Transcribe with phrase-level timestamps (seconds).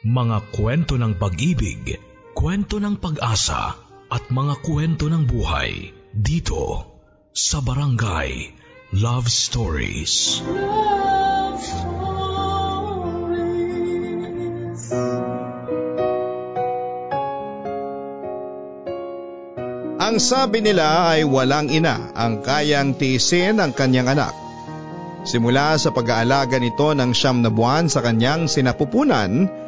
[0.00, 2.00] Mga kwento ng pag-ibig,
[2.32, 3.76] kwento ng pag-asa
[4.08, 6.88] at mga kwento ng buhay dito
[7.36, 8.48] sa Barangay
[8.96, 10.40] Love Stories.
[10.48, 12.00] Love Stories.
[20.00, 24.32] Ang sabi nila ay walang ina ang kayang tiisin ang kanyang anak.
[25.28, 29.59] Simula sa pag-aalaga nito ng siyam na buwan sa kanyang sinapupunan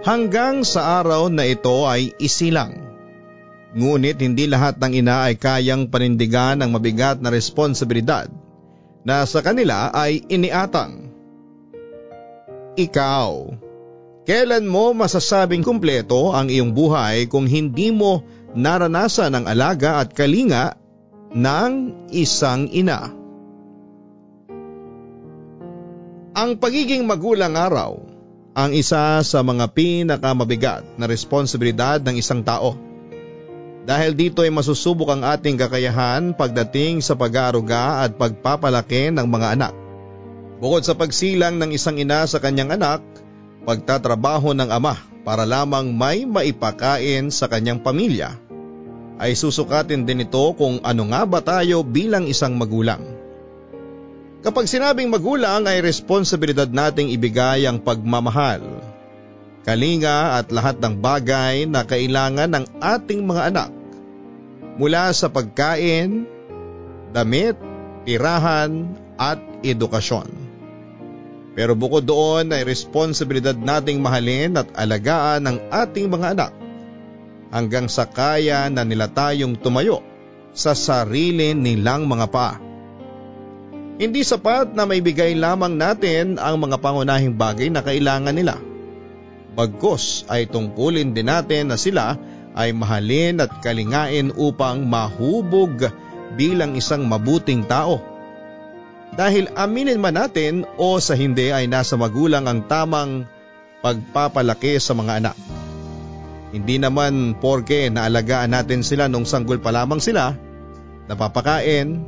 [0.00, 2.88] hanggang sa araw na ito ay isilang.
[3.70, 8.26] Ngunit hindi lahat ng ina ay kayang panindigan ang mabigat na responsibilidad
[9.06, 11.06] na sa kanila ay iniatang.
[12.74, 13.30] Ikaw,
[14.26, 18.26] kailan mo masasabing kumpleto ang iyong buhay kung hindi mo
[18.58, 20.74] naranasan ang alaga at kalinga
[21.30, 21.72] ng
[22.10, 23.14] isang ina.
[26.34, 28.09] Ang pagiging magulang araw
[28.60, 32.76] ang isa sa mga pinakamabigat na responsibilidad ng isang tao.
[33.88, 39.72] Dahil dito ay masusubok ang ating kakayahan pagdating sa pag-aaruga at pagpapalaki ng mga anak.
[40.60, 43.00] Bukod sa pagsilang ng isang ina sa kanyang anak,
[43.64, 48.36] pagtatrabaho ng ama para lamang may maipakain sa kanyang pamilya,
[49.16, 53.19] ay susukatin din ito kung ano nga ba tayo bilang isang magulang.
[54.40, 58.64] Kapag sinabing magulang ay responsibilidad nating ibigay ang pagmamahal,
[59.68, 63.70] kalinga at lahat ng bagay na kailangan ng ating mga anak
[64.80, 66.24] mula sa pagkain,
[67.12, 67.60] damit,
[68.08, 70.32] tirahan at edukasyon.
[71.52, 76.52] Pero bukod doon ay responsibilidad nating mahalin at alagaan ang ating mga anak
[77.52, 80.00] hanggang sa kaya na nila tayong tumayo
[80.56, 82.69] sa sarili nilang mga paa.
[84.00, 88.56] Hindi sapat na maibigay lamang natin ang mga pangunahing bagay na kailangan nila.
[89.52, 92.16] Bagkos ay tungkulin din natin na sila
[92.56, 95.92] ay mahalin at kalingain upang mahubog
[96.32, 98.00] bilang isang mabuting tao
[99.12, 103.28] dahil aminin man natin o sa hindi ay nasa magulang ang tamang
[103.84, 105.36] pagpapalaki sa mga anak.
[106.56, 110.32] Hindi naman porke naalagaan natin sila nung sanggol pa lamang sila,
[111.04, 112.00] napapakain,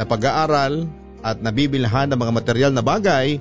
[0.00, 3.40] napag-aaral at nabibilhan ng mga material na bagay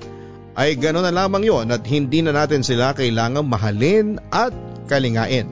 [0.56, 4.56] ay gano'n na lamang yon at hindi na natin sila kailangang mahalin at
[4.88, 5.50] kalingain.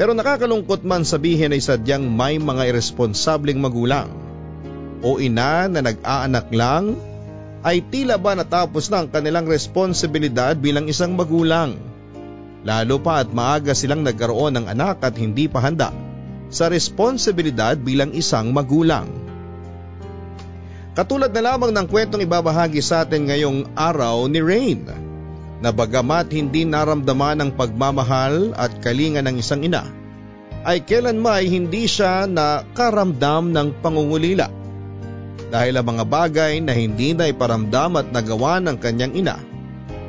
[0.00, 4.08] Pero nakakalungkot man sabihin ay sadyang may mga irresponsableng magulang
[5.04, 6.96] o ina na nag-aanak lang
[7.60, 11.76] ay tila ba natapos na ang kanilang responsibilidad bilang isang magulang.
[12.64, 15.92] Lalo pa at maaga silang nagkaroon ng anak at hindi pa handa
[16.48, 19.29] sa responsibilidad bilang isang magulang.
[21.00, 24.84] Katulad na lamang ng kwentong ibabahagi sa atin ngayong araw ni Rain
[25.64, 29.88] na bagamat hindi naramdaman ang pagmamahal at kalinga ng isang ina
[30.60, 34.52] ay kailanman hindi siya nakaramdam ng pangungulila
[35.48, 39.40] dahil ang mga bagay na hindi na iparamdam at nagawa ng kanyang ina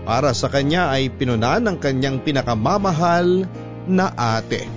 [0.04, 3.48] para sa kanya ay pinunan ng kanyang pinakamamahal
[3.88, 4.68] na ate.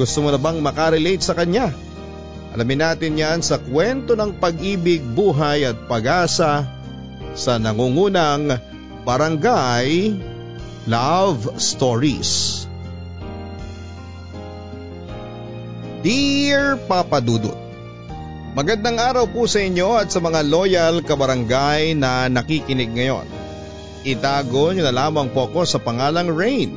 [0.00, 1.76] Gusto mo na bang makarelate sa kanya?
[2.50, 6.66] Alamin natin yan sa kwento ng pag-ibig, buhay at pag-asa
[7.38, 8.58] sa nangungunang
[9.06, 10.18] Barangay
[10.90, 12.66] Love Stories.
[16.02, 17.70] Dear Papa Dudut,
[18.50, 23.30] Magandang araw po sa inyo at sa mga loyal kabarangay na nakikinig ngayon.
[24.02, 26.74] Itago niyo na lamang po ako sa pangalang Rain.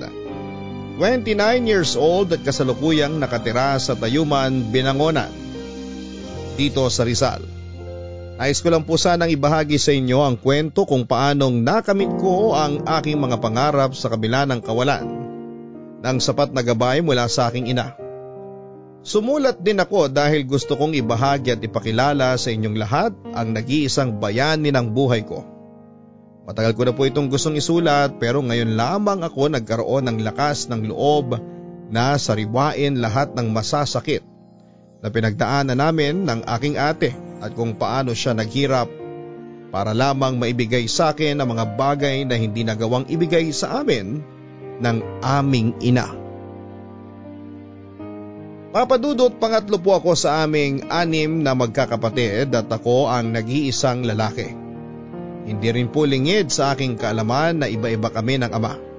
[1.01, 1.33] 29
[1.66, 5.43] years old at kasalukuyang nakatira sa Tayuman, Binangonan.
[6.53, 7.41] Dito sa Rizal.
[8.38, 12.81] Nais ko lang po sanang ibahagi sa inyo ang kwento kung paanong nakamit ko ang
[12.86, 15.06] aking mga pangarap sa kabila ng kawalan
[16.03, 17.96] ng sapat na gabay mula sa aking ina.
[19.03, 24.74] Sumulat din ako dahil gusto kong ibahagi at ipakilala sa inyong lahat ang nag-iisang bayani
[24.74, 25.46] ng buhay ko.
[26.44, 30.92] Matagal ko na po itong gustong isulat pero ngayon lamang ako nagkaroon ng lakas ng
[30.92, 31.39] loob
[31.88, 34.32] na sariwain lahat ng masasakit
[35.03, 37.11] na pinagdaanan namin ng aking ate
[37.44, 38.88] at kung paano siya naghirap
[39.67, 44.23] para lamang maibigay sa akin ang mga bagay na hindi nagawang ibigay sa amin
[44.79, 46.07] ng aming ina.
[48.73, 54.50] Papadudot pangatlo po ako sa aming anim na magkakapatid at ako ang nag-iisang lalaki.
[55.44, 58.93] Hindi rin po lingid sa aking kaalaman na iba-iba kami ng ama.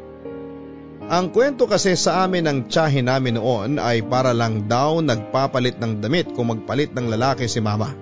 [1.04, 6.00] Ang kwento kasi sa amin ng tiyahe namin noon ay para lang daw nagpapalit ng
[6.00, 7.92] damit kung magpalit ng lalaki si mama.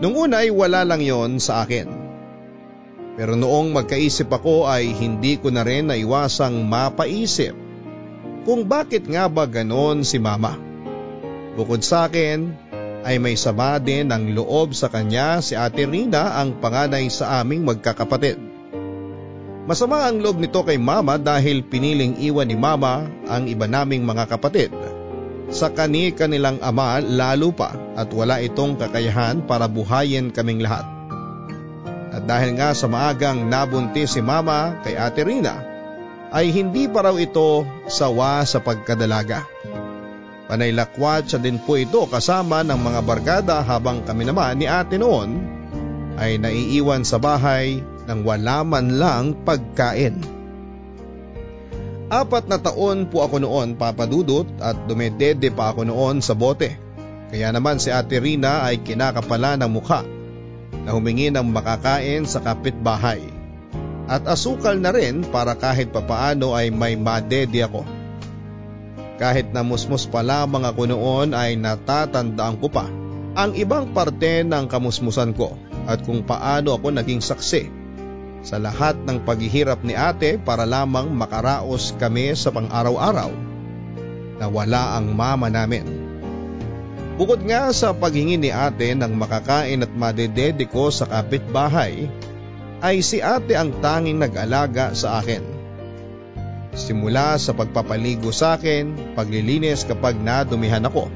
[0.00, 2.08] Nung una ay wala lang yon sa akin.
[3.20, 7.52] Pero noong magkaisip ako ay hindi ko na rin naiwasang mapaisip
[8.48, 10.56] kung bakit nga ba ganon si mama.
[11.60, 12.56] Bukod sa akin
[13.04, 17.68] ay may sama din ng loob sa kanya si Ate Rina ang panganay sa aming
[17.68, 18.55] magkakapatid.
[19.66, 24.30] Masama ang loob nito kay mama dahil piniling iwan ni mama ang iba naming mga
[24.30, 24.70] kapatid.
[25.50, 30.86] Sa kani-kanilang ama lalo pa at wala itong kakayahan para buhayin kaming lahat.
[32.14, 35.58] At dahil nga sa maagang nabuntis si mama kay Ate Rina,
[36.30, 39.42] ay hindi pa raw ito sawa sa pagkadalaga.
[40.46, 45.42] Panaylakwat siya din po ito kasama ng mga barkada habang kami naman ni ate noon
[46.14, 50.22] ay naiiwan sa bahay nang wala man lang pagkain.
[52.06, 56.78] Apat na taon po ako noon papadudot at dumedede pa ako noon sa bote.
[57.26, 60.06] Kaya naman si Ate Rina ay kinakapala ng mukha
[60.86, 63.18] na humingi ng makakain sa kapitbahay.
[64.06, 67.82] At asukal na rin para kahit papaano ay may madedi ako.
[69.18, 72.86] Kahit na musmus pa lamang ako noon ay natatandaan ko pa
[73.34, 75.58] ang ibang parte ng kamusmusan ko
[75.90, 77.85] at kung paano ako naging saksi
[78.46, 83.34] sa lahat ng paghihirap ni ate para lamang makaraos kami sa pang-araw-araw
[84.38, 85.82] na wala ang mama namin.
[87.18, 92.06] Bukod nga sa paghingi ni ate ng makakain at madedede ko sa kapitbahay,
[92.78, 95.42] ay si ate ang tanging nag-alaga sa akin.
[96.76, 101.08] Simula sa pagpapaligo sa akin, paglilinis kapag nadumihan ako,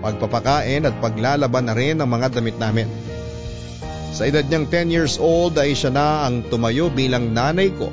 [0.00, 2.86] pagpapakain at paglalaban na rin ng mga damit namin.
[4.12, 7.90] Sa edad niyang 10 years old ay siya na ang tumayo bilang nanay ko.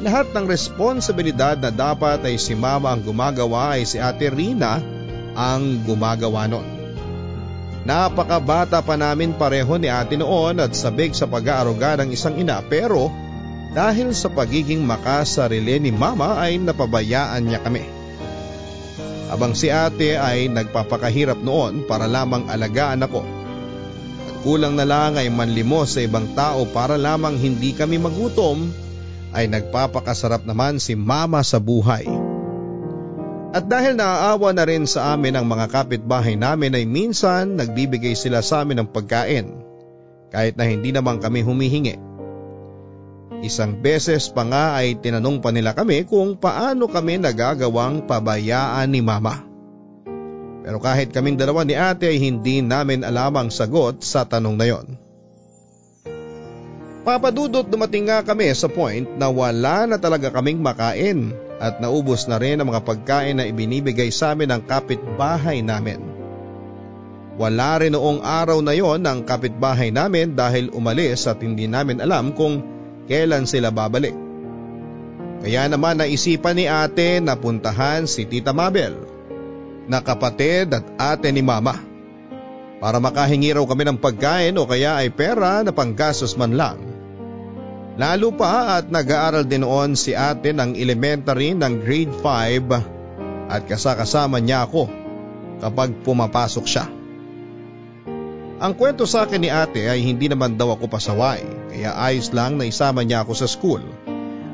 [0.00, 4.80] Lahat ng responsibilidad na dapat ay si mama ang gumagawa ay si ate Rina
[5.36, 6.64] ang gumagawa nun.
[7.84, 13.12] Napakabata pa namin pareho ni ate noon at sabig sa pag-aaruga ng isang ina pero
[13.72, 17.84] dahil sa pagiging makasarili ni mama ay napabayaan niya kami.
[19.30, 23.39] Habang si ate ay nagpapakahirap noon para lamang alagaan ako.
[24.40, 28.72] Kulang na lang ay manlimos sa ibang tao para lamang hindi kami magutom
[29.36, 32.08] ay nagpapakasarap naman si mama sa buhay.
[33.50, 38.40] At dahil naaawa na rin sa amin ang mga kapitbahay namin ay minsan nagbibigay sila
[38.40, 39.46] sa amin ng pagkain
[40.30, 41.98] kahit na hindi naman kami humihingi.
[43.42, 49.02] Isang beses pa nga ay tinanong pa nila kami kung paano kami nagagawang pabayaan ni
[49.02, 49.49] mama.
[50.60, 54.66] Pero kahit kaming dalawa ni ate ay hindi namin alam ang sagot sa tanong na
[54.68, 54.86] yon.
[57.00, 62.36] Papadudot dumating nga kami sa point na wala na talaga kaming makain at naubos na
[62.36, 66.00] rin ang mga pagkain na ibinibigay sa amin ng kapitbahay namin.
[67.40, 72.36] Wala rin noong araw na yon ang kapitbahay namin dahil umalis at hindi namin alam
[72.36, 72.60] kung
[73.08, 74.12] kailan sila babalik.
[75.40, 79.09] Kaya naman naisipan ni ate na puntahan si Tita Mabel
[79.90, 81.74] na kapatid at ate ni mama
[82.78, 86.90] para makahingi raw kami ng pagkain o kaya ay pera na panggastos man lang
[88.00, 94.40] Lalo pa at nag-aaral din noon si ate ng elementary ng grade 5 at kasakasama
[94.40, 94.88] niya ako
[95.60, 96.88] kapag pumapasok siya.
[98.60, 102.56] Ang kwento sa akin ni ate ay hindi naman daw ako pasaway kaya ayos lang
[102.56, 103.84] na isama niya ako sa school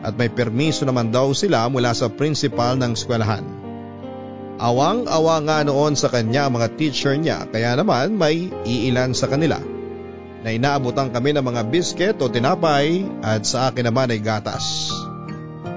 [0.02, 3.65] at may permiso naman daw sila mula sa principal ng eskwelahan.
[4.56, 9.60] Awang-awa nga noon sa kanya mga teacher niya kaya naman may iilan sa kanila
[10.40, 14.88] na inaabutan kami ng mga bisket o tinapay at sa akin naman ay gatas.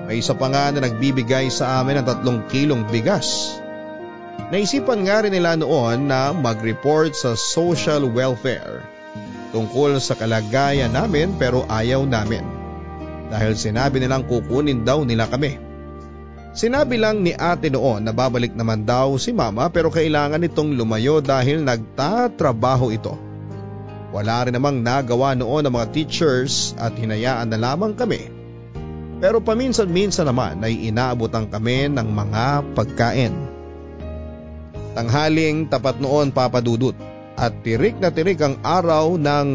[0.08, 3.60] May isa pa nga na nagbibigay sa amin ng tatlong kilong bigas.
[4.50, 8.82] Naisipan nga rin nila noon na mag-report sa social welfare
[9.52, 12.48] tungkol sa kalagayan namin pero ayaw namin
[13.30, 15.69] dahil sinabi nilang kukunin daw nila kami.
[16.50, 21.22] Sinabi lang ni ate noon na babalik naman daw si mama pero kailangan itong lumayo
[21.22, 23.14] dahil nagtatrabaho ito.
[24.10, 28.34] Wala rin namang nagawa noon ng mga teachers at hinayaan na lamang kami.
[29.22, 33.36] Pero paminsan-minsan naman ay inaabutan kami ng mga pagkain.
[34.98, 36.98] Tanghaling tapat noon papadudot
[37.38, 39.48] at tirik na tirik ang araw ng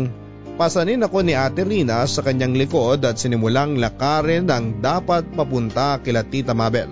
[0.55, 6.23] pasanin ako ni Ate Rina sa kanyang likod at sinimulang lakarin ang dapat papunta kila
[6.23, 6.91] Tita Mabel.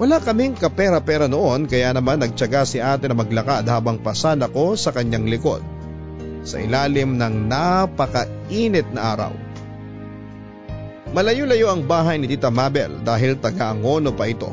[0.00, 4.96] Wala kaming kapera-pera noon kaya naman nagtyaga si ate na maglakad habang pasan ako sa
[4.96, 5.60] kanyang likod
[6.40, 9.32] sa ilalim ng napakainit na araw.
[11.12, 14.48] Malayo-layo ang bahay ni Tita Mabel dahil taga-angono pa ito.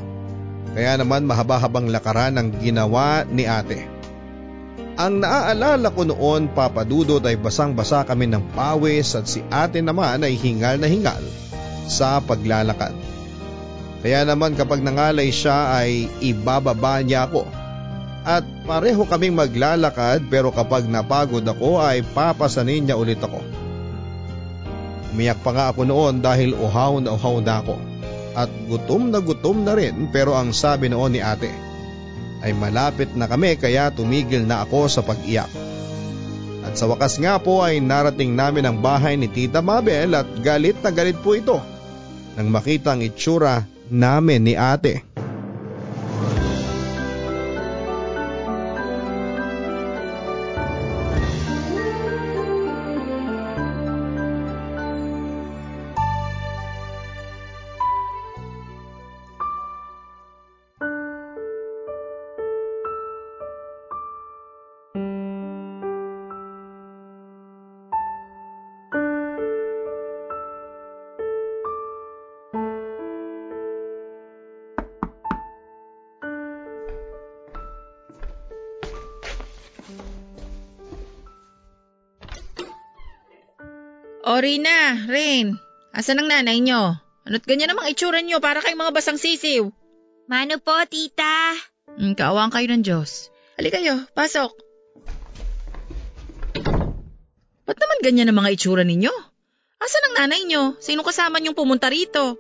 [0.75, 3.96] Kaya naman mahaba-habang lakaran ang ginawa ni ate.
[4.97, 10.33] Ang naaalala ko noon papadudot ay basang-basa kami ng pawis at si ate naman ay
[10.33, 11.21] hingal na hingal
[11.85, 12.97] sa paglalakad.
[14.01, 17.45] Kaya naman kapag nangalay siya ay ibababa niya ako.
[18.25, 23.37] At pareho kaming maglalakad pero kapag napagod ako ay papasanin niya ulit ako.
[25.13, 27.77] Umiyak pa nga ako noon dahil uhaw na uhaw na ako.
[28.33, 31.66] At gutom na gutom na rin pero ang sabi noon ni ate
[32.43, 35.49] ay malapit na kami kaya tumigil na ako sa pag-iyak.
[36.67, 40.75] At sa wakas nga po ay narating namin ang bahay ni Tita Mabel at galit
[40.83, 41.63] na galit po ito
[42.35, 45.06] nang makita ang itsura namin ni ate.
[84.37, 85.57] O Rina, Rain,
[85.97, 86.93] asan ang nanay nyo?
[87.25, 89.73] Ano't ganyan namang itsura nyo para kayong mga basang sisiw?
[90.29, 91.57] Mano po, tita?
[91.97, 93.33] Hmm, kaawang kayo ng Diyos.
[93.57, 94.53] Halika kayo, pasok.
[97.65, 99.09] Ba't naman ganyan ang mga itsura ninyo?
[99.81, 100.77] Asan ang nanay nyo?
[100.77, 102.37] Sino kasama nyong pumunta rito?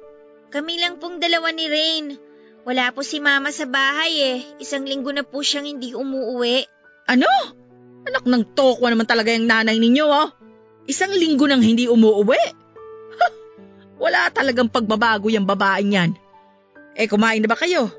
[0.53, 2.13] Kami lang pong dalawa ni Rain.
[2.61, 4.37] Wala po si mama sa bahay eh.
[4.61, 6.61] Isang linggo na po siyang hindi umuuwi.
[7.09, 7.25] Ano?
[8.05, 10.36] Anak ng tokwa naman talaga yung nanay ninyo, oh.
[10.87, 12.43] Isang linggo nang hindi umuuwi.
[13.19, 13.27] Ha,
[13.99, 16.11] wala talagang pagbabago yung babaeng yan.
[16.95, 17.91] Eh, kumain na ba kayo?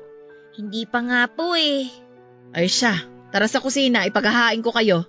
[0.57, 1.87] Hindi pa nga po eh.
[2.51, 5.05] Ay siya, tara sa kusina, ipaghahain ko kayo.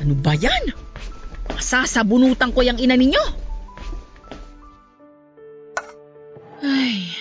[0.00, 0.72] Ano ba yan?
[1.52, 3.24] Masasabunutan ko yung ina ninyo.
[6.64, 7.12] Ay.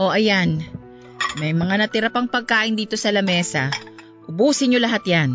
[0.00, 0.64] O ayan,
[1.36, 3.68] may mga natira pang pagkain dito sa lamesa.
[4.26, 5.30] Ubusin nyo lahat yan.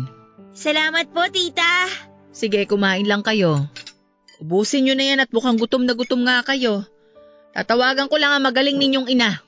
[0.52, 1.88] Salamat po, tita.
[2.32, 3.68] Sige, kumain lang kayo.
[4.40, 6.80] Ubusin nyo na yan at mukhang gutom na gutom nga kayo.
[7.52, 9.44] Tatawagan ko lang ang magaling ninyong ina.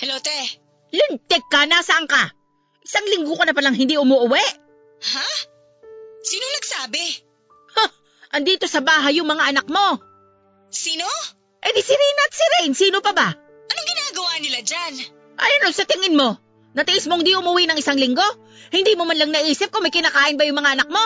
[0.00, 0.38] Hello, te.
[0.96, 1.68] Lintik ka!
[1.68, 2.32] Nasaan ka?
[2.80, 4.40] Isang linggo ka na palang hindi umuwi.
[5.12, 5.28] Ha?
[6.24, 7.04] Sino nagsabi?
[7.76, 7.84] Ha!
[8.40, 10.07] Andito sa bahay yung mga anak mo.
[10.68, 11.08] Sino?
[11.64, 13.28] Eh di si Rina at si Rain, sino pa ba?
[13.68, 14.94] Anong ginagawa nila dyan?
[15.38, 16.38] Ay ano sa tingin mo?
[16.76, 18.24] Natiis mong di umuwi ng isang linggo?
[18.68, 21.04] Hindi mo man lang naisip kung may kinakain ba yung mga anak mo?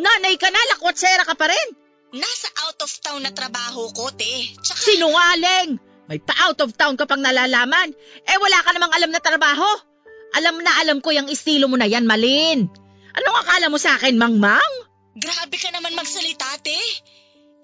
[0.00, 1.68] Nanay ka na, lakwatsera ka pa rin.
[2.10, 4.54] Nasa out of town na trabaho ko, te.
[4.60, 4.80] Tsaka...
[4.82, 5.78] Sinungaling!
[6.10, 7.94] May pa-out of town ka pang nalalaman.
[8.26, 9.68] Eh wala ka namang alam na trabaho.
[10.34, 12.66] Alam na alam ko yung estilo mo na yan, Malin.
[13.14, 14.74] Anong akala mo sa akin, Mangmang?
[15.14, 16.78] Grabe ka naman magsalita, te.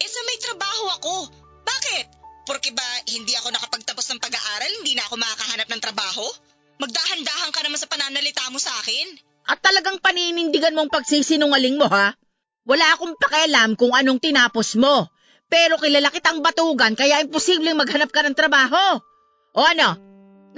[0.01, 1.15] Eh sa may trabaho ako.
[1.67, 2.07] Bakit?
[2.47, 6.25] Porque ba hindi ako nakapagtapos ng pag-aaral, hindi na ako makakahanap ng trabaho?
[6.77, 9.19] Magdahan-dahan ka naman sa pananalita mo sa akin.
[9.47, 12.15] At talagang paninindigan mong pagsisinungaling mo, ha?
[12.67, 15.07] Wala akong pakialam kung anong tinapos mo.
[15.47, 18.99] Pero kilala kitang batugan kaya imposibleng maghanap ka ng trabaho.
[19.55, 19.95] O ano?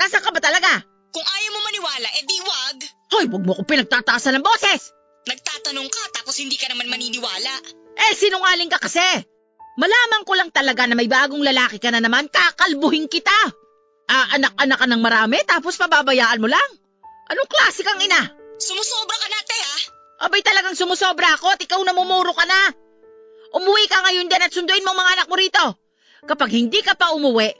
[0.00, 0.80] Nasa ka ba talaga?
[1.12, 2.76] Kung ayaw mo maniwala, eh di wag.
[3.12, 4.92] Hoy, wag mo ko pinagtataasan ng boses!
[5.28, 7.52] Nagtatanong ka tapos hindi ka naman maniniwala.
[7.98, 9.02] Eh, sinungaling ka kasi!
[9.78, 13.34] Malaman ko lang talaga na may bagong lalaki ka na naman, kakalbuhin kita!
[14.08, 16.70] Ah, anak-anak ka ng marami tapos pababayaan mo lang?
[17.28, 18.22] Anong klase kang ina?
[18.56, 19.76] Sumusobra ka na, te, ha?
[20.26, 22.72] Abay talagang sumusobra ako at ikaw namumuro ka na!
[23.54, 25.64] Umuwi ka ngayon din at sunduin mo ang mga anak mo rito!
[26.26, 27.52] Kapag hindi ka pa umuwi,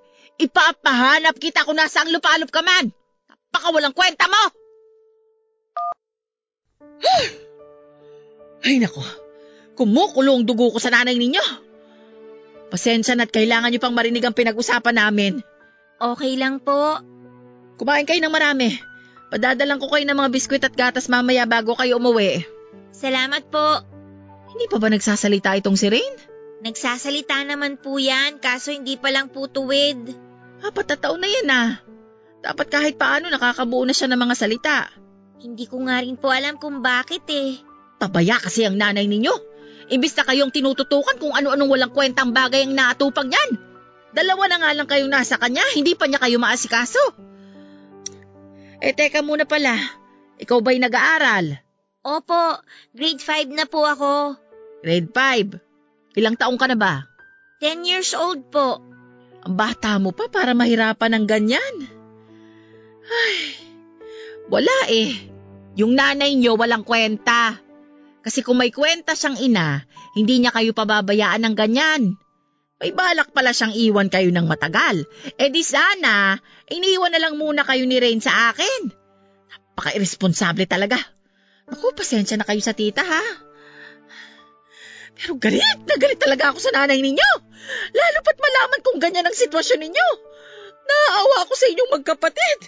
[0.43, 2.91] ipapahanap kita kung nasaan lupalop ka man!
[3.29, 4.43] Napakawalang kwenta mo!
[8.65, 9.05] Ay nako,
[9.79, 11.45] kumukulo ang dugo ko sa nanay ninyo.
[12.75, 15.41] Pasensya na't kailangan niyo pang marinig ang pinag-usapan namin.
[16.03, 16.99] Okay lang po.
[17.79, 18.75] Kumain kayo ng marami.
[19.31, 22.43] Padadalang ko kayo ng mga biskwit at gatas mamaya bago kayo umuwi.
[22.91, 23.87] Salamat po.
[24.51, 26.15] Hindi pa ba nagsasalita itong si Rain?
[26.59, 30.11] Nagsasalita naman po yan, kaso hindi pa lang po tuwid.
[30.59, 31.71] Apat na taon na yan ah.
[32.43, 34.91] Dapat kahit paano nakakabuo na siya ng mga salita.
[35.39, 37.63] Hindi ko nga rin po alam kung bakit eh.
[38.03, 39.48] Pabaya kasi ang nanay ninyo.
[39.89, 43.51] Imbis na kayong tinututukan kung ano-anong walang kwentang bagay ang naatupag niyan.
[44.13, 47.01] Dalawa na nga lang kayong nasa kanya, hindi pa niya kayo maasikaso.
[48.79, 49.75] Eh teka muna pala,
[50.39, 51.61] ikaw ba'y nag-aaral?
[52.05, 52.63] Opo,
[52.95, 54.39] grade 5 na po ako.
[54.85, 56.17] Grade 5.
[56.17, 57.05] Ilang taong ka na ba?
[57.61, 58.81] 10 years old po.
[59.43, 61.75] Ang bata mo pa para mahirapan ng ganyan.
[63.09, 63.37] Ay,
[64.47, 65.15] wala eh.
[65.79, 67.59] Yung nanay niyo walang kwenta.
[68.23, 69.87] Kasi kung may kwenta siyang ina,
[70.19, 72.03] hindi niya kayo pababayaan ng ganyan.
[72.79, 75.03] May balak pala siyang iwan kayo ng matagal.
[75.35, 76.39] Eh di sana,
[76.71, 78.91] iniwan na lang muna kayo ni Rain sa akin.
[79.51, 80.99] Napaka-irresponsable talaga.
[81.67, 83.23] Naku, pasensya na kayo sa tita ha.
[85.19, 87.31] Pero galit na galit talaga ako sa nanay ninyo.
[87.91, 90.09] Lalo pat malaman kung ganyan ang sitwasyon ninyo.
[90.87, 92.61] Naaawa ako sa inyong magkapatid.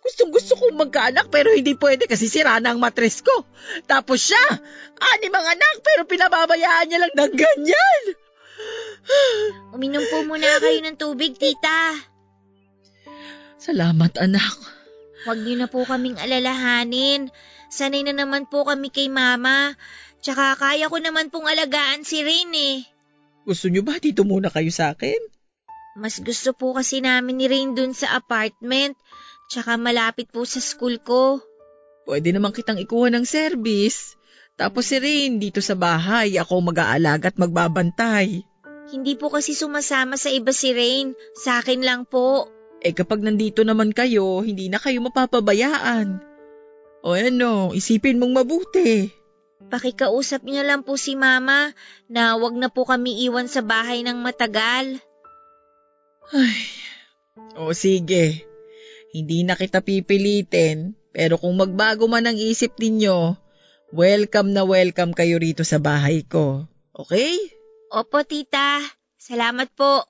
[0.00, 3.44] Gustong gusto kong magkaanak pero hindi pwede kasi sira na ang matres ko.
[3.84, 4.44] Tapos siya,
[4.96, 8.02] ani mga anak pero pinababayaan niya lang ng ganyan.
[9.76, 11.96] Uminom po muna kayo ng tubig, tita.
[13.60, 14.56] Salamat anak.
[15.28, 17.28] Huwag niyo na po kaming alalahanin.
[17.68, 19.76] Sanay na naman po kami kay mama.
[20.24, 22.88] Tsaka kaya ko naman pong alagaan si Rain eh.
[23.44, 25.20] Gusto niyo ba dito muna kayo sa akin?
[25.96, 28.96] Mas gusto po kasi namin ni Rain dun sa apartment.
[29.50, 31.42] Tsaka malapit po sa school ko.
[32.06, 34.14] Pwede naman kitang ikuha ng service.
[34.54, 38.46] Tapos si Rain dito sa bahay, ako mag-aalaga at magbabantay.
[38.94, 41.18] Hindi po kasi sumasama sa iba si Rain.
[41.34, 42.46] Sa akin lang po.
[42.78, 46.22] Eh kapag nandito naman kayo, hindi na kayo mapapabayaan.
[47.02, 49.10] O ano, isipin mong mabuti.
[49.66, 51.74] Pakikausap niyo lang po si Mama
[52.06, 54.98] na wag na po kami iwan sa bahay ng matagal.
[56.30, 56.60] Ay,
[57.58, 58.49] o sige.
[59.10, 63.34] Hindi na kita pipilitin, pero kung magbago man ang isip ninyo,
[63.90, 66.70] welcome na welcome kayo rito sa bahay ko.
[66.94, 67.34] Okay?
[67.90, 68.78] Opo, tita.
[69.18, 70.06] Salamat po.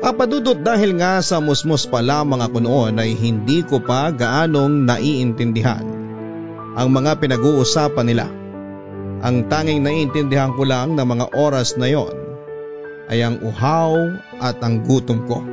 [0.00, 5.82] Papadudot dahil nga sa musmos pa lamang ako noon ay hindi ko pa gaanong naiintindihan
[6.78, 8.39] ang mga pinag-uusapan nila.
[9.20, 12.16] Ang tanging naiintindihan ko lang na mga oras na yon
[13.10, 13.92] ay ang uhaw
[14.40, 15.44] at ang gutom ko.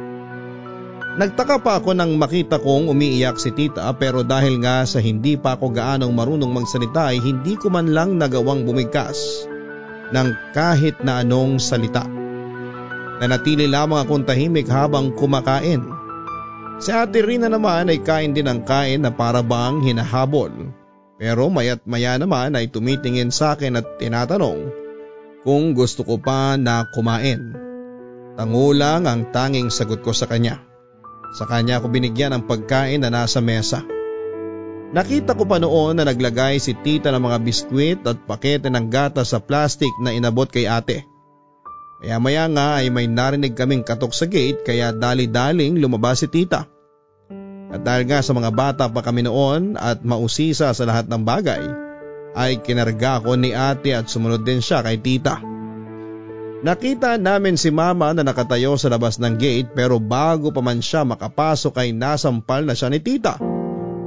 [1.18, 5.58] Nagtaka pa ako nang makita kong umiiyak si tita pero dahil nga sa hindi pa
[5.58, 9.50] ako gaanong marunong magsalita ay hindi ko man lang nagawang bumigkas
[10.13, 12.06] ng kahit na anong salita.
[13.18, 15.82] Nanatili lamang akong tahimik habang kumakain.
[16.78, 20.54] Si ate Rina naman ay kain din ng kain na para bang hinahabol.
[21.17, 24.69] Pero mayat maya naman ay tumitingin sa akin at tinatanong
[25.41, 27.58] kung gusto ko pa na kumain.
[28.38, 30.62] Tangulang ang tanging sagot ko sa kanya.
[31.41, 33.82] Sa kanya ako binigyan ng pagkain na nasa mesa.
[34.93, 39.25] Nakita ko pa noon na naglagay si tita ng mga biskwit at pakete ng gata
[39.27, 41.03] sa plastic na inabot kay ate.
[41.97, 46.69] Maya maya nga ay may narinig kaming katok sa gate kaya dali-daling lumabas si tita.
[47.67, 51.63] At dahil nga sa mga bata pa kami noon at mausisa sa lahat ng bagay,
[52.38, 55.41] ay kinarga ko ni ate at sumunod din siya kay tita.
[56.58, 61.06] Nakita namin si mama na nakatayo sa labas ng gate pero bago pa man siya
[61.06, 63.38] makapasok ay nasampal na siya ni tita.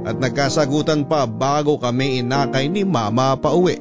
[0.01, 3.77] At nagkasagutan pa bago kami inakay ni mama pa uwi.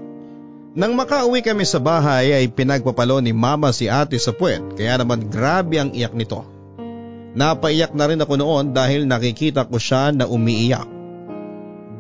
[0.71, 5.27] Nang makauwi kami sa bahay ay pinagpapalo ni mama si ate sa puwet kaya naman
[5.27, 6.60] grabe ang iyak nito.
[7.31, 10.87] Napaiyak na rin ako noon dahil nakikita ko siya na umiiyak.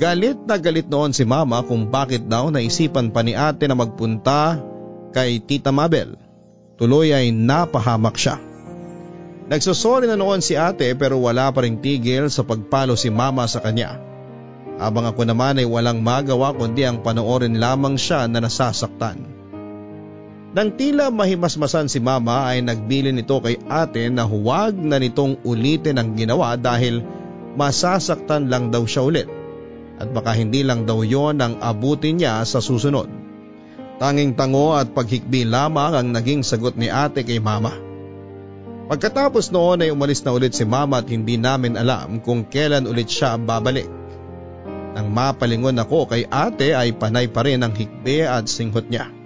[0.01, 4.59] Galit na galit noon si mama kung bakit daw naisipan pa ni ate na magpunta
[5.13, 6.17] kay tita Mabel.
[6.81, 8.41] Tuloy ay napahamak siya.
[9.51, 13.61] Nagsosorry na noon si ate pero wala pa rin tigil sa pagpalo si mama sa
[13.61, 14.01] kanya.
[14.81, 19.40] Habang ako naman ay walang magawa kundi ang panoorin lamang siya na nasasaktan.
[20.51, 25.95] Nang tila mahimasmasan si mama ay nagbili nito kay ate na huwag na nitong ulitin
[26.03, 27.07] ang ginawa dahil
[27.55, 29.29] masasaktan lang daw siya ulit.
[30.03, 33.07] At baka hindi lang daw yon ang abutin niya sa susunod.
[34.03, 37.71] Tanging tango at paghikbi lamang ang naging sagot ni ate kay mama.
[38.91, 43.07] Pagkatapos noon ay umalis na ulit si mama at hindi namin alam kung kailan ulit
[43.07, 43.87] siya babalik.
[44.99, 49.20] Nang mapalingon ako kay ate ay panay pa rin ang hikbi at singhot niya.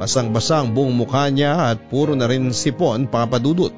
[0.00, 3.68] Basang-basang buong mukha niya at puro na rin sipon papadudot.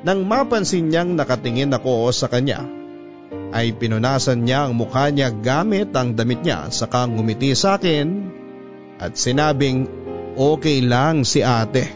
[0.00, 2.64] Nang mapansin niyang nakatingin ako sa kanya,
[3.52, 8.32] ay pinunasan niya ang mukha niya gamit ang damit niya saka ngumiti sa akin
[8.96, 9.84] at sinabing
[10.32, 11.92] okay lang si ate.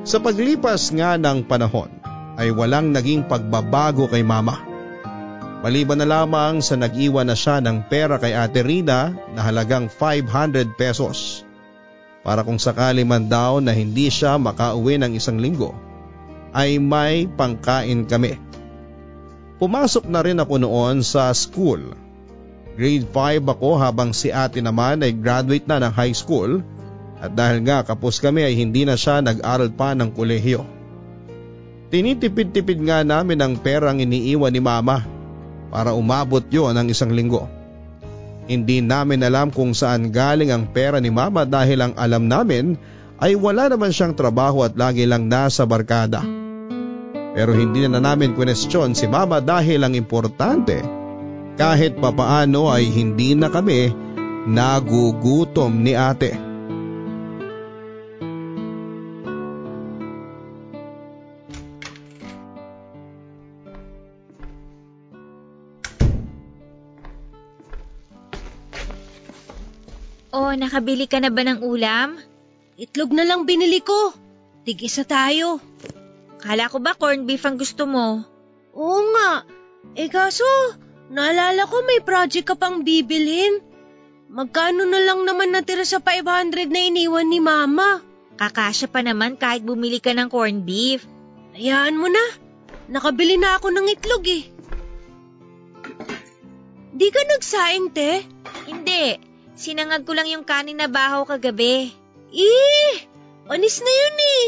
[0.00, 1.92] Sa paglipas nga ng panahon
[2.40, 4.56] ay walang naging pagbabago kay mama.
[5.60, 10.72] Maliban na lamang sa nag-iwan na siya ng pera kay Ate Rina na halagang 500
[10.72, 11.44] pesos.
[12.20, 15.72] Para kung sakali man daw na hindi siya makauwi ng isang linggo,
[16.52, 18.36] ay may pangkain kami.
[19.56, 21.96] Pumasok na rin ako noon sa school.
[22.76, 26.64] Grade 5 ako habang si ate naman ay graduate na ng high school
[27.20, 30.64] at dahil nga kapos kami ay hindi na siya nag-aral pa ng kolehiyo.
[31.92, 35.04] Tinitipid-tipid nga namin ang perang iniiwan ni mama
[35.68, 37.59] para umabot yon ng isang linggo.
[38.50, 42.74] Hindi namin alam kung saan galing ang pera ni mama dahil ang alam namin
[43.22, 46.26] ay wala naman siyang trabaho at lagi lang nasa barkada.
[47.30, 50.82] Pero hindi na namin kwenestyon si mama dahil ang importante
[51.54, 53.94] kahit papaano ay hindi na kami
[54.50, 56.49] nagugutom ni ate.
[70.30, 72.14] Oh, nakabili ka na ba ng ulam?
[72.78, 74.14] Itlog na lang binili ko.
[74.62, 75.58] Tig-isa tayo.
[76.38, 78.22] Kala ko ba corned beef ang gusto mo?
[78.70, 79.42] Oo nga.
[79.98, 80.46] Eh kaso,
[81.10, 83.58] naalala ko may project ka pang bibilhin.
[84.30, 87.98] Magkano na lang naman natira sa 500 na iniwan ni Mama?
[88.38, 91.02] Kakasya pa naman kahit bumili ka ng corned beef.
[91.58, 92.24] Hayaan mo na.
[92.86, 94.46] Nakabili na ako ng itlog eh.
[96.94, 98.22] Di ka nagsaing, te?
[98.70, 99.29] Hindi.
[99.60, 101.92] Sinangag ko lang yung kanin na bahaw kagabi.
[102.32, 102.92] Eh,
[103.44, 104.44] anis na yun eh.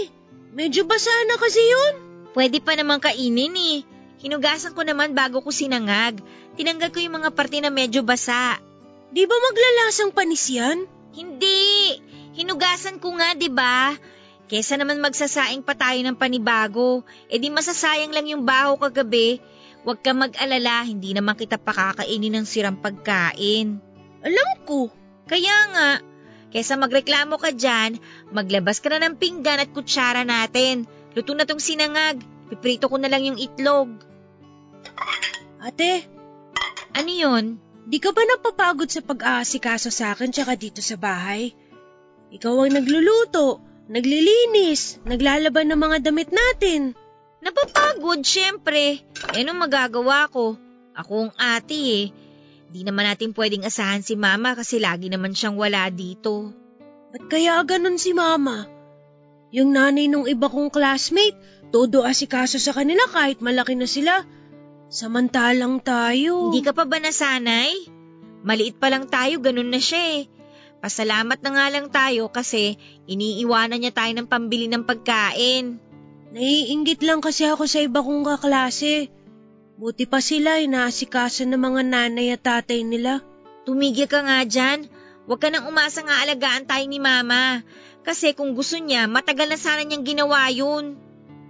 [0.57, 1.95] Medyo basa na kasi yun.
[2.33, 3.85] Pwede pa naman kainin eh.
[4.25, 6.17] Hinugasan ko naman bago ko sinangag.
[6.57, 8.57] Tinanggal ko yung mga parte na medyo basa.
[9.13, 10.89] Di ba maglalasang panis yan?
[11.13, 12.01] Hindi!
[12.33, 13.93] Hinugasan ko nga, di ba?
[14.49, 19.45] Kesa naman magsasaing pa tayo ng panibago, e di masasayang lang yung baho kagabi.
[19.85, 23.77] Huwag ka mag-alala, hindi naman kita pakakainin ng sirang pagkain.
[24.25, 25.02] Alam ko.
[25.33, 25.91] Kaya nga,
[26.53, 27.97] kesa magreklamo ka dyan,
[28.37, 30.85] maglabas ka na ng pinggan at kutsara natin.
[31.17, 32.21] Luto na tong sinangag,
[32.53, 33.89] piprito ko na lang yung itlog.
[35.65, 36.05] Ate,
[36.93, 37.57] Ano yun?
[37.89, 41.57] di ka ba napapagod sa pag-aasikaso sa akin tsaka dito sa bahay?
[42.29, 46.93] Ikaw ang nagluluto, naglilinis, naglalaban ng mga damit natin.
[47.41, 49.01] Napapagod, syempre.
[49.33, 50.61] Eh, anong magagawa ko?
[50.93, 52.05] Ako ang ate eh.
[52.73, 56.57] Di naman natin pwedeng asahan si mama kasi lagi naman siyang wala dito.
[57.13, 58.65] Ba't kaya ganun si Mama?
[59.53, 61.37] Yung nanay nung iba kong classmate,
[61.69, 64.25] todo asikaso sa kanila kahit malaki na sila.
[64.89, 66.49] Samantalang tayo.
[66.49, 67.93] Hindi ka pa ba nasanay?
[68.49, 70.33] Maliit pa lang tayo, ganun na siya eh.
[70.81, 75.77] Pasalamat na nga lang tayo kasi iniiwanan niya tayo ng pambili ng pagkain.
[76.33, 79.13] Naiinggit lang kasi ako sa iba kong kaklase.
[79.83, 83.19] Buti pa sila inaasikaso ng mga nanay at tatay nila.
[83.67, 84.87] Tumigil ka nga dyan.
[85.27, 87.67] Huwag ka nang umasa nga alagaan tayo ni mama.
[88.07, 90.95] Kasi kung gusto niya, matagal na sana niyang ginawa yun.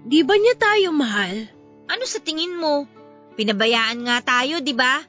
[0.08, 1.44] Di ba niya tayo mahal?
[1.92, 2.88] Ano sa tingin mo?
[3.36, 5.04] Pinabayaan nga tayo, di ba?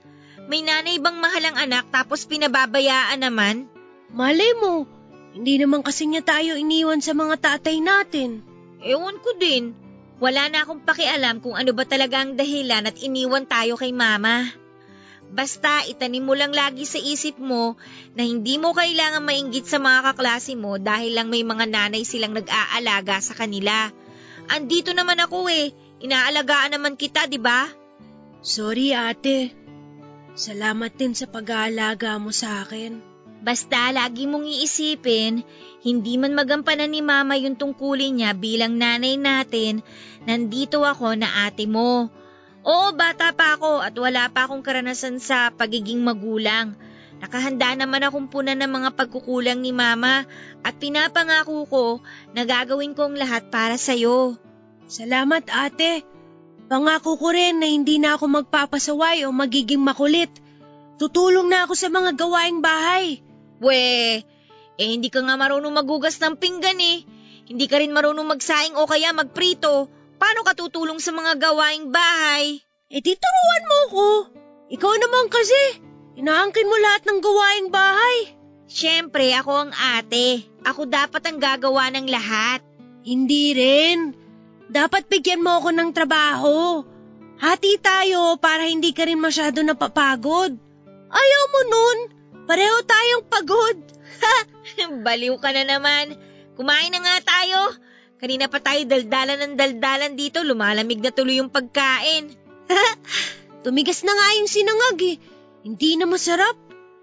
[0.52, 3.72] May nanay bang mahal ang anak tapos pinababayaan naman?
[4.12, 4.84] Malay mo,
[5.32, 8.44] hindi naman kasi niya tayo iniwan sa mga tatay natin.
[8.84, 9.72] Ewan ko din.
[10.22, 14.50] Wala na akong pakialam kung ano ba talaga ang dahilan at iniwan tayo kay mama.
[15.34, 17.74] Basta itanim mo lang lagi sa isip mo
[18.14, 22.38] na hindi mo kailangan mainggit sa mga kaklase mo dahil lang may mga nanay silang
[22.38, 23.90] nag-aalaga sa kanila.
[24.54, 25.74] Andito naman ako eh.
[26.06, 27.66] Inaalagaan naman kita, di ba?
[28.46, 29.56] Sorry ate.
[30.38, 33.00] Salamat din sa pag-aalaga mo sa akin.
[33.44, 35.44] Basta lagi mong iisipin,
[35.84, 39.84] hindi man magampanan ni mama yung tungkulin niya bilang nanay natin,
[40.24, 42.08] nandito ako na ate mo.
[42.64, 46.80] Oo, bata pa ako at wala pa akong karanasan sa pagiging magulang.
[47.20, 50.24] Nakahanda naman akong punan ng mga pagkukulang ni mama
[50.64, 51.86] at pinapangako ko
[52.32, 54.40] na gagawin ko ang lahat para sa'yo.
[54.88, 56.08] Salamat ate.
[56.72, 60.32] Pangako ko rin na hindi na ako magpapasaway o magiging makulit.
[60.96, 63.20] Tutulong na ako sa mga gawaing bahay.
[63.60, 64.24] We,
[64.78, 67.06] eh hindi ka nga marunong magugas ng pinggan eh.
[67.44, 69.92] Hindi ka rin marunong magsaing o kaya magprito.
[70.18, 72.64] Paano ka tutulong sa mga gawaing bahay?
[72.88, 74.10] E di turuan mo ko.
[74.74, 75.62] Ikaw naman kasi.
[76.18, 78.18] Inaangkin mo lahat ng gawaing bahay.
[78.70, 80.46] Siyempre, ako ang ate.
[80.64, 82.64] Ako dapat ang gagawa ng lahat.
[83.04, 84.16] Hindi rin.
[84.72, 86.82] Dapat bigyan mo ako ng trabaho.
[87.38, 90.56] Hati tayo para hindi ka rin masyado napapagod.
[91.12, 91.98] Ayaw mo nun.
[92.48, 93.78] Pareho tayong pagod.
[95.06, 96.18] Baliw ka na naman.
[96.54, 97.74] Kumain na nga tayo.
[98.24, 100.42] Kanina pa tayo daldalan ng daldalan dito.
[100.42, 102.32] Lumalamig na tuloy yung pagkain.
[103.64, 105.18] Tumigas na nga yung sinangag eh.
[105.64, 106.56] Hindi na masarap.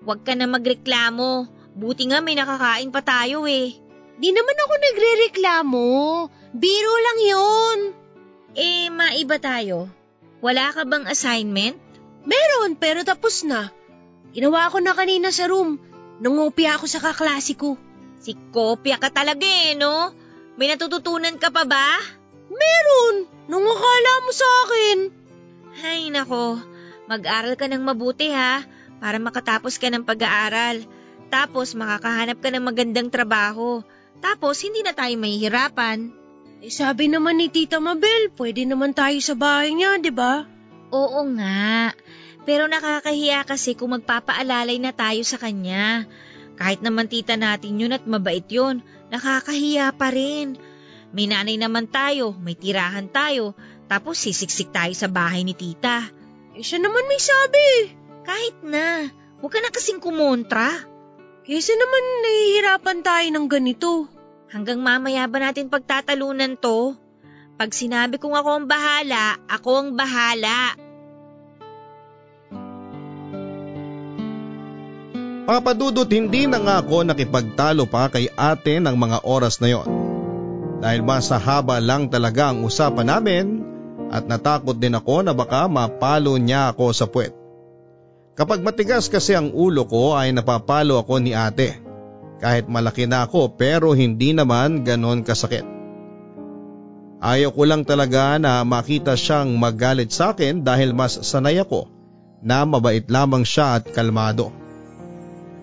[0.05, 1.49] Huwag ka na magreklamo.
[1.77, 3.77] Buti nga may nakakain pa tayo eh.
[4.21, 5.89] Di naman ako nagre-reklamo.
[6.53, 7.79] Biro lang yun.
[8.53, 9.89] Eh, maiba tayo.
[10.45, 11.79] Wala ka bang assignment?
[12.25, 13.73] Meron, pero tapos na.
[14.37, 15.81] Ginawa ko na kanina sa room.
[16.21, 17.81] Nangopia ako sa kaklase ko.
[18.21, 20.13] Si kopya ka talaga eh, no?
[20.61, 21.97] May natututunan ka pa ba?
[22.53, 23.25] Meron!
[23.49, 24.99] Nung akala mo sa akin.
[25.81, 26.61] Ay, nako.
[27.09, 28.63] Mag-aral ka ng mabuti ha,
[29.01, 30.85] para makatapos ka ng pag-aaral.
[31.33, 33.81] Tapos makakahanap ka ng magandang trabaho.
[34.21, 36.13] Tapos hindi na tayo mahihirapan.
[36.61, 40.45] Eh sabi naman ni Tita Mabel, pwede naman tayo sa bahay niya, di ba?
[40.93, 41.97] Oo nga.
[42.49, 46.09] Pero nakakahiya kasi kung magpapaalalay na tayo sa kanya.
[46.61, 50.61] Kahit naman tita natin yun at mabait yun, nakakahiya pa rin.
[51.11, 53.57] May nanay naman tayo, may tirahan tayo,
[53.91, 56.07] tapos sisiksik tayo sa bahay ni tita.
[56.55, 57.67] Eh siya naman may sabi.
[58.23, 59.09] Kahit na,
[59.41, 60.71] huwag ka na kasing kumontra.
[61.43, 63.93] Kasi naman nahihirapan tayo ng ganito.
[64.53, 66.95] Hanggang mamaya ba natin pagtatalunan to?
[67.59, 70.77] Pag sinabi kong ako ang bahala, ako ang bahala.
[75.51, 79.89] Papadudot hindi na nga ako nakipagtalo pa kay ate ng mga oras na yon.
[80.79, 83.47] Dahil mas haba lang talaga ang usapan namin
[84.15, 87.35] at natakot din ako na baka mapalo niya ako sa puwet.
[88.39, 91.83] Kapag matigas kasi ang ulo ko ay napapalo ako ni ate.
[92.39, 95.67] Kahit malaki na ako pero hindi naman ganon kasakit.
[97.19, 101.91] Ayaw ko lang talaga na makita siyang magalit sa akin dahil mas sanay ako
[102.39, 104.60] na mabait lamang siya at kalmado.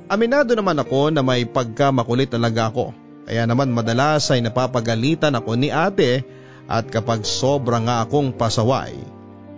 [0.07, 2.95] Aminado naman ako na may pagkamakulit talaga ako.
[3.27, 6.23] Kaya naman madalas ay napapagalitan ako ni ate
[6.63, 8.95] at kapag sobra nga akong pasaway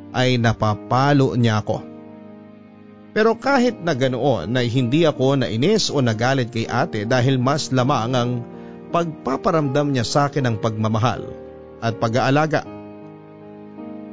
[0.10, 1.86] ay napapalo niya ako.
[3.14, 8.14] Pero kahit na ganoon ay hindi ako nainis o nagalit kay ate dahil mas lamang
[8.18, 8.32] ang
[8.90, 11.30] pagpaparamdam niya sa akin ng pagmamahal
[11.78, 12.66] at pag-aalaga.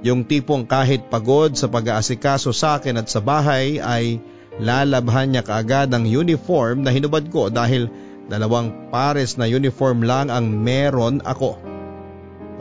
[0.05, 4.21] Yung tipong kahit pagod sa pag-aasikaso sa akin at sa bahay ay
[4.57, 7.93] Lalabhan niya kaagad ang uniform na hinubad ko dahil
[8.27, 11.61] dalawang pares na uniform lang ang meron ako.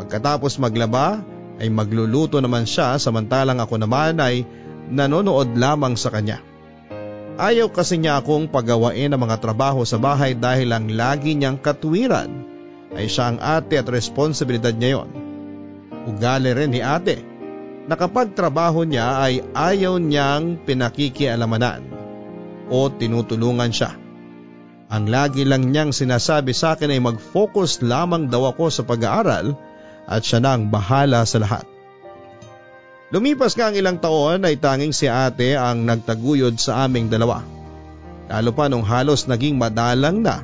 [0.03, 1.23] Pagkatapos maglaba
[1.55, 4.43] ay magluluto naman siya samantalang ako naman ay
[4.91, 6.43] nanonood lamang sa kanya.
[7.35, 12.31] Ayaw kasi niya akong pagawain ang mga trabaho sa bahay dahil ang lagi niyang katwiran
[12.95, 15.09] ay siya ang ate at responsibilidad niya yon.
[16.11, 17.34] Ugali rin ni ate
[17.85, 21.85] na kapag trabaho niya ay ayaw niyang pinakikialamanan
[22.69, 23.93] o tinutulungan siya.
[24.89, 29.57] Ang lagi lang niyang sinasabi sa akin ay mag-focus lamang daw ako sa pag-aaral
[30.05, 31.65] at siya na ang bahala sa lahat.
[33.13, 37.45] Lumipas nga ang ilang taon ay tanging si ate ang nagtaguyod sa aming dalawa.
[38.25, 40.41] Lalo pa nung halos naging madalang na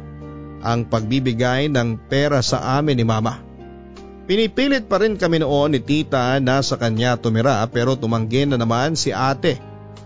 [0.61, 3.50] ang pagbibigay ng pera sa amin ni mama.
[4.31, 8.95] Pinipilit pa rin kami noon ni tita na sa kanya tumira pero tumanggi na naman
[8.95, 9.59] si ate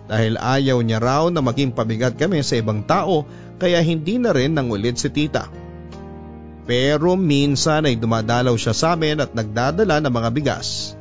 [0.09, 3.29] dahil ayaw niya raw na maging pabigat kami sa ibang tao
[3.61, 5.45] kaya hindi na rin nangulit si tita.
[6.65, 10.97] Pero minsan ay dumadalaw siya sa amin at nagdadala ng mga bigas.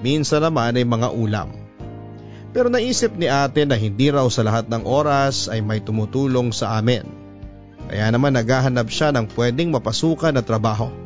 [0.00, 1.52] Minsan naman ay mga ulam.
[2.56, 6.80] Pero naisip ni ate na hindi raw sa lahat ng oras ay may tumutulong sa
[6.80, 7.04] amin.
[7.92, 11.03] Kaya naman naghahanap siya ng pwedeng mapasukan na trabaho.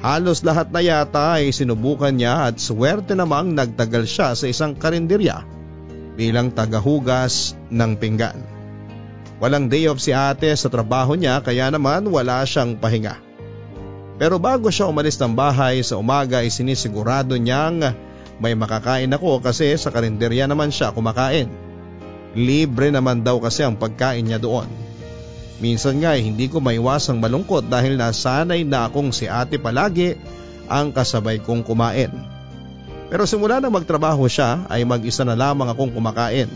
[0.00, 5.44] Halos lahat na yata ay sinubukan niya at swerte namang nagtagal siya sa isang karinderya
[6.16, 8.40] bilang tagahugas ng pinggan.
[9.44, 13.20] Walang day off si ate sa trabaho niya kaya naman wala siyang pahinga.
[14.16, 17.92] Pero bago siya umalis ng bahay sa umaga ay sinisigurado niyang
[18.40, 21.52] may makakain ako kasi sa karinderya naman siya kumakain.
[22.32, 24.68] Libre naman daw kasi ang pagkain niya doon.
[25.58, 30.14] Minsan nga eh, hindi ko maiwasang malungkot dahil nasanay na akong si ate palagi
[30.70, 32.14] ang kasabay kong kumain.
[33.10, 36.46] Pero simula na magtrabaho siya ay mag-isa na lamang akong kumakain.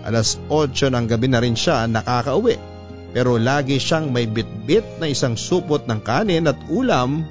[0.00, 2.70] Alas 8 ng gabi na rin siya nakakauwi
[3.10, 7.26] pero lagi siyang may bitbit na isang supot ng kanin at ulam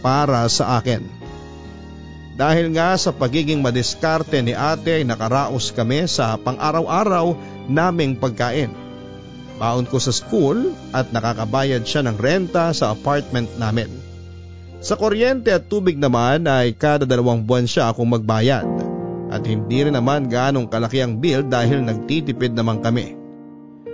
[0.00, 1.02] para sa akin.
[2.38, 7.36] Dahil nga sa pagiging madiskarte ni ate ay nakaraos kami sa pang-araw-araw
[7.68, 8.72] naming pagkain.
[9.60, 13.92] Baon ko sa school at nakakabayad siya ng renta sa apartment namin.
[14.80, 18.64] Sa kuryente at tubig naman ay kada dalawang buwan siya akong magbayad
[19.28, 23.20] at hindi rin naman ganong kalaki ang bill dahil nagtitipid naman kami.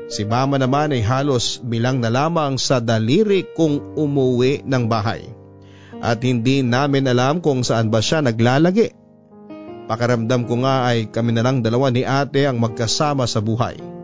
[0.06, 5.26] Si mama naman ay halos bilang na lamang sa daliri kung umuwi ng bahay
[5.98, 8.94] at hindi namin alam kung saan ba siya naglalagi.
[9.90, 13.95] Pakaramdam ko nga ay kami na lang dalawa ni ate ang magkasama sa buhay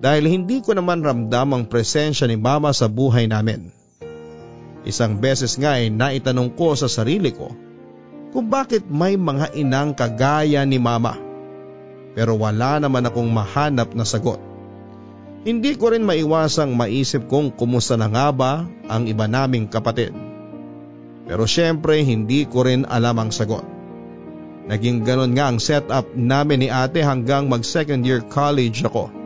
[0.00, 3.68] dahil hindi ko naman ramdam ang presensya ni mama sa buhay namin.
[4.88, 7.52] Isang beses nga ay naitanong ko sa sarili ko
[8.32, 11.20] kung bakit may mga inang kagaya ni mama.
[12.16, 14.40] Pero wala naman akong mahanap na sagot.
[15.44, 18.52] Hindi ko rin maiwasang maisip kung kumusta na nga ba
[18.88, 20.16] ang iba naming kapatid.
[21.28, 23.62] Pero syempre hindi ko rin alam ang sagot.
[24.70, 29.19] Naging ganon nga ang setup namin ni ate hanggang mag second year college ako.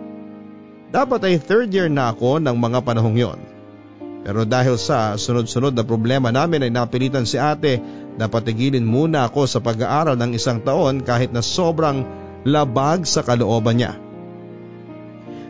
[0.95, 3.41] Dapat ay third year na ako ng mga panahong yon.
[4.23, 7.83] Pero dahil sa sunod-sunod na problema namin ay napilitan si ate
[8.15, 12.07] na patigilin muna ako sa pag-aaral ng isang taon kahit na sobrang
[12.47, 13.99] labag sa kalooban niya.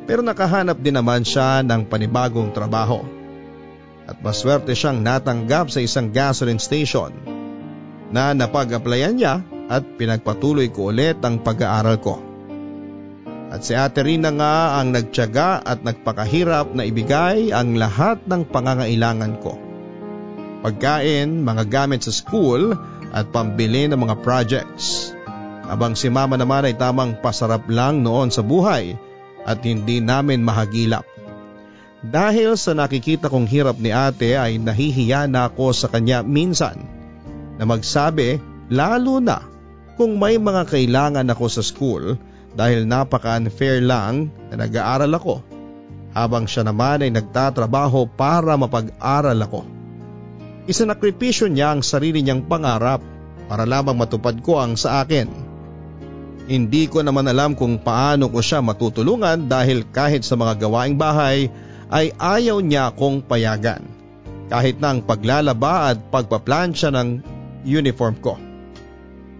[0.08, 3.04] Pero nakahanap din naman siya ng panibagong trabaho.
[4.08, 7.12] At maswerte siyang natanggap sa isang gasoline station
[8.08, 12.33] na napag-applyan niya at pinagpatuloy ko ulit ang pag-aaral ko.
[13.54, 19.38] At si Ate Rina nga ang nagtyaga at nagpakahirap na ibigay ang lahat ng pangangailangan
[19.38, 19.54] ko.
[20.66, 22.74] Pagkain, mga gamit sa school
[23.14, 25.14] at pambili ng mga projects.
[25.70, 28.98] Habang si mama naman ay tamang pasarap lang noon sa buhay
[29.46, 31.06] at hindi namin mahagilap.
[32.02, 36.82] Dahil sa nakikita kong hirap ni ate ay nahihiya na ako sa kanya minsan
[37.54, 39.46] na magsabi lalo na
[39.94, 42.18] kung may mga kailangan ako sa school
[42.54, 45.54] dahil napaka-unfair lang na nag-aaral ako
[46.14, 49.66] habang siya naman ay nagtatrabaho para mapag-aral ako.
[50.70, 53.02] Isanakripisyo niya ang sarili niyang pangarap
[53.50, 55.28] para lamang matupad ko ang sa akin.
[56.48, 61.50] Hindi ko naman alam kung paano ko siya matutulungan dahil kahit sa mga gawaing bahay
[61.92, 63.82] ay ayaw niya akong payagan.
[64.48, 67.08] Kahit na ang paglalaba at pagpaplansya ng
[67.64, 68.36] uniform ko.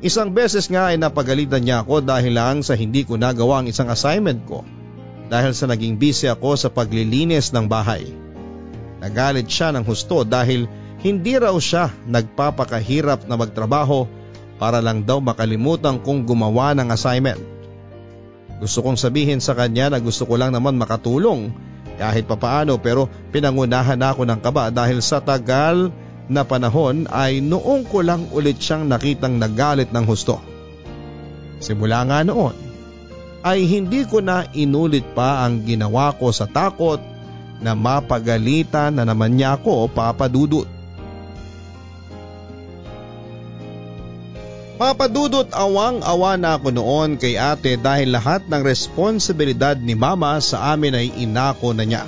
[0.04, 3.88] Isang beses nga ay napagalitan niya ako dahil lang sa hindi ko nagawa ang isang
[3.88, 4.60] assignment ko
[5.32, 8.12] dahil sa naging busy ako sa paglilinis ng bahay.
[9.00, 10.68] Nagalit siya ng husto dahil
[11.00, 14.04] hindi raw siya nagpapakahirap na magtrabaho
[14.60, 17.40] para lang daw makalimutan kong gumawa ng assignment.
[18.60, 21.48] Gusto kong sabihin sa kanya na gusto ko lang naman makatulong
[21.96, 25.88] kahit papaano pero pinangunahan ako ng kaba dahil sa tagal
[26.28, 30.40] na panahon ay noong ko lang ulit siyang nakitang nagalit ng husto.
[31.60, 32.56] Simula nga noon
[33.44, 36.96] ay hindi ko na inulit pa ang ginawa ko sa takot
[37.60, 40.64] na mapagalitan na naman niya ako papadudot.
[44.74, 50.98] Papadudot awang-awa na ako noon kay ate dahil lahat ng responsibilidad ni mama sa amin
[50.98, 52.02] ay inako na niya.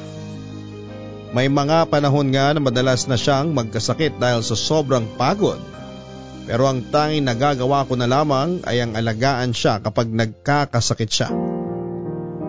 [1.37, 5.61] May mga panahon nga na madalas na siyang magkasakit dahil sa sobrang pagod.
[6.49, 11.29] Pero ang tanging nagagawa ko na lamang ay ang alagaan siya kapag nagkakasakit siya.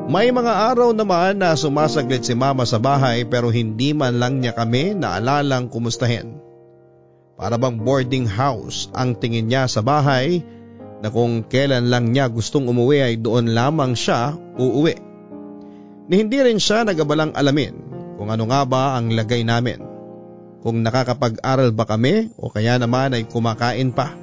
[0.07, 4.55] May mga araw naman na sumasaglit si mama sa bahay pero hindi man lang niya
[4.55, 6.39] kami naalalang kumustahin.
[7.35, 10.47] Para bang boarding house ang tingin niya sa bahay
[11.03, 14.95] na kung kailan lang niya gustong umuwi ay doon lamang siya uuwi.
[16.07, 17.86] Ni hindi rin siya nagabalang alamin
[18.17, 19.79] kung ano nga ba ang lagay namin.
[20.65, 24.17] Kung nakakapag-aral ba kami o kaya naman ay kumakain pa.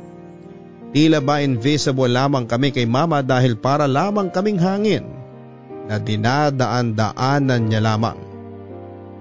[0.91, 5.07] Tila ba invisible lamang kami kay mama dahil para lamang kaming hangin
[5.87, 8.19] na dinadaan-daanan niya lamang.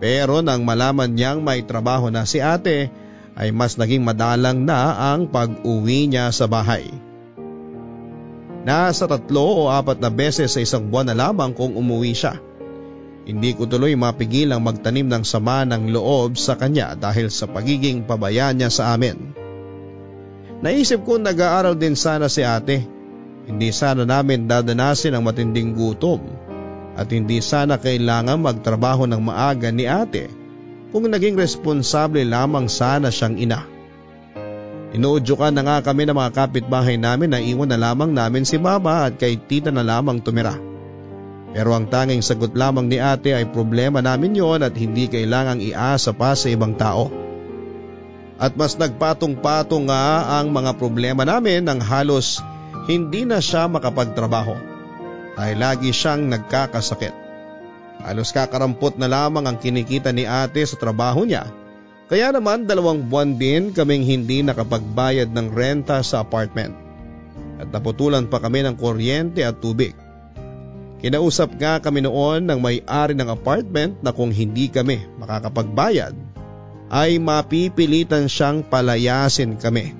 [0.03, 2.91] Pero nang malaman niyang may trabaho na si ate
[3.33, 6.91] ay mas naging madalang na ang pag-uwi niya sa bahay.
[8.63, 12.39] Nasa tatlo o apat na beses sa isang buwan na lamang kung umuwi siya.
[13.23, 18.03] Hindi ko tuloy mapigil ang magtanim ng sama ng loob sa kanya dahil sa pagiging
[18.03, 19.31] pabaya niya sa amin.
[20.59, 22.83] Naisip ko nag-aaral din sana si ate.
[23.47, 26.23] Hindi sana namin dadanasin ang matinding gutom
[26.95, 30.31] at hindi sana kailangan magtrabaho ng maaga ni ate
[30.91, 33.67] kung naging responsable lamang sana siyang ina.
[34.93, 39.09] Inuudyukan na nga kami ng mga kapitbahay namin na iwan na lamang namin si mama
[39.09, 40.72] at kay tita na lamang tumira.
[41.53, 46.11] Pero ang tanging sagot lamang ni ate ay problema namin yon at hindi kailangang iasa
[46.17, 47.13] pa sa ibang tao.
[48.41, 52.41] At mas nagpatong-patong nga ang mga problema namin nang halos
[52.89, 54.57] hindi na siya makapagtrabaho
[55.37, 57.13] dahil lagi siyang nagkakasakit.
[58.03, 61.47] Halos kakarampot na lamang ang kinikita ni ate sa trabaho niya.
[62.11, 66.75] Kaya naman dalawang buwan din kaming hindi nakapagbayad ng renta sa apartment.
[67.63, 69.95] At naputulan pa kami ng kuryente at tubig.
[71.03, 76.15] Kinausap nga kami noon ng may-ari ng apartment na kung hindi kami makakapagbayad
[76.87, 79.91] ay mapipilitan siyang palayasin kami.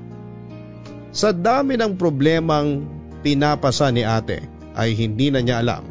[1.12, 2.88] Sa dami ng problemang
[3.20, 4.48] pinapasa ni ate
[4.80, 5.84] ay hindi na niya alam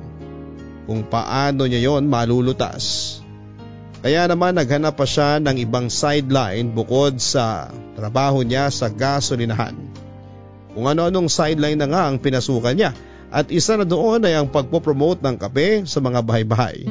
[0.88, 3.20] kung paano niya yon malulutas.
[4.00, 9.76] Kaya naman naghanap pa siya ng ibang sideline bukod sa trabaho niya sa gasolinahan.
[10.72, 12.96] Kung ano-anong sideline na nga ang pinasukan niya
[13.32, 16.84] at isa na doon ay ang pagpopromote ng kape sa mga bahay-bahay.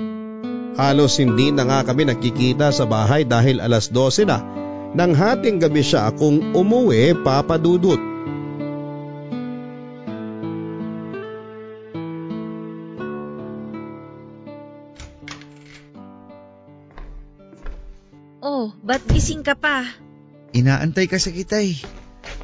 [0.74, 4.42] Halos hindi na nga kami nagkikita sa bahay dahil alas 12 na
[4.98, 8.02] nang hating gabi siya kung umuwi papadudot.
[18.42, 19.86] Oh, ba't gising ka pa?
[20.58, 21.78] Inaantay kasi kita eh.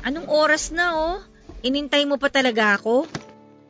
[0.05, 1.17] Anong oras na oh?
[1.65, 3.09] Inintay mo pa talaga ako?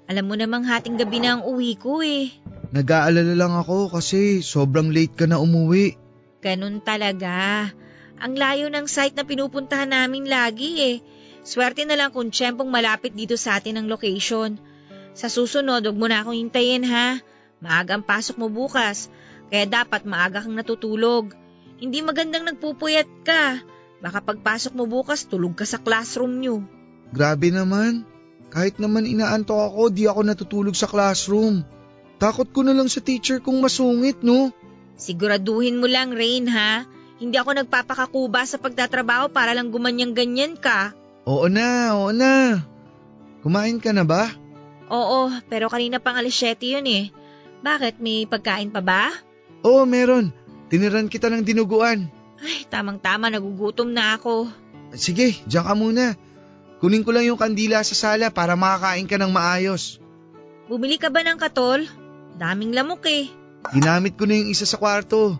[0.08, 2.32] Alam mo namang hating gabi na ang uwi ko eh.
[2.72, 6.00] Nag-aalala lang ako kasi sobrang late ka na umuwi.
[6.40, 7.68] Ganun talaga.
[8.18, 10.98] Ang layo ng site na pinupuntahan namin lagi eh.
[11.44, 14.60] Swerte na lang kung tiyempong malapit dito sa atin ang location.
[15.16, 17.20] Sa susunod, huwag mo na akong hintayin ha.
[17.64, 19.10] Maaga ang pasok mo bukas,
[19.50, 21.34] kaya dapat maaga kang natutulog.
[21.78, 23.64] Hindi magandang nagpupuyat ka.
[23.98, 26.62] Baka pagpasok mo bukas, tulog ka sa classroom nyo.
[27.16, 28.06] Grabe naman.
[28.48, 31.64] Kahit naman inaantok ako, di ako natutulog sa classroom.
[32.18, 34.50] Takot ko na lang sa teacher kung masungit, no?
[34.98, 36.88] Siguraduhin mo lang, Rain, ha?
[37.22, 40.94] Hindi ako nagpapakakuba sa pagtatrabaho para lang gumanyang-ganyan ka.
[41.28, 42.62] Oo na, oo na.
[43.46, 44.32] Kumain ka na ba?
[44.88, 46.32] Oo, pero kanina pang 7
[46.64, 47.06] yun eh.
[47.62, 49.12] Bakit, may pagkain pa ba?
[49.66, 50.32] Oo, meron.
[50.72, 52.08] Tiniran kita ng dinuguan.
[52.38, 54.48] Ay, tamang-tama, nagugutom na ako.
[54.94, 56.06] Sige, diyan ka muna.
[56.78, 59.98] Kunin ko lang yung kandila sa sala para makakain ka ng maayos.
[60.70, 61.90] Bumili ka ba ng katol?
[62.38, 63.34] Daming lamok eh.
[63.74, 65.34] Ginamit ko na yung isa sa kwarto.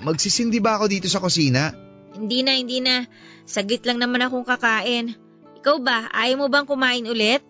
[0.00, 1.76] Magsisindi ba ako dito sa kusina?
[2.16, 3.04] Hindi na, hindi na.
[3.44, 5.12] Saglit lang naman akong kakain.
[5.60, 7.44] Ikaw ba, ayaw mo bang kumain ulit?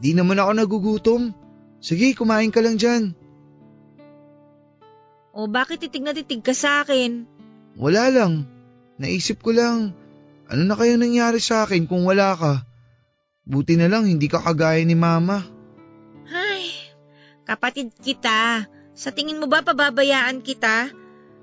[0.00, 1.22] Di naman ako nagugutom.
[1.84, 3.12] Sige, kumain ka lang dyan.
[5.36, 7.28] O bakit titig na titig ka sa akin?
[7.76, 8.48] Wala lang.
[8.96, 9.92] Naisip ko lang,
[10.46, 12.62] ano na kaya nangyari sa akin kung wala ka?
[13.46, 15.46] Buti na lang hindi ka kagaya ni mama.
[16.30, 16.70] Ay,
[17.46, 18.66] kapatid kita.
[18.96, 20.90] Sa tingin mo ba pababayaan kita?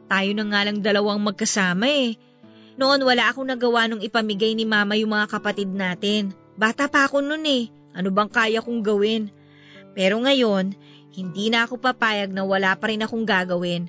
[0.07, 2.19] Tayo na nga lang dalawang magkasama eh.
[2.75, 6.33] Noon wala akong nagawa nung ipamigay ni mama yung mga kapatid natin.
[6.57, 7.63] Bata pa ako noon eh.
[7.93, 9.29] Ano bang kaya kong gawin?
[9.93, 10.73] Pero ngayon,
[11.13, 13.85] hindi na ako papayag na wala pa rin akong gagawin.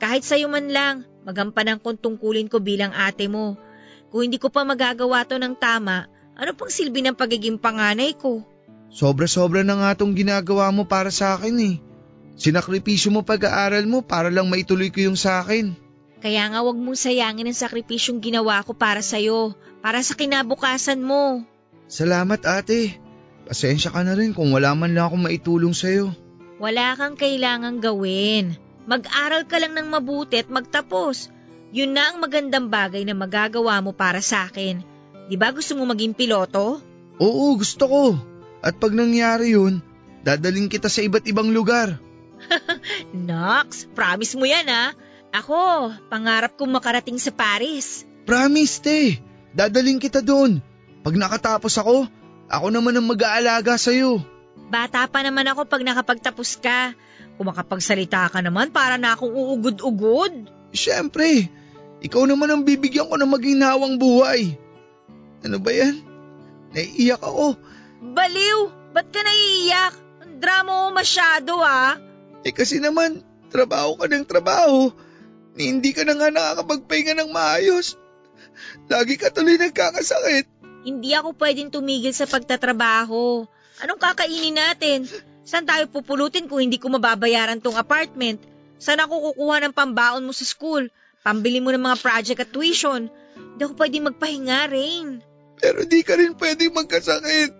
[0.00, 3.60] Kahit sa'yo man lang, magampanan kong tungkulin ko bilang ate mo.
[4.12, 6.04] Kung hindi ko pa magagawa to ng tama,
[6.36, 8.44] ano pang silbi ng pagiging panganay ko?
[8.92, 11.74] Sobra-sobra na nga tong ginagawa mo para sa akin eh.
[12.36, 15.72] Sinakripisyo mo pag-aaral mo para lang maituloy ko yung sa akin.
[16.20, 21.40] Kaya nga wag mong sayangin ang sakripisyong ginawa ko para sa'yo, para sa kinabukasan mo.
[21.88, 23.00] Salamat ate.
[23.48, 26.12] Pasensya ka na rin kung wala man lang akong maitulong sa'yo.
[26.60, 28.54] Wala kang kailangang gawin.
[28.86, 31.32] Mag-aral ka lang ng mabuti at magtapos.
[31.72, 34.84] Yun na ang magandang bagay na magagawa mo para sa akin.
[35.32, 36.84] Di ba gusto mo maging piloto?
[37.16, 38.04] Oo, gusto ko.
[38.60, 39.80] At pag nangyari yun,
[40.20, 41.96] dadaling kita sa iba't ibang lugar.
[43.16, 44.92] Nox, promise mo yan ha.
[45.32, 48.04] Ako, pangarap kong makarating sa Paris.
[48.28, 49.00] Promise, te.
[49.56, 50.60] Dadaling kita doon.
[51.00, 52.04] Pag nakatapos ako,
[52.52, 54.20] ako naman ang mag-aalaga sa'yo.
[54.68, 56.92] Bata pa naman ako pag nakapagtapos ka.
[57.40, 60.52] Kung makapagsalita ka naman, para na akong uugod-ugod.
[60.76, 61.48] Siyempre,
[62.02, 64.58] ikaw naman ang bibigyan ko ng maginhawang buhay.
[65.46, 66.02] Ano ba yan?
[66.74, 67.54] Naiiyak ako.
[68.02, 68.58] Baliw!
[68.92, 69.94] Ba't ka naiiyak?
[70.26, 71.96] Ang drama mo masyado ah.
[72.42, 74.90] Eh kasi naman, trabaho ka ng trabaho.
[75.54, 77.96] Ni hindi ka na nga nakakapagpahinga ng maayos.
[78.90, 80.46] Lagi ka tuloy nagkakasakit.
[80.82, 83.46] Hindi ako pwedeng tumigil sa pagtatrabaho.
[83.80, 85.06] Anong kakainin natin?
[85.46, 88.42] Saan tayo pupulutin kung hindi ko mababayaran tong apartment?
[88.82, 90.90] Saan ako kukuha ng pambaon mo sa school?
[91.22, 93.06] Pambili mo ng mga project at tuition?
[93.38, 95.22] Hindi ako pwedeng magpahinga, Rain.
[95.62, 97.50] Pero di ka rin pwedeng magkasakit.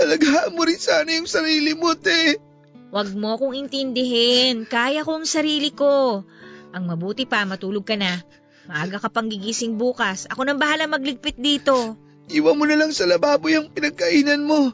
[0.00, 2.40] Alagaan mo rin sana yung sarili mo, te.
[2.88, 4.64] Huwag mo akong intindihin.
[4.64, 6.24] Kaya ko ang sarili ko.
[6.72, 8.24] Ang mabuti pa, matulog ka na.
[8.66, 10.24] Maaga ka pang gigising bukas.
[10.32, 12.00] Ako nang bahala magligpit dito.
[12.32, 14.72] Iwan mo na lang sa lababo yung pinagkainan mo.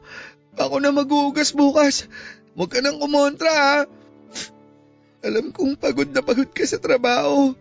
[0.54, 2.06] Ako na maghuhugas bukas.
[2.54, 3.76] Huwag ka nang kumontra ha.
[5.22, 7.54] Alam kong pagod na pagod ka sa trabaho.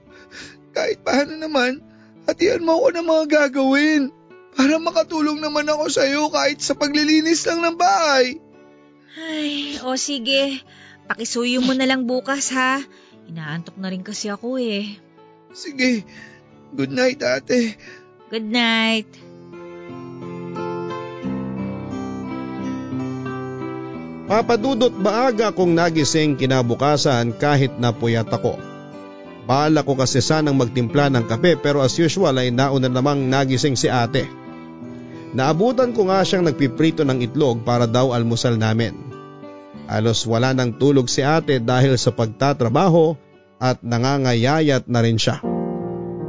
[0.71, 1.83] Kahit paano naman,
[2.27, 4.01] hatian mo ako ng mga gagawin.
[4.51, 8.39] Para makatulong naman ako sa'yo kahit sa paglilinis lang ng bahay.
[9.15, 10.59] Ay, o sige.
[11.07, 12.79] Pakisuyo mo na lang bukas ha.
[13.27, 14.99] Inaantok na rin kasi ako eh.
[15.51, 16.07] Sige,
[16.71, 17.75] good night ate.
[18.31, 19.11] Good night.
[24.31, 28.70] Papadudot maaga kong nagising kinabukasan kahit napuyat ako.
[29.51, 33.91] Bala ko kasi sanang magtimpla ng kape pero as usual ay nauna namang nagising si
[33.91, 34.23] ate.
[35.35, 38.95] Naabutan ko nga siyang nagpiprito ng itlog para daw almusal namin.
[39.91, 43.19] Alos wala nang tulog si ate dahil sa pagtatrabaho
[43.59, 45.43] at nangangayayat na rin siya.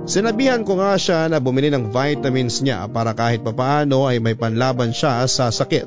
[0.03, 4.91] Sinabihan ko nga siya na bumili ng vitamins niya para kahit papaano ay may panlaban
[4.91, 5.87] siya sa sakit.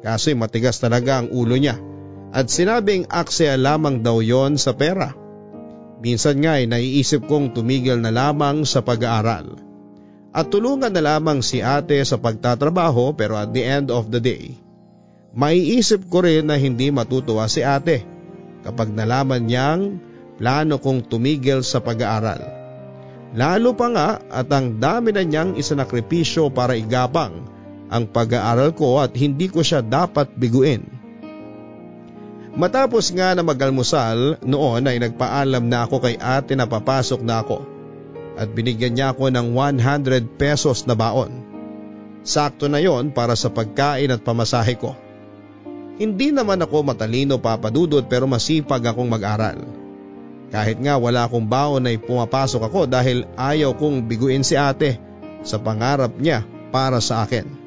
[0.00, 1.76] Kaso'y matigas talaga ang ulo niya
[2.32, 5.27] at sinabing aksaya lamang daw yon sa pera.
[5.98, 9.58] Minsan nga ay naiisip kong tumigil na lamang sa pag-aaral.
[10.30, 14.54] At tulungan na lamang si ate sa pagtatrabaho pero at the end of the day,
[15.34, 18.06] maiisip ko rin na hindi matutuwa si ate
[18.62, 19.82] kapag nalaman niyang
[20.38, 22.46] plano kong tumigil sa pag-aaral.
[23.34, 27.44] Lalo pa nga at ang dami na niyang isanakripisyo para igapang
[27.88, 30.97] ang pag-aaral ko at hindi ko siya dapat biguin.
[32.58, 37.62] Matapos nga na magalmusal, noon ay nagpaalam na ako kay ate na papasok na ako
[38.38, 41.30] at binigyan niya ako ng 100 pesos na baon.
[42.26, 44.94] Sakto na yon para sa pagkain at pamasahe ko.
[45.98, 49.58] Hindi naman ako matalino papadudod pero masipag akong mag-aral.
[50.54, 54.98] Kahit nga wala akong baon ay pumapasok ako dahil ayaw kong biguin si ate
[55.42, 57.57] sa pangarap niya para sa akin.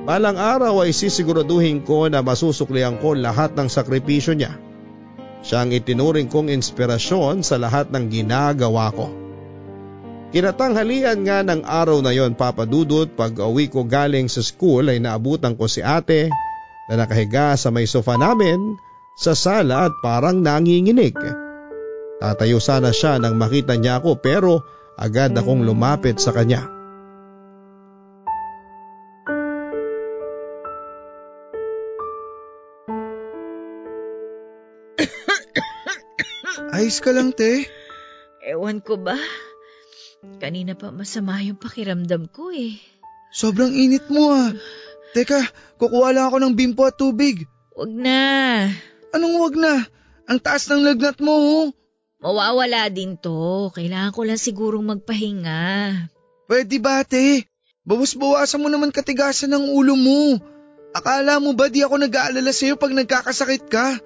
[0.00, 4.56] Balang araw ay sisiguraduhin ko na masusuklihan ko lahat ng sakripisyo niya.
[5.44, 9.12] Siya ang itinuring kong inspirasyon sa lahat ng ginagawa ko.
[10.30, 15.58] Kinatanghalian nga ng araw na yon papadudot pag uwi ko galing sa school ay naabutan
[15.58, 16.30] ko si ate
[16.86, 18.78] na nakahiga sa may sofa namin
[19.18, 21.18] sa sala at parang nanginginig.
[22.22, 24.64] Tatayo sana siya nang makita niya ako pero
[24.96, 26.79] agad akong lumapit sa kanya.
[36.80, 37.68] Ayos ka lang, te.
[38.40, 39.20] Ewan ko ba?
[40.40, 42.80] Kanina pa masama yung pakiramdam ko eh.
[43.36, 44.48] Sobrang init mo ah.
[45.12, 45.44] Teka,
[45.76, 47.44] kukuha lang ako ng bimpo at tubig.
[47.76, 48.20] Wag na.
[49.12, 49.84] Anong wag na?
[50.24, 51.64] Ang taas ng lagnat mo oh.
[52.24, 53.68] Mawawala din to.
[53.76, 55.60] Kailangan ko lang sigurong magpahinga.
[56.48, 57.44] Pwede ba, te?
[57.84, 60.40] Bawas-bawasan mo naman katigasan ng ulo mo.
[60.96, 64.00] Akala mo ba di ako nag-aalala sa'yo pag nagkakasakit ka?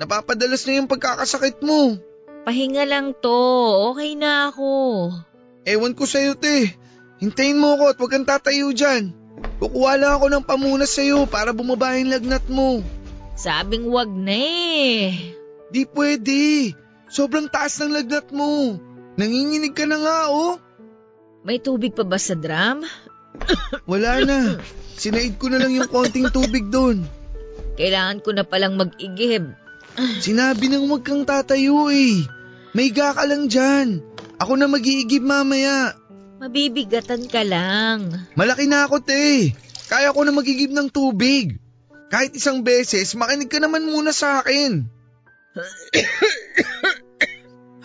[0.00, 2.00] Napapadalas na yung pagkakasakit mo.
[2.42, 3.38] Pahinga lang to.
[3.92, 4.70] Okay na ako.
[5.62, 6.74] Ewan ko sa'yo, te.
[7.22, 9.14] Hintayin mo ako at huwag kang tatayo dyan.
[9.62, 12.82] Kukuha lang ako ng pamunas sa'yo para bumaba yung lagnat mo.
[13.38, 15.14] Sabing wag na eh.
[15.70, 16.74] Di pwede.
[17.06, 18.80] Sobrang taas ng lagnat mo.
[19.14, 20.58] Nanginginig ka na nga, oh.
[21.46, 22.82] May tubig pa ba sa drum?
[23.90, 24.58] Wala na.
[24.98, 27.06] Sinaid ko na lang yung konting tubig doon.
[27.78, 29.61] Kailangan ko na palang mag-igib.
[29.96, 32.24] Sinabi nang huwag kang tatayo eh.
[32.72, 34.00] May ka lang dyan.
[34.40, 35.94] Ako na mag-iigib mamaya.
[36.42, 38.10] Mabibigatan ka lang.
[38.34, 39.54] Malaki na ako, te.
[39.86, 41.60] Kaya ko na magigib ng tubig.
[42.10, 44.88] Kahit isang beses, makinig ka naman muna sa akin.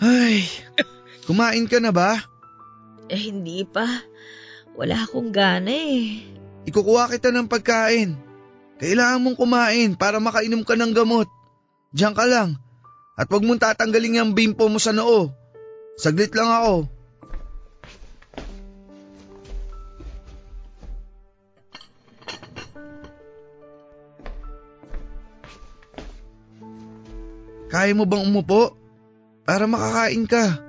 [0.02, 0.48] Ay,
[1.28, 2.18] kumain ka na ba?
[3.12, 3.86] Eh, hindi pa.
[4.74, 6.26] Wala akong gana eh.
[6.66, 8.18] Ikukuha kita ng pagkain.
[8.82, 11.30] Kailangan mong kumain para makainom ka ng gamot.
[11.92, 12.60] Diyan ka lang.
[13.18, 15.32] At wag mong tatanggalin yung bimpo mo sa noo.
[15.98, 16.74] Saglit lang ako.
[27.68, 28.72] Kaya mo bang umupo?
[29.44, 30.60] Para makakain ka.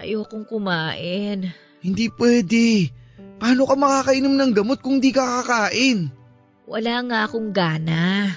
[0.00, 1.52] Ayokong kumain.
[1.84, 2.88] Hindi pwede.
[3.36, 6.08] Paano ka makakainom ng gamot kung di ka kakain?
[6.64, 8.32] Wala nga akong gana.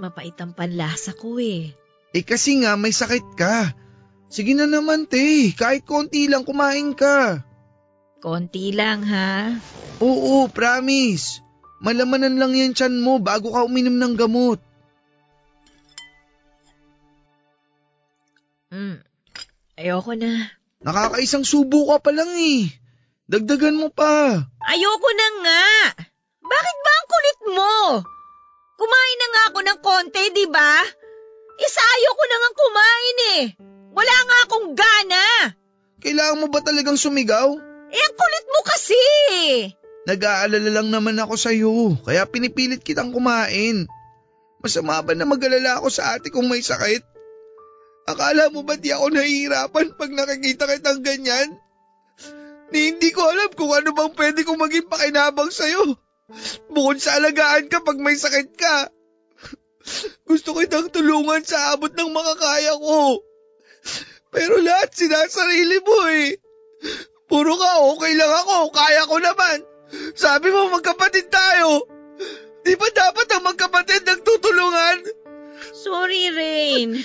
[0.00, 1.76] Mapait ang panlasa ko eh.
[2.16, 3.76] Eh kasi nga may sakit ka.
[4.32, 7.44] Sige na naman te, kahit konti lang kumain ka.
[8.24, 9.60] Konti lang ha?
[10.00, 11.44] Oo, promise.
[11.84, 14.60] Malamanan lang yan tiyan mo bago ka uminom ng gamot.
[18.72, 19.04] Hmm,
[19.76, 20.48] ayoko na.
[20.80, 22.72] Nakakaisang subo ka pa lang eh.
[23.28, 24.48] Dagdagan mo pa.
[24.64, 25.64] Ayoko na nga.
[26.40, 27.74] Bakit ba ang kulit mo?
[28.80, 30.80] Kumain na nga ako ng konti, di ba?
[31.60, 33.42] Isa ayoko na nga kumain eh.
[33.92, 35.24] Wala nga akong gana.
[36.00, 37.52] Kailangan mo ba talagang sumigaw?
[37.92, 39.02] Eh, ang kulit mo kasi.
[40.08, 43.84] Nag-aalala lang naman ako sa'yo, kaya pinipilit kitang kumain.
[44.64, 47.04] Masama ba na mag-alala ako sa ate kung may sakit?
[48.08, 51.52] Akala mo ba di ako nahihirapan pag nakikita kitang ganyan?
[52.72, 56.00] Ni hindi ko alam kung ano bang pwede kong maging pakinabang sa'yo.
[56.70, 58.90] Bukod sa alagaan ka pag may sakit ka.
[60.28, 63.24] Gusto kitang tulungan sa abot ng makakaya ko.
[64.30, 66.38] Pero lahat sinasarili mo eh.
[67.26, 69.58] Puro ka okay lang ako, kaya ko naman.
[70.14, 71.86] Sabi mo magkapatid tayo.
[72.62, 74.98] Di ba dapat ang magkapatid nagtutulungan?
[75.74, 77.02] Sorry, Rain.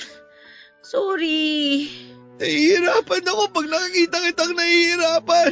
[0.86, 1.90] Sorry.
[2.38, 5.52] Nahihirapan ako pag nakikita kitang nahihirapan.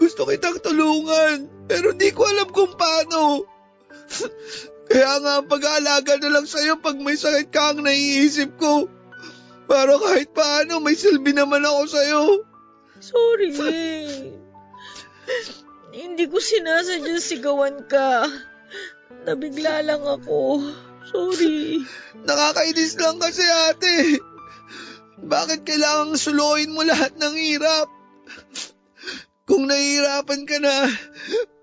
[0.00, 3.46] Gusto kitang tulungan, pero di ko alam kung paano.
[4.90, 8.90] Kaya nga pag-aalaga na lang sa'yo pag may sakit ka ang naiisip ko.
[9.70, 12.22] Para kahit paano may silbi naman ako sa'yo.
[12.98, 13.54] Sorry.
[15.94, 18.26] Hindi ko sinasadya sigawan ka.
[19.30, 20.66] Nabigla lang ako.
[21.06, 21.86] Sorry.
[22.26, 24.18] Nakakainis lang kasi ate.
[25.22, 27.99] Bakit kailangang suluin mo lahat ng hirap?
[29.50, 30.86] Kung nahihirapan ka na,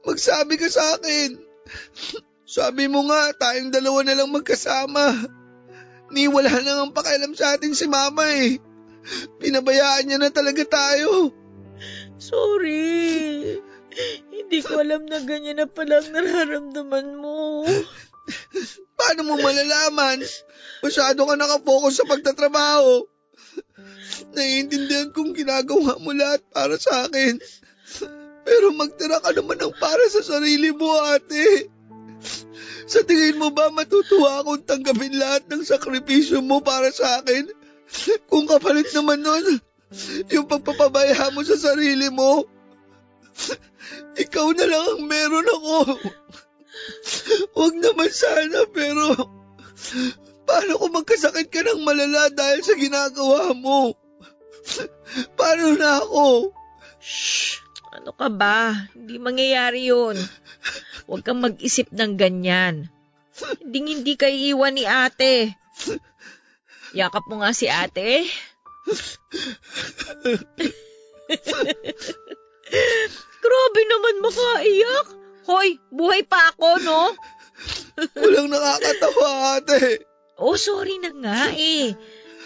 [0.03, 1.39] magsabi ka sa akin.
[2.43, 5.15] Sabi mo nga, tayong dalawa na lang magkasama.
[6.11, 8.59] Ni wala na ang pakialam sa atin si mama eh.
[9.39, 11.31] Pinabayaan niya na talaga tayo.
[12.19, 13.55] Sorry.
[14.31, 17.63] Hindi ko alam na ganyan na palang nararamdaman mo.
[18.99, 20.19] Paano mo malalaman?
[20.83, 23.07] Masyado ka nakafocus sa pagtatrabaho.
[24.35, 27.39] Naiintindihan kong ginagawa mo lahat para sa akin.
[28.47, 31.67] Pero magtira ka naman ng para sa sarili mo, ate.
[32.87, 37.51] Sa tingin mo ba matutuwa akong tanggapin lahat ng sakripisyo mo para sa akin?
[38.31, 39.59] Kung kapalit naman nun,
[40.31, 42.47] yung pagpapabaya mo sa sarili mo,
[44.15, 45.75] ikaw na lang ang meron ako.
[47.55, 49.03] Huwag naman sana pero
[50.47, 53.91] paano kung magkasakit ka ng malala dahil sa ginagawa mo?
[55.39, 56.55] Paano na ako?
[57.03, 57.66] Shh!
[57.97, 58.85] Ano ka ba?
[58.93, 60.13] Hindi mangyayari yun.
[61.09, 62.93] Huwag kang mag-isip ng ganyan.
[63.57, 65.57] Hindi hindi ka iiwan ni ate.
[66.93, 68.29] Yakap mo nga si ate.
[73.41, 75.07] Grabe naman makaiyak.
[75.47, 77.01] Hoy, buhay pa ako, no?
[78.13, 80.05] Walang nakakatawa, ate.
[80.37, 81.97] Oh, sorry na nga eh.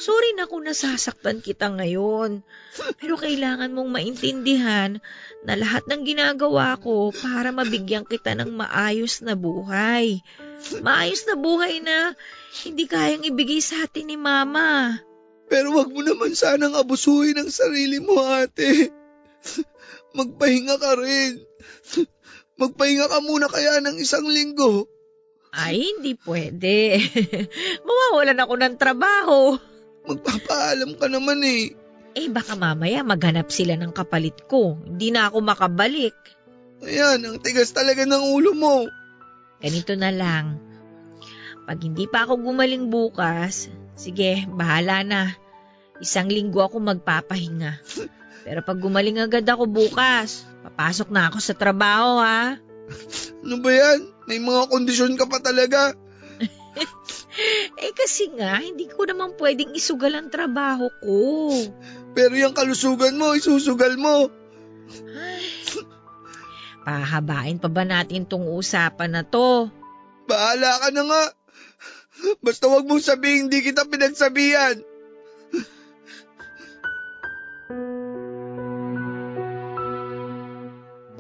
[0.02, 2.42] Sorry na kung nasasaktan kita ngayon.
[2.98, 4.98] Pero kailangan mong maintindihan
[5.42, 10.22] na lahat ng ginagawa ko para mabigyan kita ng maayos na buhay.
[10.86, 12.14] Maayos na buhay na
[12.62, 15.02] hindi kayang ibigay sa atin ni Mama.
[15.50, 18.94] Pero wag mo naman sanang abusuhin ang sarili mo, ate.
[20.18, 21.42] Magpahinga ka rin.
[22.62, 24.86] Magpahinga ka muna kaya ng isang linggo.
[25.52, 27.02] Ay, hindi pwede.
[27.88, 29.40] Mawawalan ako ng trabaho.
[30.08, 31.76] Magpapaalam ka naman eh.
[32.12, 34.76] Eh baka mamaya maghanap sila ng kapalit ko.
[34.84, 36.16] Hindi na ako makabalik.
[36.84, 38.90] Ayan, ang tigas talaga ng ulo mo.
[39.62, 40.58] Ganito na lang.
[41.70, 45.22] Pag hindi pa ako gumaling bukas, sige, bahala na.
[46.02, 47.80] Isang linggo ako magpapahinga.
[48.46, 52.58] Pero pag gumaling agad ako bukas, papasok na ako sa trabaho ha.
[53.42, 54.06] Ano ba yan?
[54.30, 55.98] May mga kondisyon ka pa talaga.
[57.82, 61.18] eh kasi nga, hindi ko naman pwedeng isugal ang trabaho ko.
[62.12, 64.28] Pero yung kalusugan mo, isusugal mo.
[65.16, 65.48] Ay,
[66.84, 69.72] pahabain pa ba natin tong usapan na to?
[70.28, 71.24] Bahala ka na nga.
[72.46, 74.84] Basta wag mong sabihin hindi kita pinagsabihan.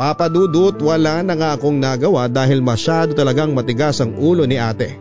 [0.02, 4.98] Papadudot wala na nga akong nagawa dahil masyado talagang matigas ang ulo ni ate.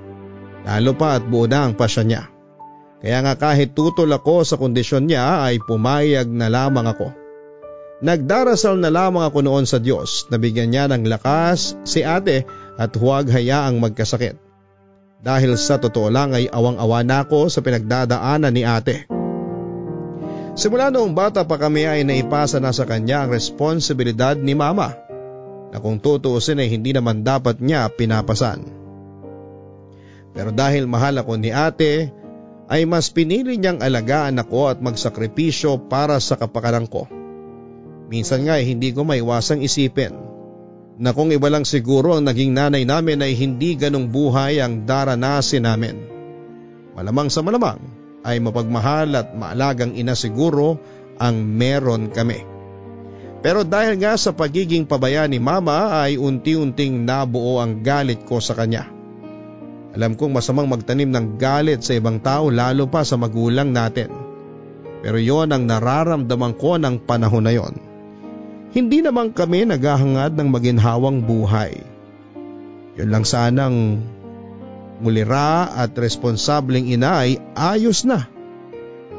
[0.68, 2.28] Lalo pa at buo na ang pasya niya.
[3.00, 7.16] Kaya nga kahit tutol ako sa kondisyon niya ay pumayag na lamang ako.
[8.00, 12.44] Nagdarasal na lamang ako noon sa Diyos na bigyan niya ng lakas si ate
[12.76, 14.36] at huwag hayaang magkasakit.
[15.20, 19.04] Dahil sa totoo lang ay awang-awa na ako sa pinagdadaanan ni ate.
[20.56, 24.96] Simula noong bata pa kami ay naipasa na sa kanya ang responsibilidad ni mama
[25.70, 28.64] na kung tutuusin ay hindi naman dapat niya pinapasan.
[30.32, 32.12] Pero dahil mahal ako ni ate
[32.70, 37.10] ay mas pinili niyang alagaan ako at magsakripisyo para sa kapakanan ko.
[38.06, 40.14] Minsan nga ay hindi ko maiwasang isipin
[41.02, 45.66] na kung iba lang siguro ang naging nanay namin ay hindi ganong buhay ang daranasin
[45.66, 45.96] namin.
[46.94, 47.82] Malamang sa malamang
[48.22, 50.78] ay mapagmahal at maalagang ina siguro
[51.18, 52.46] ang meron kami.
[53.40, 58.52] Pero dahil nga sa pagiging pabaya ni mama ay unti-unting nabuo ang galit ko sa
[58.52, 58.99] kanya.
[59.90, 64.14] Alam kong masamang magtanim ng galit sa ibang tao lalo pa sa magulang natin.
[65.02, 67.74] Pero yon ang nararamdaman ko ng panahon na yon.
[68.70, 71.82] Hindi naman kami naghahangad ng maginhawang buhay.
[72.94, 73.98] Yun lang sanang
[75.02, 78.30] mulira at responsableng ina ay ayos na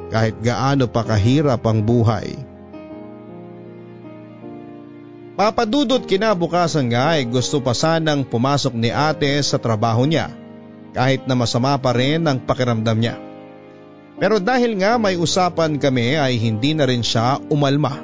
[0.07, 2.32] kahit gaano pa kahirap ang buhay.
[5.36, 10.40] Papadudot kinabukasan nga ay gusto pa sanang pumasok ni ate sa trabaho niya
[10.91, 13.15] kahit na masama pa rin ang pakiramdam niya.
[14.21, 17.97] Pero dahil nga may usapan kami ay hindi na rin siya umalma.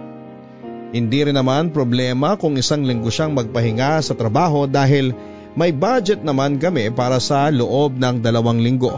[0.90, 5.14] Hindi rin naman problema kung isang linggo siyang magpahinga sa trabaho dahil
[5.54, 8.96] may budget naman kami para sa loob ng dalawang linggo.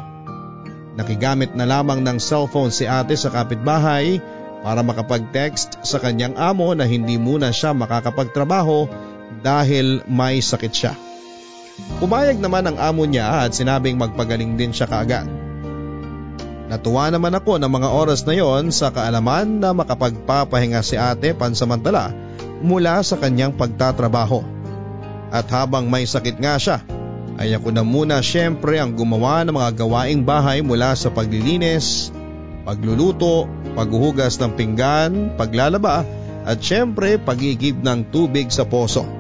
[0.96, 4.20] Nakigamit na lamang ng cellphone si ate sa kapitbahay
[4.60, 8.88] para makapag-text sa kanyang amo na hindi muna siya makakapagtrabaho
[9.40, 10.94] dahil may sakit siya.
[12.00, 15.28] Pumayag naman ang amo niya at sinabing magpagaling din siya kaagad.
[16.70, 22.14] Natuwa naman ako ng mga oras na yon sa kaalaman na makapagpapahinga si ate pansamantala
[22.62, 24.46] mula sa kanyang pagtatrabaho.
[25.34, 26.86] At habang may sakit nga siya,
[27.42, 32.14] ay ako na muna syempre ang gumawa ng mga gawaing bahay mula sa paglilinis,
[32.70, 35.12] pagluluto, paghuhugas ng pinggan,
[35.42, 36.06] paglalaba
[36.46, 39.19] at syempre pagigib ng tubig sa poso.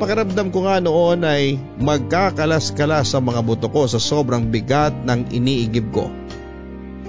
[0.00, 5.92] Pakiramdam ko nga noon ay magkakalas-kalas sa mga buto ko sa sobrang bigat ng iniigib
[5.92, 6.08] ko.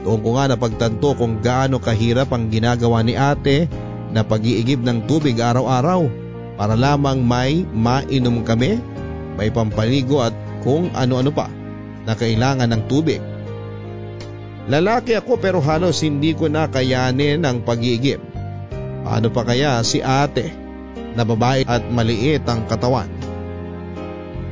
[0.04, 3.72] Doon ko nga napagtanto kung gaano kahirap ang ginagawa ni ate
[4.12, 6.04] na pag-iigib ng tubig araw-araw
[6.60, 8.84] para lamang may mainom kami,
[9.40, 11.48] may pampaligo at kung ano-ano pa
[12.04, 13.24] na kailangan ng tubig.
[14.68, 18.20] Lalaki ako pero halos hindi ko na kayanin ang pag-iigib.
[19.08, 20.61] Paano pa kaya si ate
[21.16, 23.10] na babae at maliit ang katawan?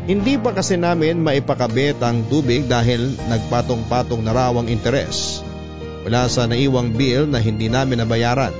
[0.10, 5.46] Hindi pa kasi namin maipakabit ang tubig dahil nagpatong-patong na raw ang interes.
[6.02, 8.56] Wala sa naiwang bill na hindi namin nabayaran.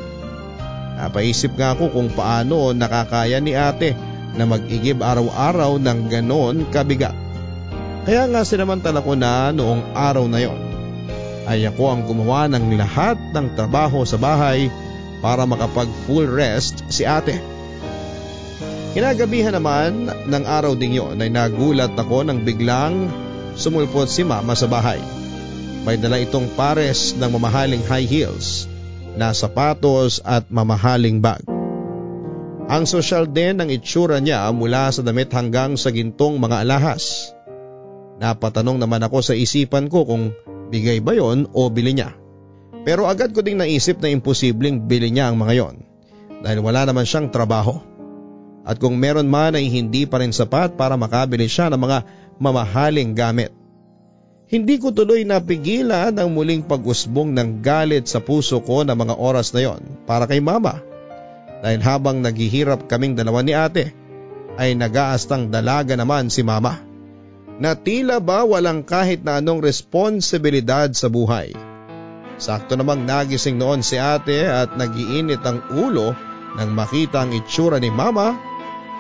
[1.00, 3.98] Napaisip nga ako kung paano nakakaya ni ate
[4.38, 7.18] na mag-igib araw-araw ng ganon kabigat.
[8.06, 10.60] Kaya nga sinamantala ko na noong araw na yon
[11.50, 14.70] ay ako ang gumawa ng lahat ng trabaho sa bahay
[15.18, 17.42] para makapag full rest si ate.
[18.90, 23.06] Kinagabihan naman ng araw ding yon ay nagulat ako nang biglang
[23.54, 24.98] sumulpot si mama sa bahay.
[25.86, 28.66] May dala itong pares ng mamahaling high heels,
[29.14, 31.46] na sapatos at mamahaling bag.
[32.70, 37.34] Ang sosyal din ng itsura niya mula sa damit hanggang sa gintong mga alahas.
[38.18, 40.34] Napatanong naman ako sa isipan ko kung
[40.74, 42.14] bigay ba yon o bili niya.
[42.86, 45.76] Pero agad ko ding naisip na imposibleng bili niya ang mga yon
[46.42, 47.82] dahil wala naman siyang trabaho.
[48.70, 52.00] At kung meron man ay hindi pa rin sapat para makabili siya ng mga
[52.38, 53.50] mamahaling gamit.
[54.46, 59.58] Hindi ko tuloy napigilan ang muling pag-usbong ng galit sa puso ko na mga oras
[59.58, 60.86] na yon para kay mama.
[61.66, 63.90] Dahil habang naghihirap kaming dalawa ni ate,
[64.62, 66.78] ay nagaastang dalaga naman si mama.
[67.58, 71.58] Na tila ba walang kahit na anong responsibilidad sa buhay.
[72.38, 76.14] Sakto namang nagising noon si ate at nagiinit ang ulo
[76.54, 78.49] nang makita ang itsura ni mama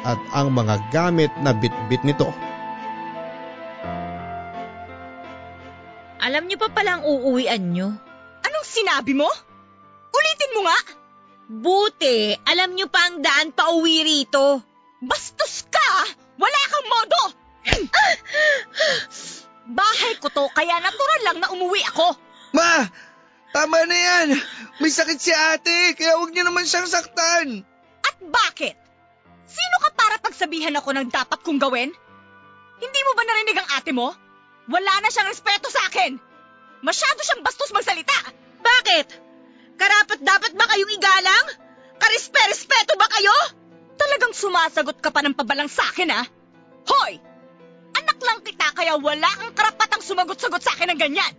[0.03, 2.31] at ang mga gamit na bitbit nito.
[6.19, 7.95] Alam niyo pa palang uuwian niyo?
[8.43, 9.27] Anong sinabi mo?
[10.11, 10.79] Ulitin mo nga!
[11.49, 14.61] Buti, alam niyo pa ang daan pa uwi rito.
[15.01, 15.89] Bastos ka!
[16.37, 17.21] Wala kang modo!
[19.79, 22.13] Bahay ko to kaya natural lang na umuwi ako.
[22.53, 22.85] Ma!
[23.49, 24.27] Tama na yan!
[24.77, 27.65] May sakit si ate, kaya huwag niyo naman siyang saktan.
[28.05, 28.77] At bakit?
[29.49, 31.89] Sino ka para pagsabihan ako ng dapat kong gawin?
[32.79, 34.13] Hindi mo ba narinig ang ate mo?
[34.69, 36.21] Wala na siyang respeto sa akin.
[36.85, 38.13] Masyado siyang bastos magsalita.
[38.61, 39.07] Bakit?
[39.75, 41.45] Karapat dapat ba kayong igalang?
[41.99, 43.35] Karespe-respeto ba kayo?
[43.99, 46.25] Talagang sumasagot ka pa ng pabalang sa akin, ah.
[46.87, 47.19] Hoy!
[47.97, 51.33] Anak lang kita kaya wala kang karapatang sumagot-sagot sa akin ng ganyan.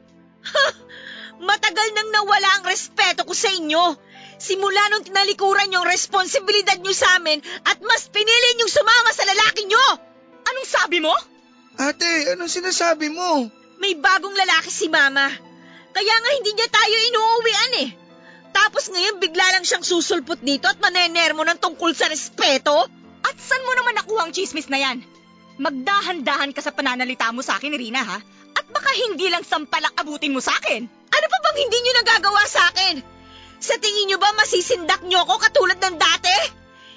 [1.48, 3.96] Matagal nang nawala ang respeto ko sa inyo.
[4.40, 9.68] Simula nung tinalikuran yung responsibilidad nyo sa amin at mas pinili nyong sumama sa lalaki
[9.68, 9.86] nyo.
[10.48, 11.12] Anong sabi mo?
[11.76, 13.52] Ate, anong sinasabi mo?
[13.76, 15.28] May bagong lalaki si Mama.
[15.92, 17.90] Kaya nga hindi niya tayo inuuwian eh.
[18.50, 22.88] Tapos ngayon bigla lang siyang susulpot dito at manenermo ng tungkol sa respeto?
[23.20, 25.04] At saan mo naman nakuha ang chismis na yan?
[25.60, 28.18] Magdahan-dahan ka sa pananalita mo sa akin, Rina, ha?
[28.56, 30.80] At baka hindi lang sampalak abutin mo sa akin.
[30.88, 33.19] Ano pa bang hindi niyo nagagawa sa akin?
[33.60, 36.36] Sa tingin niyo ba masisindak niyo ako katulad ng dati?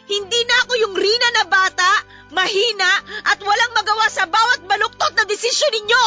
[0.07, 1.91] Hindi na ako yung Rina na bata,
[2.31, 2.91] mahina
[3.27, 6.03] at walang magawa sa bawat baluktot na desisyon ninyo.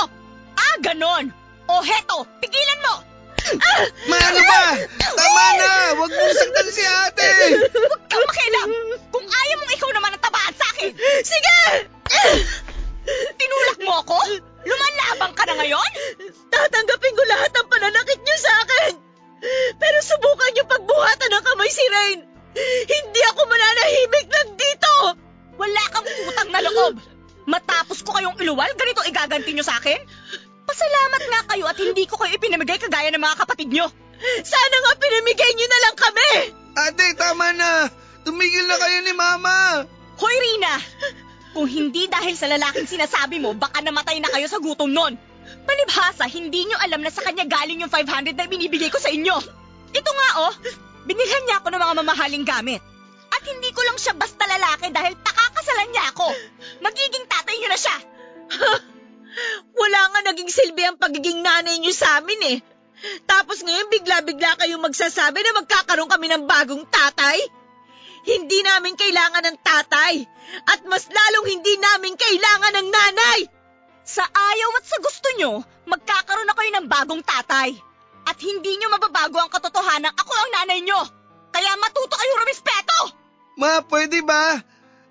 [0.57, 1.29] Ah, ganon.
[1.69, 2.95] O heto, pigilan mo!
[3.47, 3.85] Ah!
[4.09, 4.61] Ma, ano ba?
[4.97, 5.71] Tama na!
[5.93, 7.29] Huwag mong saktan si ate!
[7.77, 8.71] Huwag kang makialam!
[9.13, 10.93] Kung ayaw mong ikaw naman ang tabaan sa akin!
[11.21, 11.59] Sige!
[13.37, 14.19] Tinulak mo ako?
[14.67, 15.91] Lumalabang ka na ngayon?
[16.49, 19.06] Tatanggapin ko lahat ng pananakit niyo sa akin.
[19.77, 22.21] Pero subukan niyo pagbuhatan ng kamay si Rain.
[22.89, 24.93] Hindi ako mananahimik lang dito.
[25.61, 26.95] Wala kang utang na loob.
[27.47, 30.01] Matapos ko kayong iluwal, ganito igaganti niyo sa akin?
[30.67, 33.87] Pasalamat nga kayo at hindi ko kayo ipinamigay kagaya ng mga kapatid niyo.
[34.43, 36.31] Sana nga pinamigay niyo na lang kami.
[36.77, 37.89] Ate, tama na.
[38.27, 39.87] Tumigil na kayo ni Mama.
[40.19, 40.75] Hoy, Rina!
[41.55, 45.15] Kung hindi dahil sa lalaking sinasabi mo, baka namatay na kayo sa gutom nun.
[45.67, 49.37] Palibhasa, hindi nyo alam na sa kanya galing yung 500 na binibigay ko sa inyo.
[49.93, 50.53] Ito nga oh,
[51.05, 52.81] binilhan niya ako ng mga mamahaling gamit.
[53.35, 56.29] At hindi ko lang siya basta lalaki dahil pakakasalan niya ako.
[56.81, 57.97] Magiging tatay niyo na siya.
[59.83, 62.59] Wala nga naging silbi ang pagiging nanay niyo sa amin eh.
[63.29, 67.37] Tapos ngayon bigla-bigla kayong magsasabi na magkakaroon kami ng bagong tatay?
[68.27, 70.15] Hindi namin kailangan ng tatay
[70.67, 73.41] at mas lalong hindi namin kailangan ng nanay.
[74.07, 77.75] Sa ayaw at sa gusto nyo, magkakaroon na kayo ng bagong tatay.
[78.23, 81.03] At hindi nyo mababago ang katotohanan ako ang nanay nyo.
[81.51, 83.01] Kaya matuto kayo rumispeto!
[83.59, 84.63] Ma, pwede ba?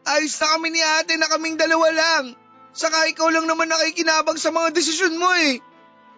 [0.08, 2.40] Ayos na kami ni ate na kaming dalawa lang.
[2.72, 5.60] Saka ikaw lang naman nakikinabang sa mga desisyon mo eh.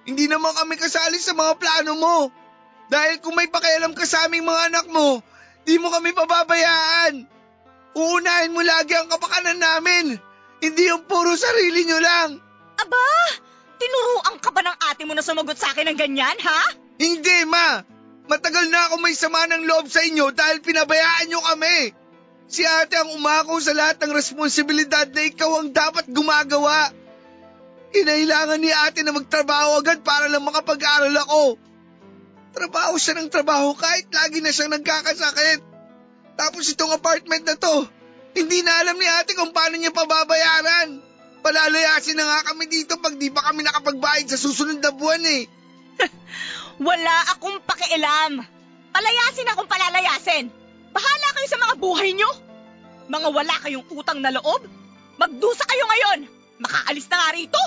[0.06, 2.18] Hindi naman kami kasali sa mga plano mo.
[2.94, 5.26] Dahil kung may pakialam ka sa aming mga anak mo,
[5.66, 7.26] di mo kami pababayaan.
[7.98, 10.06] Uunahin mo lagi ang kapakanan namin.
[10.62, 12.47] Hindi yung puro sarili nyo lang.
[12.78, 13.06] Aba,
[13.82, 16.62] tinuruan ka ba ng ate mo na sumagot sa akin ng ganyan, ha?
[16.98, 17.82] Hindi, ma.
[18.28, 21.96] Matagal na ako may sama ng loob sa inyo dahil pinabayaan nyo kami.
[22.48, 26.92] Si ate ang umako sa lahat ng responsibilidad na ikaw ang dapat gumagawa.
[27.92, 31.56] Kinailangan ni ate na magtrabaho agad para lang makapag-aral ako.
[32.52, 35.60] Trabaho siya ng trabaho kahit lagi na siyang nagkakasakit.
[36.36, 37.88] Tapos itong apartment na to,
[38.36, 41.07] hindi na alam ni ate kung paano niya pababayaran.
[41.48, 45.48] Palalayasin na nga kami dito pag di pa kami nakapagbayad sa susunod na buwan eh.
[46.88, 48.44] Wala akong pakialam.
[48.92, 50.52] Palayasin akong palalayasin.
[50.92, 52.28] Bahala kayo sa mga buhay nyo.
[53.08, 54.68] Mga wala kayong utang na loob.
[55.16, 56.20] Magdusa kayo ngayon.
[56.60, 57.64] Makaalis na nga rito.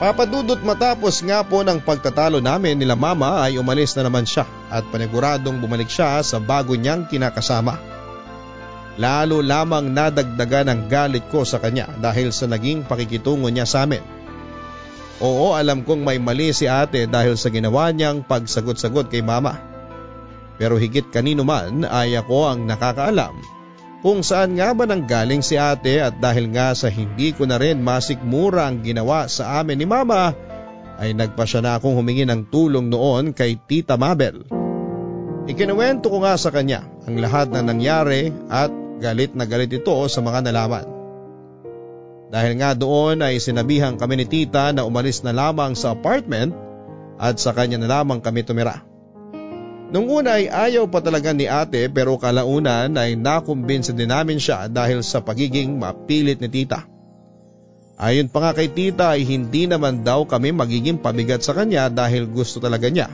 [0.00, 4.88] Papadudot matapos nga po ng pagtatalo namin nila mama ay umalis na naman siya at
[4.88, 7.76] paniguradong bumalik siya sa bago niyang kinakasama.
[8.96, 14.00] Lalo lamang nadagdagan ang galit ko sa kanya dahil sa naging pakikitungo niya sa amin.
[15.20, 19.60] Oo alam kong may mali si ate dahil sa ginawa niyang pagsagot-sagot kay mama.
[20.56, 23.59] Pero higit kanino man ay ako ang nakakaalam
[24.00, 27.60] kung saan nga ba nang galing si ate at dahil nga sa hindi ko na
[27.60, 30.32] rin masikmura ang ginawa sa amin ni mama
[31.00, 34.44] ay nagpa siya na akong humingi ng tulong noon kay Tita Mabel.
[35.48, 38.68] Ikinuwento ko nga sa kanya ang lahat na nangyari at
[39.00, 40.84] galit na galit ito sa mga nalaman.
[42.30, 46.54] Dahil nga doon ay sinabihan kami ni tita na umalis na lamang sa apartment
[47.18, 48.89] at sa kanya na lamang kami tumira.
[49.90, 54.70] Nung una ay ayaw pa talaga ni ate pero kalaunan ay nakumbinsa din namin siya
[54.70, 56.86] dahil sa pagiging mapilit ni tita.
[57.98, 62.30] Ayon pa nga kay tita ay hindi naman daw kami magiging pabigat sa kanya dahil
[62.30, 63.10] gusto talaga niya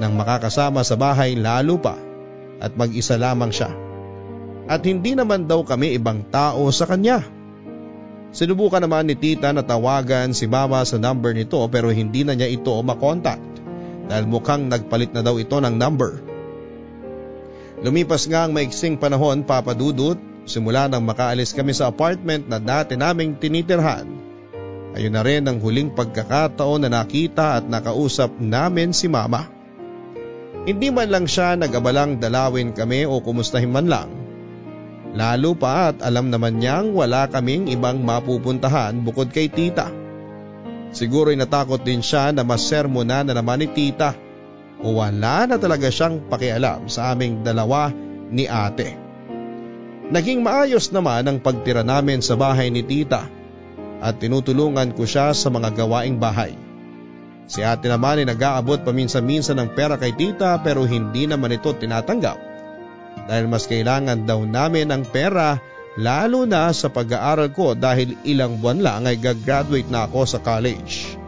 [0.00, 2.00] nang makakasama sa bahay lalo pa
[2.56, 3.68] at mag-isa lamang siya.
[4.72, 7.20] At hindi naman daw kami ibang tao sa kanya.
[8.32, 12.48] Sinubukan naman ni tita na tawagan si mama sa number nito pero hindi na niya
[12.48, 13.51] ito makontak
[14.06, 16.22] dahil mukhang nagpalit na daw ito ng number.
[17.82, 23.38] Lumipas nga ang maiksing panahon papadudot simula nang makaalis kami sa apartment na dati naming
[23.38, 24.06] tinitirhan.
[24.92, 29.48] Ayun na rin ang huling pagkakataon na nakita at nakausap namin si mama.
[30.62, 34.10] Hindi man lang siya nagabalang dalawin kami o kumustahin man lang.
[35.12, 39.90] Lalo pa at alam naman niyang wala kaming ibang mapupuntahan bukod kay tita.
[40.92, 44.12] Siguro'y natakot din siya na masermona na naman ni tita
[44.84, 47.88] o wala na talaga siyang pakialam sa aming dalawa
[48.28, 48.96] ni ate.
[50.12, 53.24] Naging maayos naman ang pagtira namin sa bahay ni tita
[54.04, 56.52] at tinutulungan ko siya sa mga gawaing bahay.
[57.48, 62.52] Si ate naman ay nag-aabot paminsan-minsan ng pera kay tita pero hindi naman ito tinatanggap
[63.28, 65.56] dahil mas kailangan daw namin ng pera
[66.00, 71.18] lalo na sa pag-aaral ko dahil ilang buwan lang ay gagraduate na ako sa college.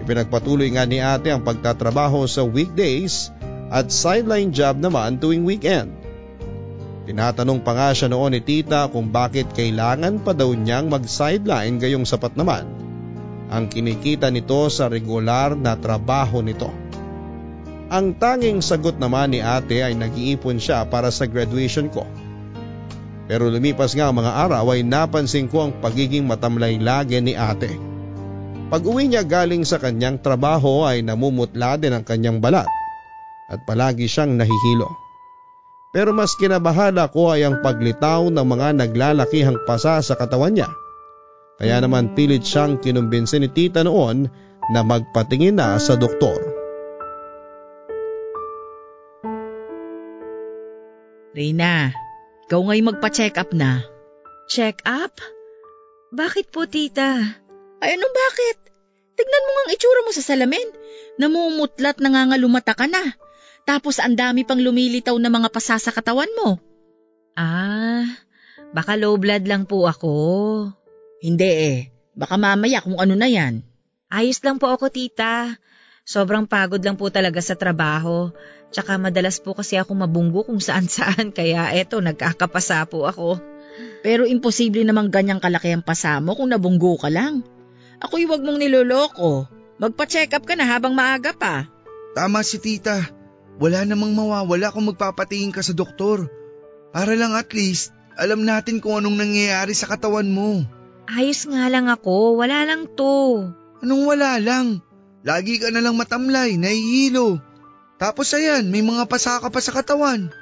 [0.00, 3.32] Ipinagpatuloy nga ni ate ang pagtatrabaho sa weekdays
[3.68, 5.92] at sideline job naman tuwing weekend.
[7.04, 12.04] Tinatanong pa nga siya noon ni tita kung bakit kailangan pa daw niyang mag-sideline gayong
[12.04, 12.68] sapat naman
[13.50, 16.70] ang kinikita nito sa regular na trabaho nito.
[17.90, 22.06] Ang tanging sagot naman ni ate ay nag-iipon siya para sa graduation ko.
[23.30, 27.78] Pero lumipas nga ang mga araw ay napansin ko ang pagiging matamlay lagi ni ate.
[28.66, 32.66] Pag uwi niya galing sa kanyang trabaho ay namumutla din ang kanyang balat.
[33.50, 34.86] at palagi siyang nahihilo.
[35.90, 40.70] Pero mas kinabahala ko ay ang paglitaw ng mga naglalakihang pasa sa katawan niya.
[41.58, 44.30] Kaya naman pilit siyang kinumbinsin ni tita noon
[44.70, 46.38] na magpatingin na sa doktor.
[51.34, 51.90] Reyna,
[52.50, 53.86] ikaw ngay magpa-check up na.
[54.50, 55.14] Check up?
[56.10, 57.22] Bakit po, tita?
[57.78, 58.74] Ay anong bakit?
[59.14, 60.68] Tignan mo nga ang itsura mo sa salamin.
[61.14, 63.14] Namumutlat nangangalumata ka na.
[63.62, 66.58] Tapos ang dami pang lumilitaw na mga pasa sa katawan mo.
[67.38, 68.18] Ah,
[68.74, 70.10] baka low blood lang po ako.
[71.22, 71.78] Hindi eh.
[72.18, 73.62] Baka mamaya kung ano na yan.
[74.10, 75.54] Ayos lang po ako, tita.
[76.10, 78.34] Sobrang pagod lang po talaga sa trabaho.
[78.74, 83.38] Tsaka madalas po kasi ako mabunggo kung saan-saan kaya eto nagkakapasa po ako.
[84.02, 87.46] Pero imposible namang ganyang kalaki ang pasa mo kung nabunggo ka lang.
[88.02, 89.46] Ako'y wag mong niloloko.
[89.78, 91.70] Magpa-check up ka na habang maaga pa.
[92.18, 93.06] Tama si tita.
[93.62, 96.26] Wala namang mawawala kung magpapatingin ka sa doktor.
[96.90, 100.66] Para lang at least, alam natin kung anong nangyayari sa katawan mo.
[101.06, 103.46] Ayos nga lang ako, wala lang to.
[103.78, 104.82] Anong wala lang?
[105.20, 107.40] Lagi ka na lang matamlay, nahihilo.
[108.00, 110.32] Tapos ayan, may mga pasa ka pa sa katawan.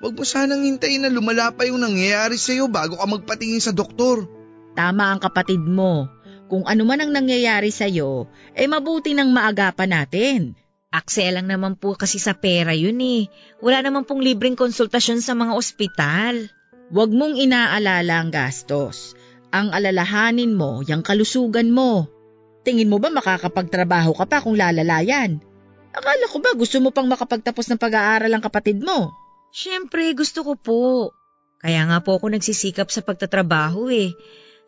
[0.00, 4.24] Huwag mo sanang hintayin na lumala pa yung nangyayari sa'yo bago ka magpatingin sa doktor.
[4.72, 6.08] Tama ang kapatid mo.
[6.48, 8.26] Kung ano man ang nangyayari sa'yo,
[8.56, 10.56] eh mabuti nang maagapan natin.
[10.92, 13.28] Akse lang naman po kasi sa pera yun eh.
[13.60, 16.48] Wala naman pong libreng konsultasyon sa mga ospital.
[16.92, 19.16] Huwag mong inaalala ang gastos.
[19.52, 22.08] Ang alalahanin mo, yung kalusugan mo.
[22.62, 25.42] Tingin mo ba makakapagtrabaho ka pa kung lalalayan?
[25.92, 29.12] Akala ko ba gusto mo pang makapagtapos ng pag-aaral ang kapatid mo?
[29.52, 30.82] Siyempre, gusto ko po.
[31.60, 34.16] Kaya nga po ako nagsisikap sa pagtatrabaho eh.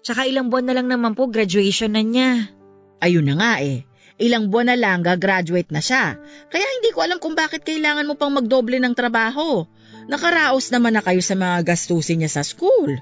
[0.04, 2.52] Tsaka ilang buwan na lang naman po graduation na niya.
[3.00, 3.88] Ayun na nga eh.
[4.20, 6.20] Ilang buwan na lang gagraduate na siya.
[6.52, 9.64] Kaya hindi ko alam kung bakit kailangan mo pang magdoble ng trabaho.
[10.06, 12.94] Nakaraos naman na kayo sa mga gastusin niya sa school.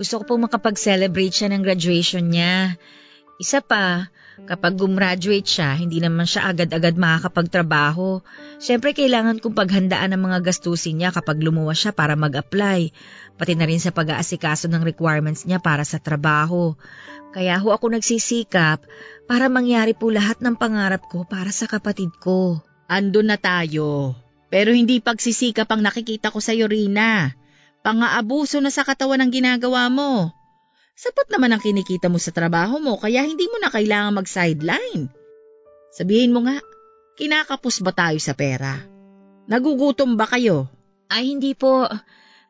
[0.00, 2.80] Gusto ko pong makapag-celebrate siya ng graduation niya.
[3.38, 4.10] Isa pa,
[4.46, 8.22] kapag gumraduate siya, hindi naman siya agad-agad makakapagtrabaho.
[8.62, 12.92] Siyempre kailangan kong paghandaan ang mga gastusin niya kapag lumuwas siya para mag-apply,
[13.34, 16.78] pati na rin sa pag-aasikaso ng requirements niya para sa trabaho.
[17.34, 18.84] Kaya ho ako nagsisikap
[19.26, 22.62] para mangyari po lahat ng pangarap ko para sa kapatid ko.
[22.88, 24.16] Andun na tayo.
[24.48, 27.36] Pero hindi pagsisikap ang nakikita ko sa Rina.
[27.84, 30.37] Pang-aabuso na sa katawan ang ginagawa mo.
[30.98, 35.06] Sapat naman ang kinikita mo sa trabaho mo kaya hindi mo na kailangan mag-sideline.
[35.94, 36.58] Sabihin mo nga,
[37.14, 38.82] kinakapos ba tayo sa pera?
[39.46, 40.66] Nagugutom ba kayo?
[41.06, 41.86] Ay hindi po.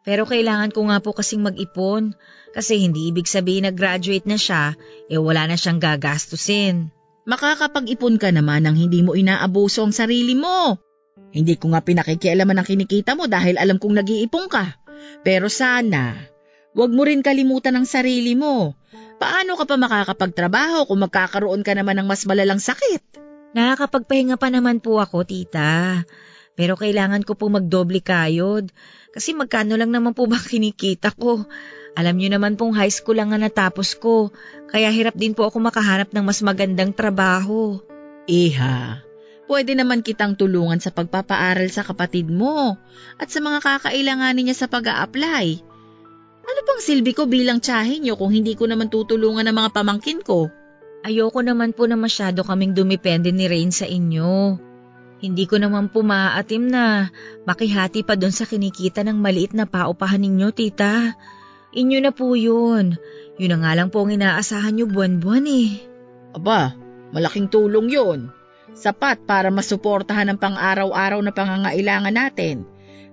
[0.00, 2.16] Pero kailangan ko nga po kasing mag-ipon
[2.56, 4.72] kasi hindi ibig sabihin na graduate na siya,
[5.12, 6.88] eh wala na siyang gagastusin.
[7.28, 10.80] Makakapag-ipon ka naman nang hindi mo inaabuso ang sarili mo.
[11.36, 14.80] Hindi ko nga pinakikialaman ang kinikita mo dahil alam kong nag-iipon ka.
[15.20, 16.16] Pero sana,
[16.78, 18.78] wag mo rin kalimutan ang sarili mo.
[19.18, 23.02] Paano ka pa makakapagtrabaho kung magkakaroon ka naman ng mas malalang sakit?
[23.58, 26.06] Nakakapagpahinga pa naman po ako, tita.
[26.54, 28.70] Pero kailangan ko po magdoble kayod.
[29.10, 31.42] Kasi magkano lang naman po ba kinikita ko?
[31.98, 34.30] Alam niyo naman pong high school lang nga natapos ko.
[34.70, 37.82] Kaya hirap din po ako makahanap ng mas magandang trabaho.
[38.30, 39.02] Iha,
[39.50, 42.78] pwede naman kitang tulungan sa pagpapaaral sa kapatid mo
[43.18, 45.67] at sa mga kakailanganin niya sa pag apply
[46.48, 50.24] Ano pang silbi ko bilang tsahin niyo kung hindi ko naman tutulungan ng mga pamangkin
[50.24, 50.48] ko?
[51.04, 54.56] Ayoko naman po na masyado kaming dumipende ni Rain sa inyo.
[55.20, 57.12] Hindi ko naman po maaatim na
[57.44, 61.20] makihati pa doon sa kinikita ng maliit na paupahan ninyo, tita.
[61.76, 62.96] Inyo na po yun.
[63.36, 65.84] Yun na nga lang po ang inaasahan nyo buwan-buwan eh.
[66.32, 66.72] Aba,
[67.12, 68.32] malaking tulong yun.
[68.72, 72.64] Sapat para masuportahan ang pang-araw-araw na pangangailangan natin.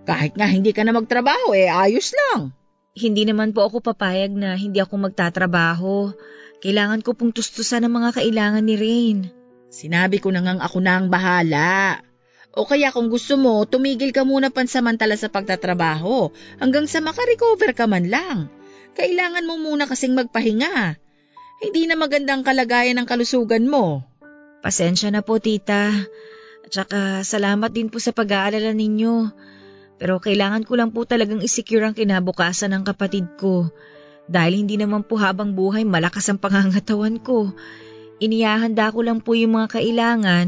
[0.07, 2.55] Kahit nga hindi ka na magtrabaho eh, ayos lang.
[2.95, 6.15] Hindi naman po ako papayag na hindi ako magtatrabaho.
[6.63, 9.19] Kailangan ko pong tustusan ang mga kailangan ni Rain.
[9.67, 11.99] Sinabi ko na ngang ako na ang bahala.
[12.55, 16.31] O kaya kung gusto mo, tumigil ka muna pansamantala sa pagtatrabaho
[16.63, 18.47] hanggang sa makarecover ka man lang.
[18.95, 20.95] Kailangan mo muna kasing magpahinga.
[21.59, 24.07] Hindi na magandang kalagayan ng kalusugan mo.
[24.63, 25.91] Pasensya na po, tita.
[26.63, 29.15] At saka salamat din po sa pag-aalala ninyo.
[29.95, 33.71] Pero kailangan ko lang po talagang isecure ang kinabukasan ng kapatid ko.
[34.25, 37.53] Dahil hindi naman po habang buhay malakas ang pangangatawan ko.
[38.19, 40.47] Iniyahanda ko lang po yung mga kailangan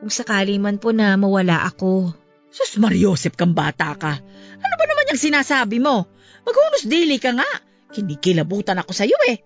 [0.00, 2.16] kung sakali man po na mawala ako.
[2.50, 4.12] Sus Mariosep kang bata ka.
[4.58, 6.10] Ano ba naman yung sinasabi mo?
[6.42, 7.46] Maghunos dili ka nga.
[7.94, 9.38] Kinikilabutan ako sa'yo eh.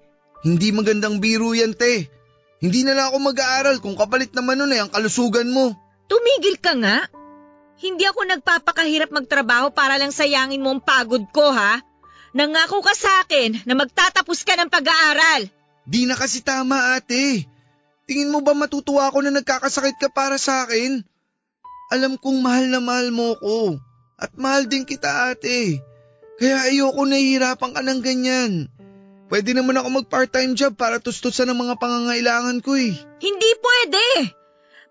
[0.44, 2.08] Hindi magandang biro yan, te.
[2.64, 5.76] Hindi na lang ako mag-aaral kung kapalit naman nun eh ang kalusugan mo.
[6.08, 7.08] Tumigil ka nga.
[7.78, 11.82] Hindi ako nagpapakahirap magtrabaho para lang sayangin mo ang pagod ko ha.
[12.34, 15.46] Nangako ka sa akin na magtatapos ka ng pag-aaral.
[15.86, 17.46] Di na kasi tama ate.
[18.04, 21.02] Tingin mo ba matutuwa ako na nagkakasakit ka para sa akin?
[21.94, 23.78] Alam kong mahal na mahal mo ko.
[24.18, 25.78] At mahal din kita ate.
[26.38, 28.52] Kaya ayoko nahihirapan ka ng ganyan.
[29.30, 32.92] Pwede naman ako mag part-time job para tustusan ng mga pangangailangan ko eh.
[33.22, 34.04] Hindi pwede.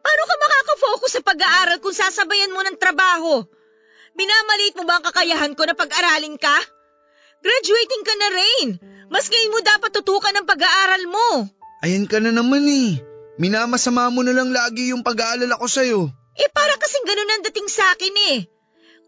[0.03, 3.47] Paano ka makaka-focus sa pag-aaral kung sasabayan mo ng trabaho?
[4.13, 6.53] Minamaliit mo ba ang kakayahan ko na pag-aralin ka?
[7.39, 8.67] Graduating ka na rin.
[9.07, 11.27] Mas ngayon mo dapat tutukan ng pag-aaral mo.
[11.83, 12.99] Ayan ka na naman eh.
[13.39, 16.01] Minamasama mo na lang lagi yung pag-aalala ko sa'yo.
[16.37, 18.37] Eh para kasing ganun ang dating sa akin eh.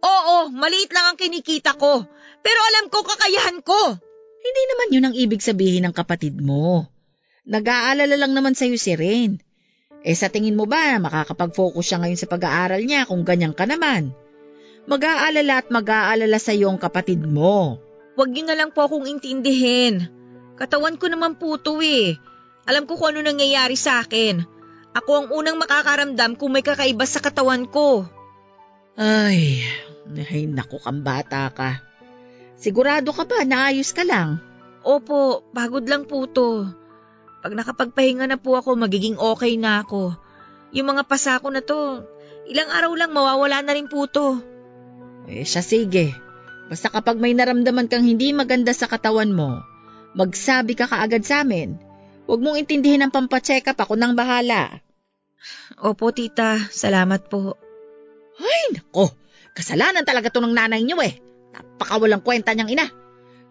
[0.01, 2.05] Oo, maliit lang ang kinikita ko.
[2.41, 3.97] Pero alam ko kakayahan ko.
[4.45, 6.85] Hindi naman yun ang ibig sabihin ng kapatid mo.
[7.45, 9.41] Nag-aalala lang naman sa'yo si Ren.
[10.05, 14.13] Eh sa tingin mo ba makakapag-focus siya ngayon sa pag-aaral niya kung ganyan ka naman?
[14.85, 17.81] Mag-aalala at mag-aalala sa ang kapatid mo.
[18.13, 20.05] Huwag niyo na lang po akong intindihin.
[20.61, 22.21] Katawan ko naman po to eh.
[22.69, 24.45] Alam ko kung ano nangyayari sa akin.
[24.93, 28.05] Ako ang unang makakaramdam kung may kakaiba sa katawan ko.
[28.95, 29.65] Ay,
[30.07, 31.81] ay naku kang bata ka.
[32.55, 34.39] Sigurado ka ba naayos ka lang?
[34.85, 36.69] Opo, pagod lang po to.
[37.45, 40.17] Pag nakapagpahinga na po ako, magiging okay na ako.
[40.73, 42.01] Yung mga pasako na to,
[42.49, 44.41] ilang araw lang mawawala na rin po to.
[45.29, 46.09] Eh siya sige.
[46.73, 49.61] Basta kapag may naramdaman kang hindi maganda sa katawan mo,
[50.17, 51.77] magsabi ka kaagad sa amin.
[52.25, 54.81] Huwag mong intindihin ang pampacheck up, ako nang bahala.
[55.77, 56.57] Opo, tita.
[56.73, 57.61] Salamat po.
[58.41, 59.13] Ay, nako.
[59.53, 61.21] Kasalanan talaga to ng nanay niyo eh.
[61.53, 62.89] Napakawalang kwenta niyang ina.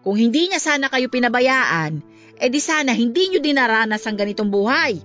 [0.03, 2.03] Kung hindi niya sana kayo pinabayaan,
[2.35, 4.99] eh di sana hindi niyo dinaranas ang ganitong buhay.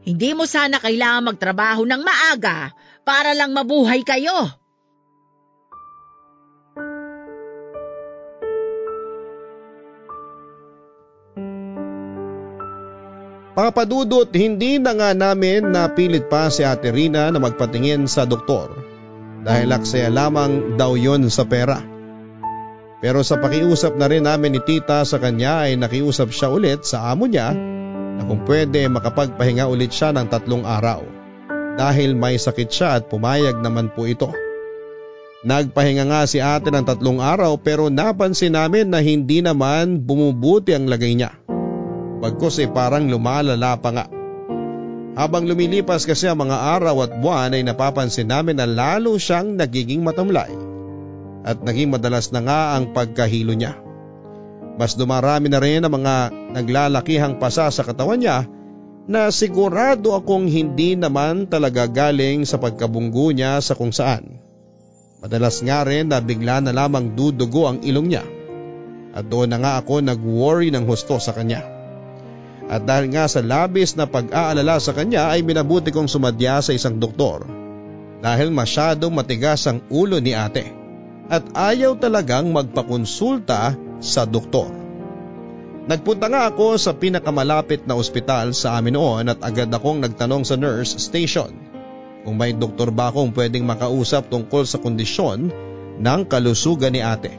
[0.00, 2.72] Hindi mo sana kailangan magtrabaho ng maaga
[3.04, 4.60] para lang mabuhay kayo.
[13.50, 18.72] Papadudot, hindi na nga namin napilit pa si Ate Rina na magpatingin sa doktor
[19.44, 21.89] dahil aksaya lamang daw yon sa pera.
[23.00, 27.08] Pero sa pakiusap na rin namin ni tita sa kanya ay nakiusap siya ulit sa
[27.08, 27.56] amo niya
[28.20, 31.00] na kung pwede makapagpahinga ulit siya ng tatlong araw
[31.80, 34.28] dahil may sakit siya at pumayag naman po ito.
[35.40, 40.84] Nagpahinga nga si ate ng tatlong araw pero napansin namin na hindi naman bumubuti ang
[40.84, 41.32] lagay niya.
[42.20, 44.06] Bagkos ay parang lumalala pa nga.
[45.16, 50.04] Habang lumilipas kasi ang mga araw at buwan ay napapansin namin na lalo siyang nagiging
[50.04, 50.69] matamlay.
[51.40, 53.80] At naging madalas na nga ang pagkahilo niya.
[54.76, 56.14] Mas dumarami na rin ang mga
[56.56, 58.48] naglalakihang pasa sa katawan niya
[59.10, 64.40] na sigurado akong hindi naman talaga galing sa pagkabunggo niya sa kung saan.
[65.20, 68.24] Madalas nga rin na bigla na lamang dudugo ang ilong niya.
[69.12, 71.60] At doon na nga ako nag-worry ng husto sa kanya.
[72.70, 77.02] At dahil nga sa labis na pag-aalala sa kanya ay minabuti kong sumadya sa isang
[77.02, 77.44] doktor.
[78.22, 80.79] Dahil masyadong matigas ang ulo ni ate.
[81.30, 84.66] At ayaw talagang magpakonsulta sa doktor.
[85.86, 90.58] Nagpunta nga ako sa pinakamalapit na ospital sa amin noon at agad akong nagtanong sa
[90.58, 91.54] nurse station
[92.26, 95.54] kung may doktor ba akong pwedeng makausap tungkol sa kondisyon
[96.02, 97.38] ng kalusugan ni ate.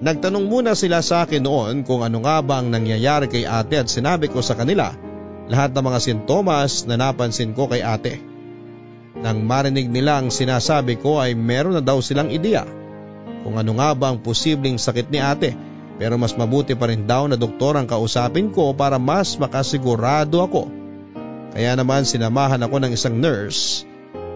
[0.00, 3.92] Nagtanong muna sila sa akin noon kung ano nga ba ang nangyayari kay ate at
[3.92, 4.96] sinabi ko sa kanila
[5.52, 8.24] lahat ng mga sintomas na napansin ko kay ate.
[9.20, 12.66] Nang marinig nila ang sinasabi ko ay meron na daw silang ideya
[13.46, 15.54] kung ano nga ba ang posibleng sakit ni ate
[16.02, 20.68] pero mas mabuti pa rin daw na doktor ang kausapin ko para mas makasigurado ako.
[21.56, 23.86] Kaya naman sinamahan ako ng isang nurse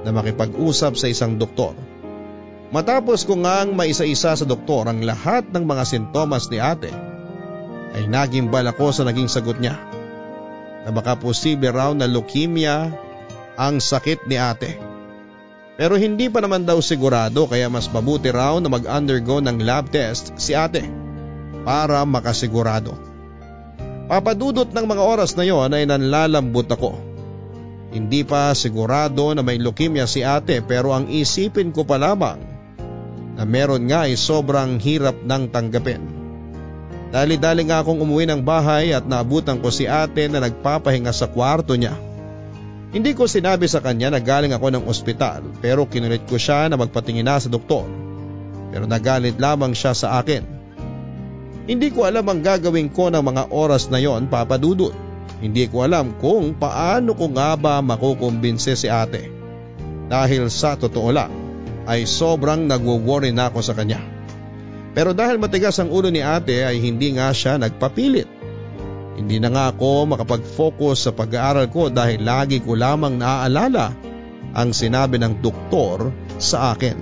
[0.06, 1.76] na makipag-usap sa isang doktor.
[2.70, 6.94] Matapos ko ngang maisa-isa sa doktor ang lahat ng mga sintomas ni ate,
[7.92, 9.76] ay nagimbal ako sa naging sagot niya
[10.86, 12.88] na baka posible raw na leukemia
[13.58, 14.89] ang sakit ni ate.
[15.80, 20.36] Pero hindi pa naman daw sigurado kaya mas mabuti raw na mag-undergo ng lab test
[20.36, 20.84] si ate
[21.64, 22.92] para makasigurado.
[24.04, 27.00] Papadudot ng mga oras na yon ay nanlalambot ako.
[27.96, 32.44] Hindi pa sigurado na may leukemia si ate pero ang isipin ko pa lamang
[33.40, 36.04] na meron nga ay sobrang hirap ng tanggapin.
[37.08, 41.72] Dali-dali nga akong umuwi ng bahay at naabutan ko si ate na nagpapahinga sa kwarto
[41.72, 42.09] niya.
[42.90, 46.74] Hindi ko sinabi sa kanya na galing ako ng ospital pero kinulit ko siya na
[46.74, 47.86] magpatingin na sa doktor.
[48.74, 50.42] Pero nagalit lamang siya sa akin.
[51.70, 54.90] Hindi ko alam ang gagawin ko ng mga oras na yon papadudot.
[55.38, 59.30] Hindi ko alam kung paano ko nga ba makukumbinse si ate.
[60.10, 61.30] Dahil sa totoo lang,
[61.86, 64.02] ay sobrang nagwo-worry na ako sa kanya.
[64.90, 68.39] Pero dahil matigas ang ulo ni ate ay hindi nga siya nagpapilit.
[69.20, 73.92] Hindi na nga ako makapag-focus sa pag-aaral ko dahil lagi ko lamang naaalala
[74.56, 76.08] ang sinabi ng doktor
[76.40, 76.96] sa akin.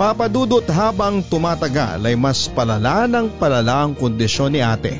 [0.00, 4.96] Papadudot habang tumatagal ay mas palala ng palala ang kondisyon ni ate.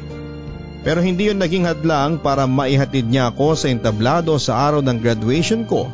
[0.85, 5.65] Pero hindi yun naging hadlang para maihatid niya ako sa entablado sa araw ng graduation
[5.65, 5.89] ko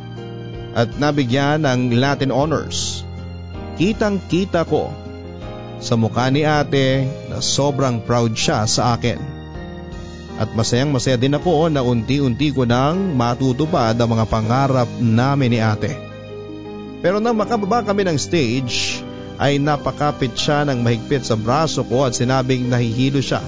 [0.75, 3.07] at nabigyan ng Latin Honors.
[3.79, 4.91] Kitang kita ko
[5.83, 9.19] sa mukha ni ate na sobrang proud siya sa akin.
[10.39, 15.59] At masayang masaya din ako na unti-unti ko nang matutupad ang mga pangarap namin ni
[15.61, 15.93] ate.
[17.03, 19.03] Pero nang makababa kami ng stage
[19.37, 23.43] ay napakapit siya ng mahigpit sa braso ko at sinabing nahihilo siya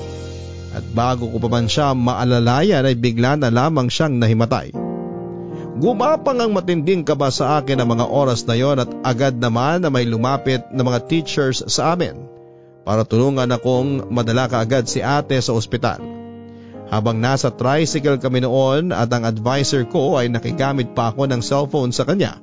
[0.76, 4.85] at bago ko pa man siya maalalayan ay bigla na lamang siyang nahimatay.
[5.76, 9.92] Gumapang ang matinding kaba sa akin ang mga oras na yon at agad naman na
[9.92, 12.16] may lumapit na mga teachers sa amin
[12.88, 16.00] para tulungan akong madala kaagad si ate sa ospital.
[16.88, 21.92] Habang nasa tricycle kami noon at ang advisor ko ay nakigamit pa ako ng cellphone
[21.92, 22.40] sa kanya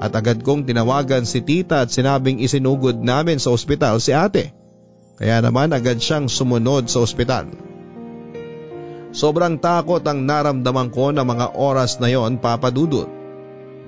[0.00, 4.56] at agad kong tinawagan si tita at sinabing isinugod namin sa ospital si ate.
[5.20, 7.52] Kaya naman agad siyang sumunod sa ospital.
[9.12, 13.08] Sobrang takot ang naramdaman ko ng mga oras na yon papadudot.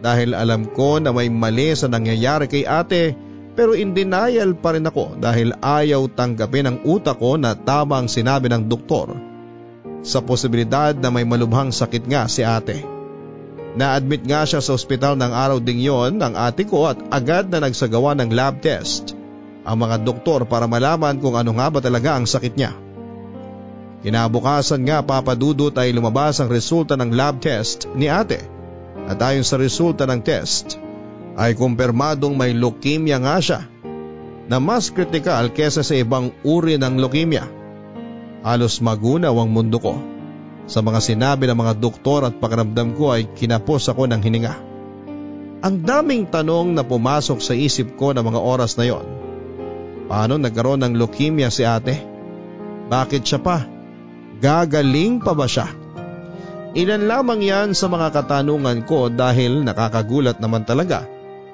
[0.05, 3.16] Dahil alam ko na may mali sa nangyayari kay ate
[3.56, 8.09] pero in denial pa rin ako dahil ayaw tanggapin ang utak ko na tama ang
[8.10, 9.16] sinabi ng doktor
[10.05, 12.84] sa posibilidad na may malubhang sakit nga si ate.
[13.74, 17.64] Na-admit nga siya sa ospital ng araw ding yon ng ate ko at agad na
[17.64, 19.16] nagsagawa ng lab test
[19.64, 22.76] ang mga doktor para malaman kung ano nga ba talaga ang sakit niya.
[24.05, 28.44] Kinabukasan nga papadudot ay lumabas ang resulta ng lab test ni ate
[29.09, 30.76] at ayon sa resulta ng test
[31.40, 33.60] ay kumpirmadong may leukemia nga siya
[34.44, 37.48] na mas kritikal kesa sa ibang uri ng leukemia.
[38.44, 39.97] Halos magunaw ang mundo ko.
[40.68, 44.55] Sa mga sinabi ng mga doktor at pakiramdam ko ay kinapos ako ng hininga.
[45.64, 49.05] Ang daming tanong na pumasok sa isip ko ng mga oras na yon
[50.12, 52.05] Paano nagkaroon ng leukemia si ate?
[52.93, 53.73] Bakit siya pa?
[54.43, 55.70] Gagaling pa ba siya?
[56.74, 61.06] Ilan lamang yan sa mga katanungan ko dahil nakakagulat naman talaga.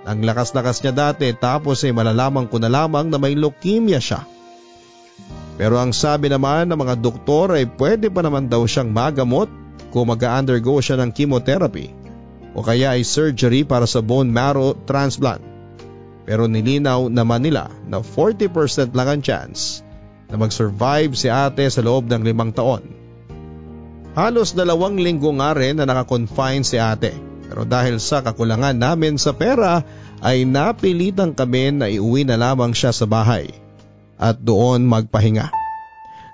[0.09, 4.25] Ang lakas-lakas niya dati tapos ay malalaman ko na lamang na may leukemia siya.
[5.61, 9.53] Pero ang sabi naman ng mga doktor ay pwede pa naman daw siyang magamot
[9.93, 11.93] kung mag-undergo siya ng chemotherapy
[12.57, 15.45] o kaya ay surgery para sa bone marrow transplant.
[16.25, 19.85] Pero nilinaw naman nila na 40% lang ang chance
[20.31, 22.87] na mag-survive si ate sa loob ng limang taon.
[24.15, 29.35] Halos dalawang linggo nga rin na nakakonfine si ate pero dahil sa kakulangan namin sa
[29.35, 29.83] pera
[30.23, 33.51] ay napilitan kami na iuwi na lamang siya sa bahay
[34.23, 35.51] at doon magpahinga.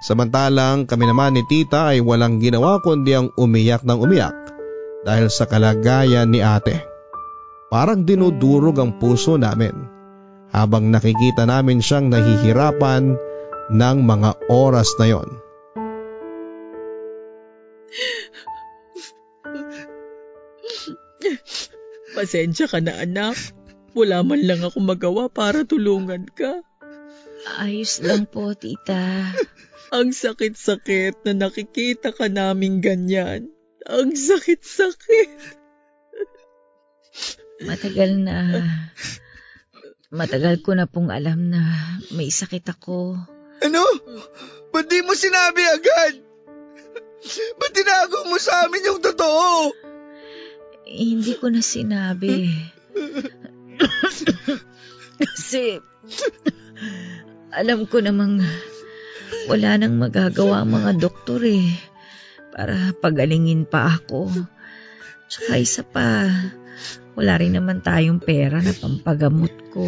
[0.05, 4.37] Samantalang kami naman ni tita ay walang ginawa kundi ang umiyak ng umiyak
[5.09, 6.85] dahil sa kalagayan ni ate.
[7.73, 9.73] Parang dinudurog ang puso namin
[10.53, 13.17] habang nakikita namin siyang nahihirapan
[13.71, 15.29] ng mga oras na yon.
[22.17, 23.37] Pasensya ka na anak.
[23.97, 26.65] Wala man lang ako magawa para tulungan ka.
[27.61, 29.33] Ayos lang po, tita.
[29.95, 33.53] Ang sakit-sakit na nakikita ka naming ganyan.
[33.87, 35.31] Ang sakit-sakit.
[37.65, 38.65] Matagal na.
[40.13, 41.63] Matagal ko na pong alam na
[42.13, 43.17] may sakit ako.
[43.65, 43.83] Ano?
[44.75, 46.15] Ba't di mo sinabi agad?
[47.57, 49.73] Ba't tinago mo sa amin yung totoo?
[50.87, 52.53] Eh, hindi ko na sinabi.
[55.17, 55.81] Kasi
[57.57, 58.45] alam ko namang
[59.49, 61.73] wala nang magagawa ang mga doktor eh
[62.55, 64.31] para pagalingin pa ako.
[65.27, 66.31] Tsaka isa pa,
[67.19, 69.85] wala rin naman tayong pera na pampagamot ko.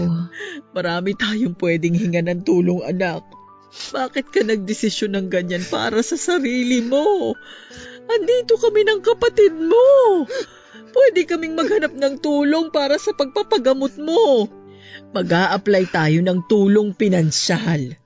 [0.74, 3.22] Marami tayong pwedeng hinga ng tulong anak.
[3.68, 7.36] Bakit ka nagdesisyon ng ganyan para sa sarili mo?
[8.08, 10.24] Andito kami ng kapatid mo.
[10.88, 14.48] Pwede kaming maghanap ng tulong para sa pagpapagamot mo.
[15.12, 17.96] mag apply tayo ng tulong pinansyal.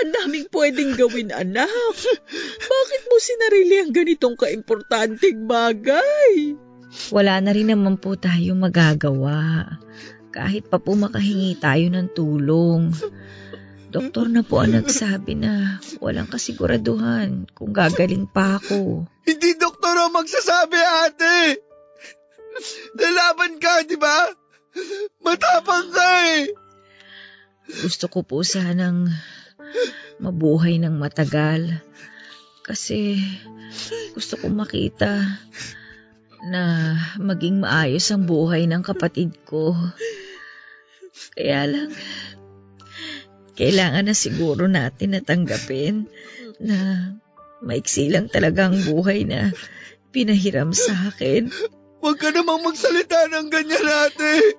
[0.00, 1.96] Ang daming pwedeng gawin, anak.
[2.72, 6.56] Bakit mo sinarili ang ganitong kaimportanteng bagay?
[7.12, 9.68] Wala na rin naman po tayo magagawa.
[10.32, 12.96] Kahit pa po makahingi tayo ng tulong.
[13.90, 19.10] Doktor na po ang nagsabi na walang kasiguraduhan kung gagaling pa ako.
[19.26, 21.58] Hindi doktor ang magsasabi ate.
[22.94, 24.30] Lalaban ka, di ba?
[25.26, 26.54] Matapang ka eh!
[27.82, 29.10] Gusto ko po sanang
[30.22, 31.82] mabuhay ng matagal.
[32.62, 33.18] Kasi
[34.14, 35.18] gusto ko makita
[36.46, 39.74] na maging maayos ang buhay ng kapatid ko.
[41.34, 41.90] Kaya lang,
[43.60, 46.08] kailangan na siguro natin natanggapin
[46.64, 47.12] na
[47.60, 49.52] maiksi lang talaga ang buhay na
[50.16, 51.52] pinahiram sa akin.
[52.00, 54.56] Huwag ka namang magsalita ng ganyan ate.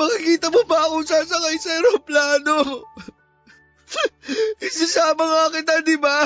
[0.00, 2.82] Makikita mo ba akong sasakay sa aeroplano?
[4.64, 6.24] Isasama nga kita, di ba?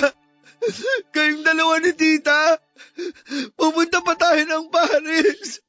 [1.10, 2.62] Kayong dalawa ni tita.
[3.58, 5.62] Pupunta pa tayo ng Paris.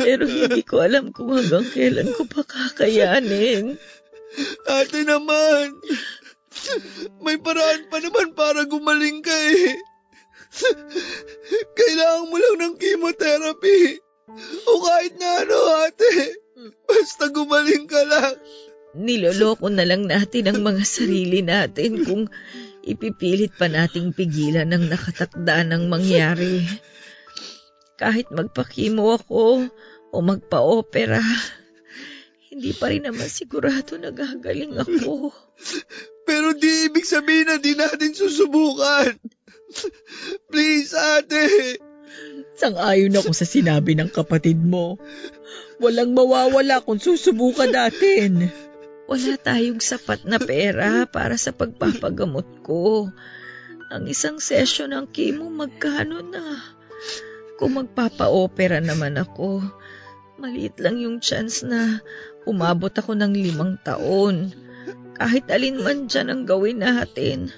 [0.00, 3.76] Pero hindi ko alam kung hanggang kailan ko pa kakayanin.
[4.68, 5.78] Ate naman,
[7.24, 9.80] may paraan pa naman para gumaling ka eh.
[11.78, 14.00] Kailangan mo lang ng chemotherapy.
[14.68, 16.12] O kahit na ano, ate.
[16.84, 18.36] Basta gumaling ka lang.
[18.98, 22.26] Niloloko na lang natin ang mga sarili natin kung
[22.82, 26.64] ipipilit pa nating pigilan ang nakatakda ng mangyari.
[28.00, 29.68] Kahit magpakimo ako
[30.08, 31.20] o magpa-opera,
[32.58, 35.30] hindi pa rin naman sigurado na gagaling ako.
[36.26, 39.14] Pero di ibig sabihin na di natin susubukan.
[40.50, 41.78] Please, ate.
[42.58, 44.98] Sang-ayon ako sa sinabi ng kapatid mo.
[45.78, 48.50] Walang mawawala kung susubukan natin.
[49.06, 53.06] Wala tayong sapat na pera para sa pagpapagamot ko.
[53.94, 56.58] Ang isang session ng chemo magkano na?
[57.54, 59.62] Kung magpapa-opera naman ako,
[60.38, 62.02] maliit lang yung chance na
[62.48, 64.56] umabot ako ng limang taon.
[65.14, 67.52] Kahit alin man dyan ang gawin natin.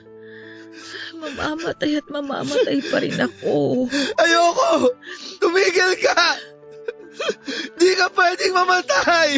[1.15, 3.87] Mamamatay at mamamatay pa rin ako.
[4.19, 4.97] Ayoko!
[5.39, 6.23] Tumigil ka!
[7.77, 9.31] Di ka pwedeng mamatay!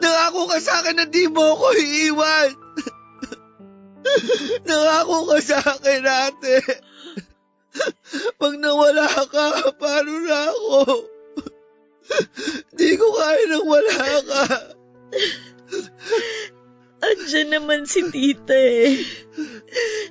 [0.00, 2.50] Nangako ka sa akin na di mo ako iiwan.
[4.68, 6.56] Nangako ka sa akin, ate.
[8.40, 10.78] Pag nawala ka, paano na ako?
[12.78, 14.44] Di ko kaya nang wala ka.
[17.00, 19.00] Andiyan naman si tita eh.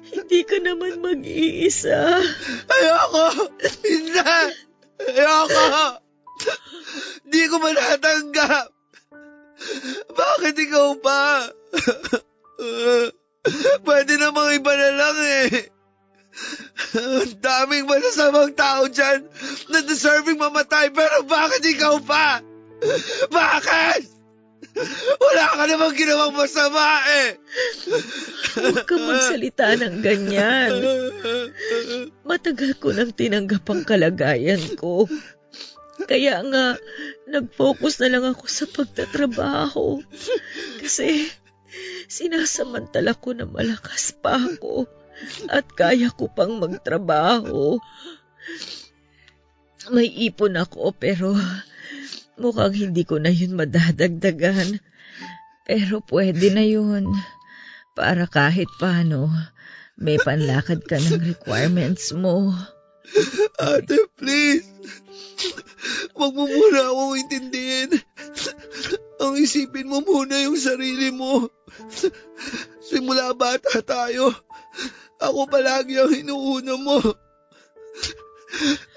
[0.09, 2.17] Hindi ka naman mag-iisa.
[2.65, 3.25] Ayoko!
[3.85, 4.37] Hindi!
[5.05, 5.65] Ayoko!
[7.29, 8.73] Di ko manatanggap!
[10.09, 11.51] Bakit ikaw pa?
[13.85, 15.69] Pwede namang iba na lang eh.
[16.95, 19.27] Ang daming masasamang tao dyan
[19.69, 22.41] na deserving mamatay pero bakit ikaw pa?
[23.29, 24.19] Bakit?
[25.19, 27.29] Wala ka namang ginawang masama eh.
[28.59, 30.71] Huwag kang magsalita ng ganyan.
[32.23, 35.07] Matagal ko nang tinanggap ang kalagayan ko.
[36.07, 36.79] Kaya nga,
[37.27, 39.99] nag-focus na lang ako sa pagtatrabaho.
[40.79, 41.27] Kasi
[42.07, 44.87] sinasamantala ko na malakas pa ako
[45.51, 47.79] at kaya ko pang magtrabaho.
[49.89, 51.33] May ipon ako pero
[52.39, 54.79] mukhang hindi ko na yun madadagdagan.
[55.69, 57.09] Pero pwede na yun.
[57.93, 59.29] Para kahit paano,
[59.99, 62.55] may panlakad ka ng requirements mo.
[63.59, 64.65] Ate, please.
[66.15, 67.91] Huwag mo muna akong intindihin.
[69.19, 71.51] Ang isipin mo muna yung sarili mo.
[72.79, 74.31] Simula bata tayo,
[75.19, 76.99] ako palagi ang inuuna mo.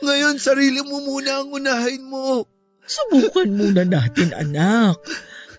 [0.01, 2.47] Ngayon, sarili mo muna ang unahin mo.
[2.83, 4.99] Subukan muna natin, anak.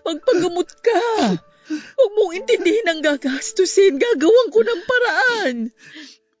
[0.04, 1.40] Magpagamot ka.
[1.72, 3.96] Huwag mong intindihin ang gagastusin.
[3.96, 5.56] Gagawan ko ng paraan.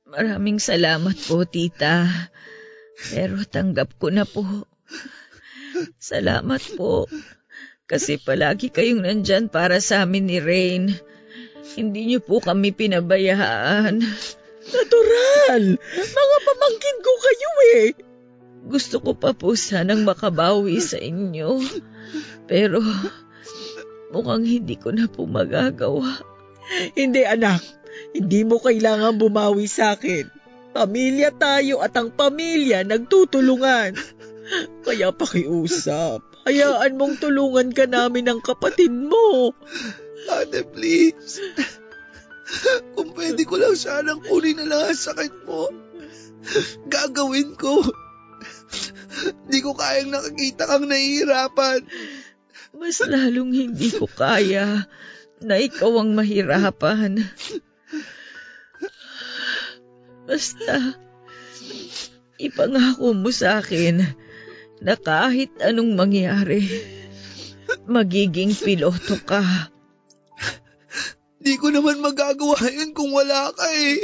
[0.04, 2.04] Maraming salamat po, tita.
[3.08, 4.44] Pero tanggap ko na po.
[5.96, 7.08] Salamat po.
[7.84, 10.92] Kasi palagi kayong nandyan para sa amin ni Rain.
[11.72, 14.04] Hindi niyo po kami pinabayaan.
[14.64, 15.64] Natural!
[15.96, 17.50] Mga pamangkin ko kayo
[17.80, 17.88] eh!
[18.64, 21.60] Gusto ko pa po sanang makabawi sa inyo.
[22.48, 22.80] Pero
[24.12, 26.20] mukhang hindi ko na po magagawa.
[26.96, 27.60] Hindi anak,
[28.16, 30.32] hindi mo kailangan bumawi sa akin.
[30.72, 33.94] Pamilya tayo at ang pamilya nagtutulungan.
[34.84, 39.52] Kaya pakiusap, hayaan mong tulungan ka namin ng kapatid mo.
[40.30, 41.40] Ate, please.
[42.94, 45.72] Kung pwede ko lang sanang kunin na lang ang sakit mo,
[46.88, 47.80] gagawin ko.
[49.48, 51.80] Di ko kayang nakakita kang nahihirapan.
[52.74, 54.84] Mas lalong hindi ko kaya
[55.40, 57.22] na ikaw ang mahirapan.
[60.24, 60.96] Basta,
[62.40, 64.00] ipangako mo sa akin
[64.80, 66.64] na kahit anong mangyari,
[67.84, 69.73] magiging piloto ka.
[71.44, 74.00] Di ko naman magagawa yun kung wala ka eh.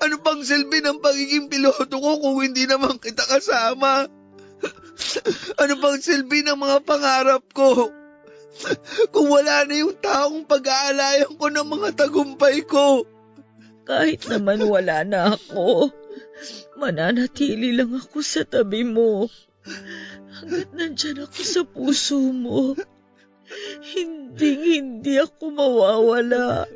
[0.00, 4.08] Ano pang silbi ng pagiging piloto ko kung hindi naman kita kasama?
[5.60, 7.92] Ano pang silbi ng mga pangarap ko?
[9.12, 13.04] Kung wala na yung taong pag-aalayan ko ng mga tagumpay ko.
[13.84, 15.92] Kahit naman wala na ako,
[16.80, 19.28] mananatili lang ako sa tabi mo.
[20.40, 22.72] Hanggat nandyan ako sa puso mo,
[23.94, 26.66] hindi hindi ako mawawala.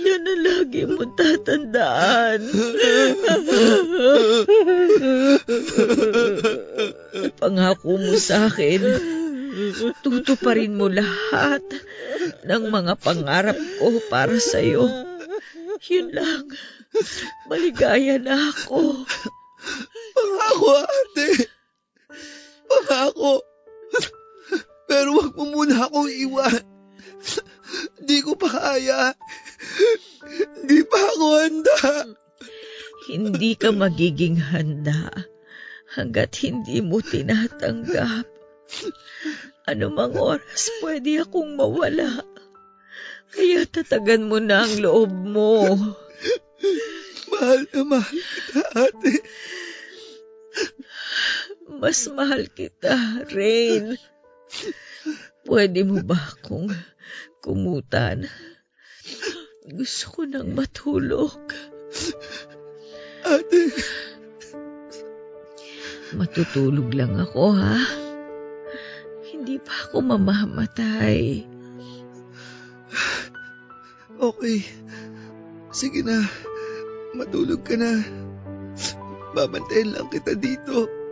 [0.00, 2.40] Yan ang lagi mo tatandaan.
[7.36, 8.80] Pangako mo sa akin,
[10.00, 11.60] tutuparin mo lahat
[12.48, 14.88] ng mga pangarap ko para sa'yo.
[15.92, 16.48] Yun lang.
[17.52, 19.04] Maligaya na ako.
[20.16, 21.28] Pangako, ate.
[22.64, 23.44] Pangako.
[24.94, 26.62] Pero wag mo muna akong iwan.
[27.98, 29.10] Di ko pa kaya.
[30.62, 31.78] Di pa ako handa.
[33.10, 35.10] Hindi ka magiging handa
[35.98, 38.22] hanggat hindi mo tinatanggap.
[39.66, 42.22] Anumang oras pwede akong mawala.
[43.34, 45.74] Kaya tatagan mo na ang loob mo.
[47.34, 49.14] Mahal na mahal kita, ate.
[51.82, 52.94] Mas mahal kita,
[53.34, 53.98] Rain.
[55.44, 56.72] Pwede mo ba akong
[57.44, 58.24] kumutan?
[59.68, 61.36] Gusto ko nang matulog.
[63.24, 63.62] Ate.
[66.16, 67.76] Matutulog lang ako, ha?
[69.28, 71.44] Hindi pa ako mamamatay.
[74.16, 74.58] Okay.
[75.74, 76.24] Sige na.
[77.12, 78.00] Matulog ka na.
[79.36, 81.03] Babantayan lang kita dito.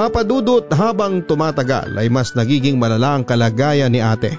[0.00, 4.32] Papadudot habang tumatagal ay mas nagiging malala ang kalagayan ni ate.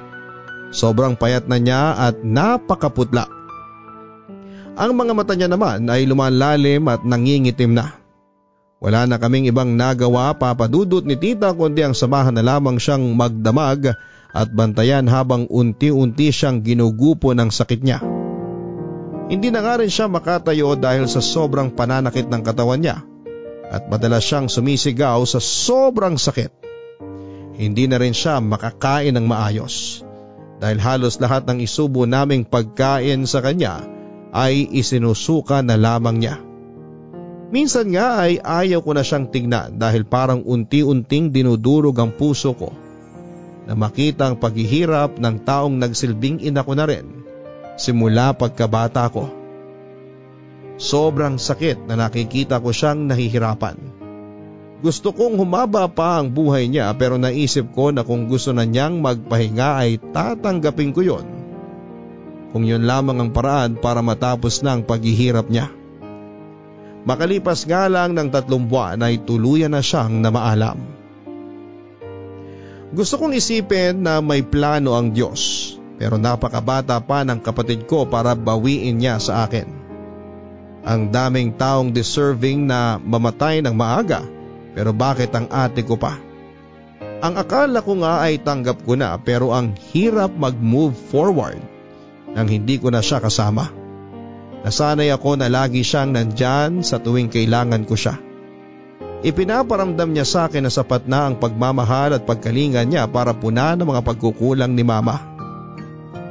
[0.73, 3.29] Sobrang payat na niya at napakaputla.
[4.73, 7.93] Ang mga mata niya naman ay lumalalim at nangingitim na.
[8.81, 13.93] Wala na kaming ibang nagawa papadudot ni tita kundi ang samahan na lamang siyang magdamag
[14.33, 18.01] at bantayan habang unti-unti siyang ginugupo ng sakit niya.
[19.29, 23.10] Hindi na nga rin siya makatayo dahil sa sobrang pananakit ng katawan niya
[23.71, 26.51] at madalas siyang sumisigaw sa sobrang sakit.
[27.55, 30.03] Hindi na rin siya makakain ng maayos
[30.59, 33.81] dahil halos lahat ng isubo naming pagkain sa kanya
[34.35, 36.35] ay isinusuka na lamang niya.
[37.51, 42.71] Minsan nga ay ayaw ko na siyang tignan dahil parang unti-unting dinudurog ang puso ko
[43.67, 47.23] na makita ang paghihirap ng taong nagsilbing ina ko na rin
[47.75, 49.40] simula pagkabata ko.
[50.81, 53.77] Sobrang sakit na nakikita ko siyang nahihirapan.
[54.81, 58.97] Gusto kong humaba pa ang buhay niya pero naisip ko na kung gusto na niyang
[58.97, 61.27] magpahinga ay tatanggapin ko yon.
[62.49, 65.69] Kung yun lamang ang paraan para matapos na ang paghihirap niya.
[67.05, 70.81] Makalipas nga lang ng tatlong buwan ay tuluyan na siyang namaalam.
[72.89, 78.33] Gusto kong isipin na may plano ang Diyos pero napakabata pa ng kapatid ko para
[78.33, 79.80] bawiin niya sa akin.
[80.81, 84.25] Ang daming taong deserving na mamatay ng maaga
[84.73, 86.17] pero bakit ang ate ko pa?
[87.21, 91.61] Ang akala ko nga ay tanggap ko na pero ang hirap mag-move forward
[92.33, 93.69] nang hindi ko na siya kasama.
[94.61, 98.17] Nasanay ako na lagi siyang nandyan sa tuwing kailangan ko siya.
[99.21, 103.85] Ipinaparamdam niya sa akin na sapat na ang pagmamahal at pagkalinga niya para puna ng
[103.85, 105.30] mga pagkukulang ni mama.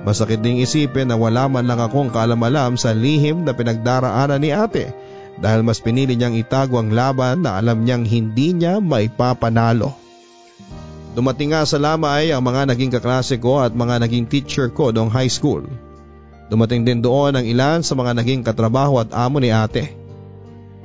[0.01, 4.97] Masakit ding isipin na wala man lang akong kalamalam sa lihim na pinagdaraanan ni ate
[5.41, 9.93] dahil mas pinili niyang itago ang laban na alam niyang hindi niya maipapanalo.
[11.13, 15.11] Dumating nga sa lamay ang mga naging kaklase ko at mga naging teacher ko noong
[15.11, 15.67] high school.
[16.49, 19.91] Dumating din doon ang ilan sa mga naging katrabaho at amo ni ate.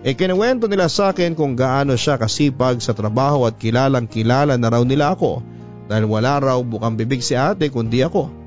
[0.05, 4.69] E kinuwento nila sa akin kung gaano siya kasipag sa trabaho at kilalang kilala na
[4.69, 5.41] raw nila ako
[5.89, 8.44] dahil wala raw bukang bibig si ate kundi ako.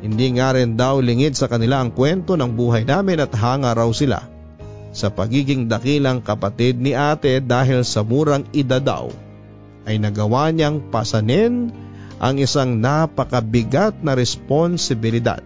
[0.00, 3.88] Hindi nga rin daw lingid sa kanila ang kwento ng buhay namin at hanga raw
[3.92, 4.24] sila
[4.90, 9.06] sa pagiging dakilang kapatid ni ate dahil sa murang edad daw
[9.86, 11.70] ay nagawa niyang pasanin
[12.20, 15.40] ang isang napakabigat na responsibilidad.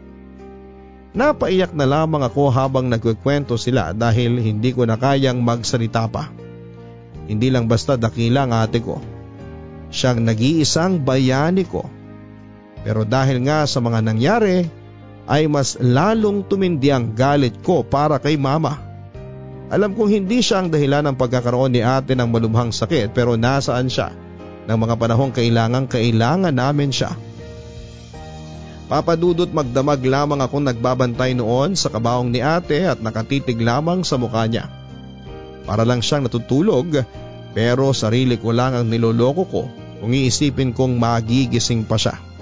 [1.15, 6.35] Napaiyak na lamang ako habang nagkikwento sila dahil hindi ko na kayang magsalita pa.
[7.31, 8.99] Hindi lang basta dakila ang ate ko.
[9.95, 11.87] Siyang nag-iisang bayani ko
[12.85, 14.69] Pero dahil nga sa mga nangyari
[15.25, 18.77] ay mas lalong tumindi ang galit ko para kay mama.
[19.73, 23.89] Alam kong hindi siya ang dahilan ng pagkakaroon ni ate ng malubhang sakit pero nasaan
[23.89, 24.13] siya
[24.69, 27.17] ng mga panahong kailangan kailangan namin siya.
[28.85, 34.45] Papadudot magdamag lamang akong nagbabantay noon sa kabaong ni ate at nakatitig lamang sa mukha
[34.45, 34.69] niya.
[35.65, 37.01] Para lang siyang natutulog
[37.57, 39.63] pero sarili ko lang ang niloloko ko
[40.05, 42.34] kung iisipin kong magigising pa siya.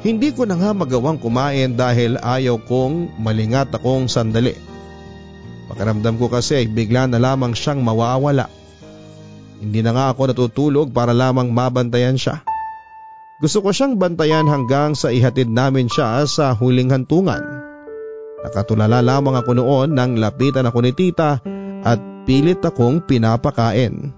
[0.00, 4.56] Hindi ko na nga magawang kumain dahil ayaw kong malingat akong sandali.
[5.68, 8.48] Pakiramdam ko kasi bigla na lamang siyang mawawala.
[9.60, 12.40] Hindi na nga ako natutulog para lamang mabantayan siya.
[13.44, 17.44] Gusto ko siyang bantayan hanggang sa ihatid namin siya sa huling hantungan.
[18.40, 21.44] Nakatulala lamang ako noon nang lapitan ako ni tita
[21.84, 24.16] at pilit akong pinapakain.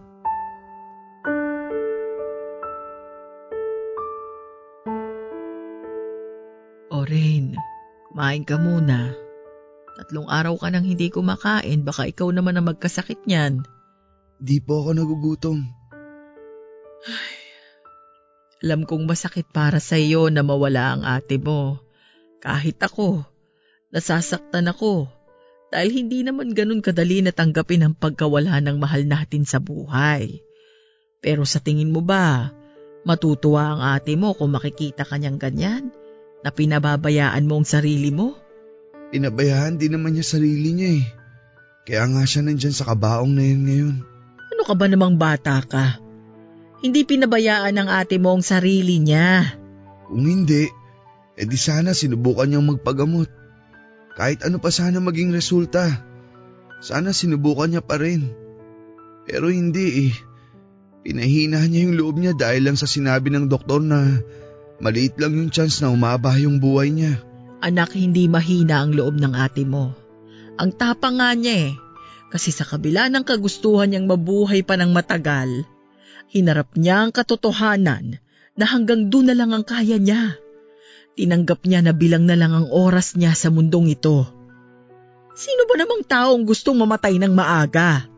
[8.22, 9.18] Kumain ka muna.
[9.98, 13.66] Tatlong araw ka nang hindi kumakain, baka ikaw naman ang magkasakit niyan.
[14.38, 15.58] Di po ako nagugutom.
[18.62, 21.82] Alam kong masakit para sa iyo na mawala ang ate mo.
[22.38, 23.26] Kahit ako,
[23.90, 25.10] nasasaktan ako
[25.74, 30.46] dahil hindi naman ganun kadali na tanggapin ang pagkawala ng mahal natin sa buhay.
[31.18, 32.54] Pero sa tingin mo ba,
[33.02, 35.90] matutuwa ang ate mo kung makikita kanyang ganyan?
[36.42, 38.34] Na pinababayaan mo ang sarili mo?
[39.14, 41.04] Pinabayaan din naman niya sarili niya eh.
[41.82, 43.96] Kaya nga siya nandyan sa kabaong na yun ngayon.
[44.54, 45.98] Ano ka ba namang bata ka?
[46.82, 49.54] Hindi pinabayaan ng ate mo ang sarili niya.
[50.10, 50.66] Kung hindi,
[51.38, 53.30] edi sana sinubukan niyang magpagamot.
[54.18, 55.86] Kahit ano pa sana maging resulta.
[56.82, 58.34] Sana sinubukan niya pa rin.
[59.26, 60.12] Pero hindi eh.
[61.02, 64.22] Pinahina niya yung loob niya dahil lang sa sinabi ng doktor na
[64.82, 67.22] Maliit lang yung chance na umaba yung buhay niya.
[67.62, 69.94] Anak, hindi mahina ang loob ng ate mo.
[70.58, 71.72] Ang tapang nga niya eh.
[72.34, 75.62] Kasi sa kabila ng kagustuhan niyang mabuhay pa ng matagal,
[76.34, 78.18] hinarap niya ang katotohanan
[78.58, 80.34] na hanggang doon na lang ang kaya niya.
[81.14, 84.26] Tinanggap niya na bilang na lang ang oras niya sa mundong ito.
[85.38, 88.10] Sino ba namang taong gustong mamatay ng maaga?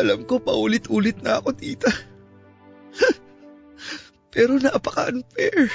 [0.00, 1.92] Alam ko paulit-ulit na ako, tita.
[4.28, 5.72] Pero napaka-unfair.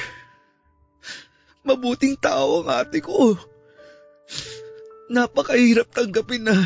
[1.63, 3.37] Mabuting tao ang ate ko.
[5.09, 6.57] Napakahirap tanggapin na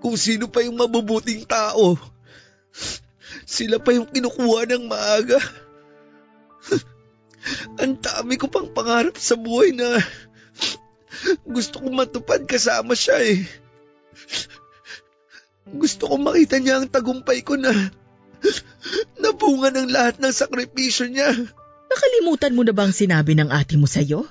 [0.00, 1.98] kung sino pa yung mabubuting tao.
[3.46, 5.38] Sila pa yung kinukuha ng maaga.
[7.78, 10.02] Ang dami ko pang pangarap sa buhay na
[11.46, 13.46] gusto kong matupad kasama siya eh.
[15.66, 17.70] Gusto kong makita niya ang tagumpay ko na
[19.22, 21.32] Nabunga ng lahat ng sakripisyo niya.
[21.86, 24.26] Nakalimutan mo na bang sinabi ng ate mo sa'yo?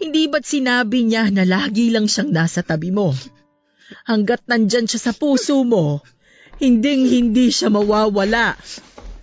[0.00, 3.14] Hindi ba't sinabi niya na lagi lang siyang nasa tabi mo?
[4.08, 6.02] Hanggat nandyan siya sa puso mo,
[6.58, 8.58] hinding hindi siya mawawala.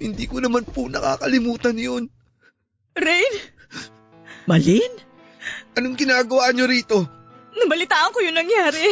[0.02, 2.04] Hindi ko naman po nakakalimutan yun.
[2.98, 3.34] Rain?
[4.50, 4.92] Malin?
[5.78, 6.98] Anong ginagawa niyo rito?
[7.52, 8.86] Nabalitaan ko yung nangyari.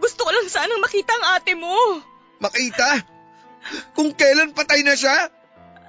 [0.00, 1.76] Gusto ko lang sanang makita ang ate mo.
[2.40, 3.04] Makita?
[3.94, 5.28] Kung kailan patay na siya?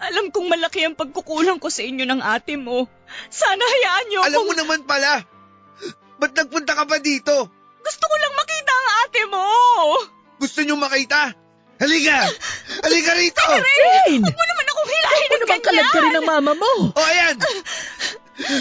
[0.02, 2.90] Alam kong malaki ang pagkukulang ko sa inyo ng ate mo.
[3.30, 5.22] Sana hayaan niyo Alam mo naman pala.
[6.18, 7.50] Ba't nagpunta ka pa dito?
[7.82, 9.46] Gusto ko lang makita ang ate mo.
[10.42, 11.38] Gusto niyo makita?
[11.82, 12.18] Halika!
[12.86, 13.42] Halika rito!
[13.46, 14.22] Rain!
[14.22, 15.70] Huwag mo naman akong hilahin Huwag mo naman ka
[16.02, 16.72] rin ng mama mo.
[16.98, 17.38] O ayan!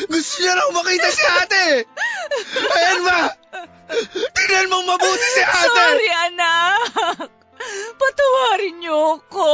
[0.08, 1.64] Gusto niya raw makita si ate!
[2.76, 3.20] Ayan ba?
[4.36, 5.84] Tingnan mong mabuti si ate!
[5.84, 6.80] Sorry, anak.
[8.00, 9.50] Patawarin niyo ako.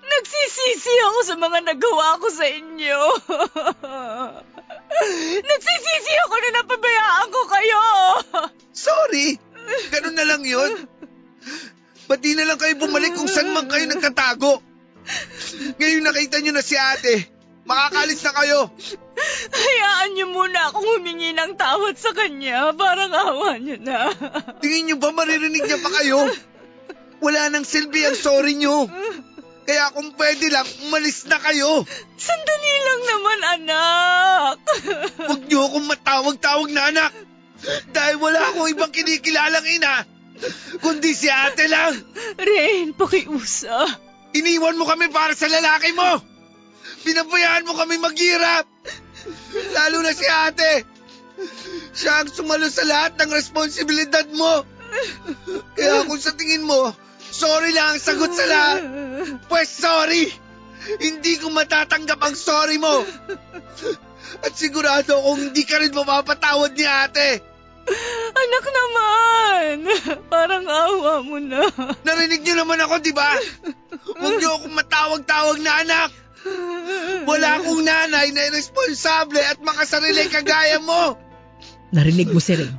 [0.00, 3.00] Nagsisisi ako sa mga nagawa ko sa inyo.
[5.42, 7.82] Nagsisisi ako na napabayaan ko kayo.
[8.72, 9.36] Sorry!
[9.92, 10.88] Ganun na lang yun.
[12.08, 14.62] Ba't di na lang kayo bumalik kung saan man kayo nagtatago?
[15.78, 17.28] Ngayon nakita niyo na si ate.
[17.62, 18.60] Makakalis na kayo.
[19.52, 22.72] Hayaan niyo muna akong humingi ng tawad sa kanya.
[22.74, 24.10] Parang awa niyo na.
[24.62, 26.26] Tingin niyo ba maririnig niya pa kayo?
[27.22, 28.90] Wala nang silbi ang sorry niyo.
[29.62, 31.86] Kaya kung pwede lang, umalis na kayo.
[32.18, 34.56] Sandali lang naman, anak.
[35.30, 37.12] Huwag niyo akong matawag-tawag na anak.
[37.94, 40.02] Dahil wala akong ibang kinikilalang ina.
[40.82, 41.94] Kundi si ate lang.
[42.34, 43.86] Rain, pakiusa.
[44.34, 46.18] Iniwan mo kami para sa lalaki mo.
[47.06, 48.66] Pinabayaan mo kami maghirap.
[49.72, 50.86] Lalo na si ate.
[51.92, 54.64] Siya ang sumalo sa lahat ng responsibilidad mo.
[55.76, 56.92] Kaya kung sa tingin mo,
[57.32, 58.80] sorry lang ang sagot sa lahat,
[59.48, 60.28] pues sorry.
[60.98, 63.06] Hindi ko matatanggap ang sorry mo.
[64.42, 67.30] At sigurado akong hindi ka rin mapapatawad ni ate.
[68.32, 69.74] Anak naman,
[70.30, 71.66] parang awa mo na.
[72.06, 73.36] Narinig niyo naman ako, di ba?
[74.22, 76.10] Huwag niyo akong matawag-tawag na anak.
[77.22, 81.14] Wala akong nanay na irresponsable at makasarili kagaya mo.
[81.94, 82.74] Narinig mo si Ring.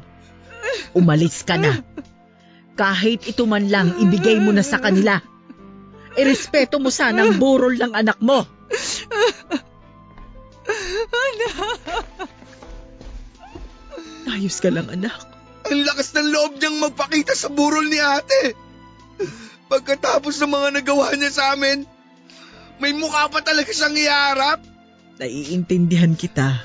[0.98, 1.80] Umalis ka na.
[2.74, 5.22] Kahit ito man lang, ibigay mo na sa kanila.
[6.18, 8.46] Irespeto mo sana ang burol ng anak mo.
[14.34, 15.14] Ayos ka lang, anak.
[15.70, 18.58] Ang lakas ng loob niyang magpakita sa burol ni ate.
[19.70, 21.86] Pagkatapos ng mga nagawa niya sa amin,
[22.84, 24.60] may mukha pa talaga siyang iharap.
[25.16, 26.60] Naiintindihan kita.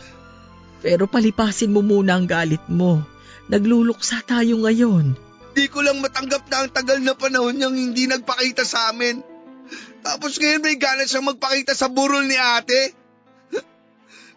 [0.83, 3.07] Pero palipasin mo muna ang galit mo.
[3.47, 5.15] Nagluluksa tayo ngayon.
[5.55, 9.23] Di ko lang matanggap na ang tagal na panahon niyang hindi nagpakita sa amin.
[10.03, 12.99] Tapos ngayon may gana siyang magpakita sa burol ni ate.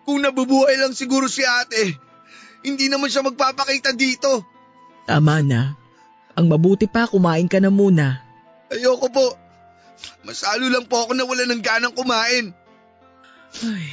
[0.06, 1.98] Kung nabubuhay lang siguro si ate,
[2.62, 4.46] hindi naman siya magpapakita dito.
[5.10, 5.74] Tama na.
[6.38, 8.22] Ang mabuti pa, kumain ka na muna.
[8.70, 9.41] Ayoko po.
[10.26, 12.54] Masalo lang po ako na wala ng ganang kumain.
[13.62, 13.90] Ay,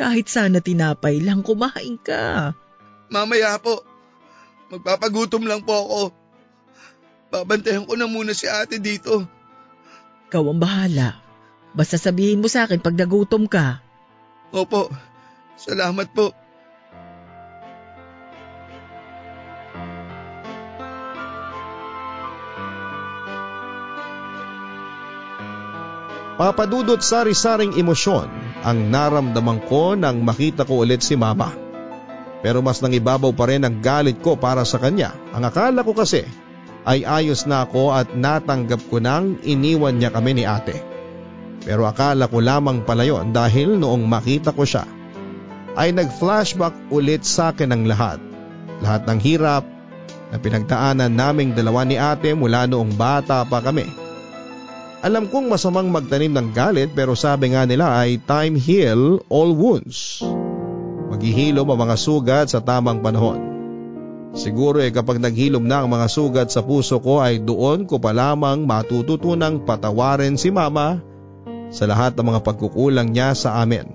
[0.00, 2.54] kahit sana tinapay lang, kumain ka.
[3.10, 3.82] Mamaya po.
[4.70, 6.02] Magpapagutom lang po ako.
[7.30, 9.26] Babantayan ko na muna si ate dito.
[10.30, 11.18] Ikaw ang bahala.
[11.74, 13.82] Basta sabihin mo sa akin pag nagutom ka.
[14.50, 14.90] Opo,
[15.58, 16.34] salamat po.
[26.40, 28.32] Papadudot sari-saring emosyon
[28.64, 31.52] ang naramdaman ko nang makita ko ulit si mama.
[32.40, 35.12] Pero mas nangibabaw pa rin ang galit ko para sa kanya.
[35.36, 36.24] Ang akala ko kasi
[36.88, 40.80] ay ayos na ako at natanggap ko nang iniwan niya kami ni ate.
[41.60, 44.88] Pero akala ko lamang pala yon dahil noong makita ko siya
[45.76, 48.16] ay nag-flashback ulit sa akin ang lahat.
[48.80, 49.68] Lahat ng hirap
[50.32, 54.09] na pinagdaanan naming dalawa ni ate mula noong bata pa kami.
[55.00, 60.20] Alam kong masamang magtanim ng galit pero sabi nga nila ay time heal all wounds.
[61.08, 63.40] Maghihilom ang mga sugat sa tamang panahon.
[64.36, 68.12] Siguro eh kapag naghilom na ang mga sugat sa puso ko ay doon ko pa
[68.12, 71.00] lamang matututunang patawarin si mama
[71.72, 73.88] sa lahat ng mga pagkukulang niya sa amin.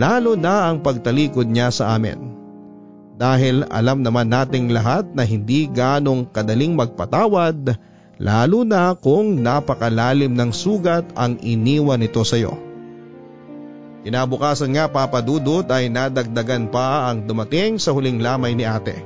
[0.00, 2.32] Lalo na ang pagtalikod niya sa amin.
[3.20, 7.76] Dahil alam naman nating lahat na hindi ganong kadaling magpatawad
[8.16, 12.56] lalo na kung napakalalim ng sugat ang iniwan nito sa iyo.
[14.06, 19.02] Kinabukasan nga papadudot ay nadagdagan pa ang dumating sa huling lamay ni ate.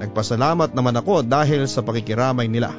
[0.00, 2.72] Nagpasalamat naman ako dahil sa pakikiramay nila.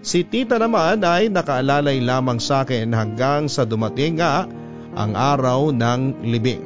[0.00, 4.48] Si tita naman ay nakaalalay lamang sa akin hanggang sa dumating nga
[4.96, 6.64] ang araw ng libing.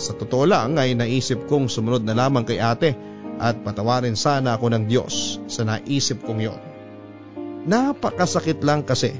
[0.00, 2.96] Sa totoo lang ay naisip kong sumunod na lamang kay ate
[3.36, 6.69] at patawarin sana ako ng Diyos sa naisip kong yon.
[7.68, 9.16] Napakasakit lang kasi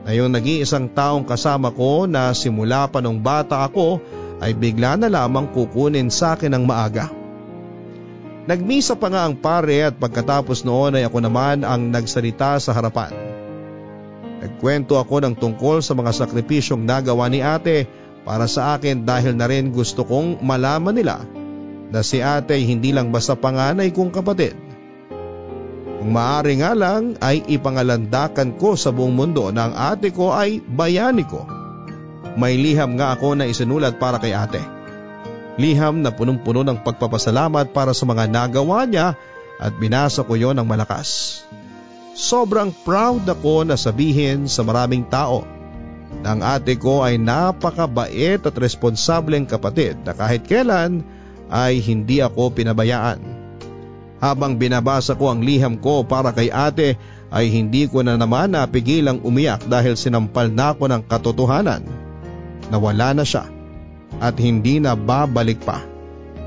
[0.00, 4.00] na yung nag-iisang taong kasama ko na simula pa nung bata ako
[4.40, 7.12] ay bigla na lamang kukunin sa akin ng maaga.
[8.48, 13.12] Nagmisa pa nga ang pare at pagkatapos noon ay ako naman ang nagsalita sa harapan.
[14.40, 17.84] Nagkwento ako ng tungkol sa mga sakripisyong nagawa ni ate
[18.24, 21.20] para sa akin dahil na rin gusto kong malaman nila
[21.92, 24.69] na si ate hindi lang basta panganay kong kapatid
[26.00, 30.64] kung maaari nga lang ay ipangalandakan ko sa buong mundo na ang ate ko ay
[30.64, 31.44] bayani ko.
[32.40, 34.64] May liham nga ako na isinulat para kay ate.
[35.60, 39.12] Liham na punong-puno ng pagpapasalamat para sa mga nagawa niya
[39.60, 41.44] at binasa ko yon ng malakas.
[42.16, 45.44] Sobrang proud ako na sabihin sa maraming tao
[46.24, 51.04] na ang ate ko ay napakabait at responsableng kapatid na kahit kailan
[51.52, 53.20] ay hindi ako pinabayaan.
[54.20, 57.00] Habang binabasa ko ang liham ko para kay ate
[57.32, 61.82] ay hindi ko na naman napigilang umiyak dahil sinampal na ako ng katotohanan
[62.68, 63.48] na wala na siya
[64.20, 65.80] at hindi na babalik pa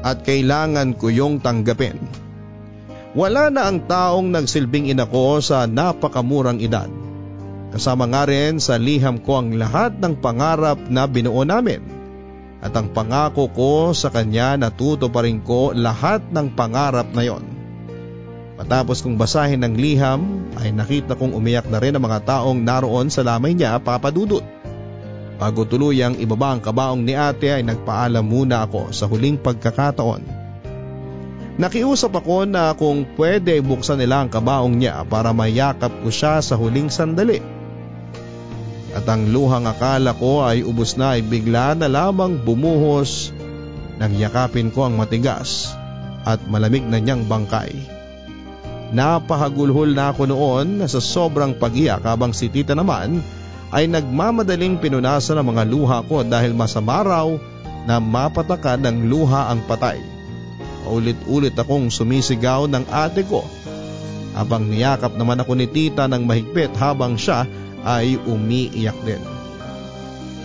[0.06, 1.98] at kailangan ko yung tanggapin.
[3.18, 6.90] Wala na ang taong nagsilbing ina ko sa napakamurang edad.
[7.74, 11.82] Kasama nga rin sa liham ko ang lahat ng pangarap na binuo namin
[12.64, 17.53] at ang pangako ko sa kanya na pa rin ko lahat ng pangarap na yon.
[18.54, 23.10] Matapos kong basahin ng liham ay nakita kong umiyak na rin ang mga taong naroon
[23.10, 24.46] sa lamay niya papadudot.
[25.42, 30.22] Bago tuluyang ibaba ang kabaong ni ate ay nagpaalam muna ako sa huling pagkakataon.
[31.54, 36.54] Nakiusap ako na kung pwede buksan nila ang kabaong niya para mayakap ko siya sa
[36.54, 37.42] huling sandali.
[38.94, 43.34] At ang luhang akala ko ay ubos na ay bigla na lamang bumuhos
[43.98, 45.74] nang yakapin ko ang matigas
[46.26, 47.93] at malamig na niyang bangkay.
[48.94, 53.26] Napahagulhol na ako noon sa sobrang pagiyak habang si tita naman
[53.74, 57.26] ay nagmamadaling pinunasan ang mga luha ko dahil masama raw
[57.90, 59.98] na mapatakan ng luha ang patay.
[60.86, 63.42] Ulit-ulit akong sumisigaw ng ate ko
[64.38, 67.50] habang niyakap naman ako ni tita ng mahigpit habang siya
[67.82, 69.22] ay umiiyak din.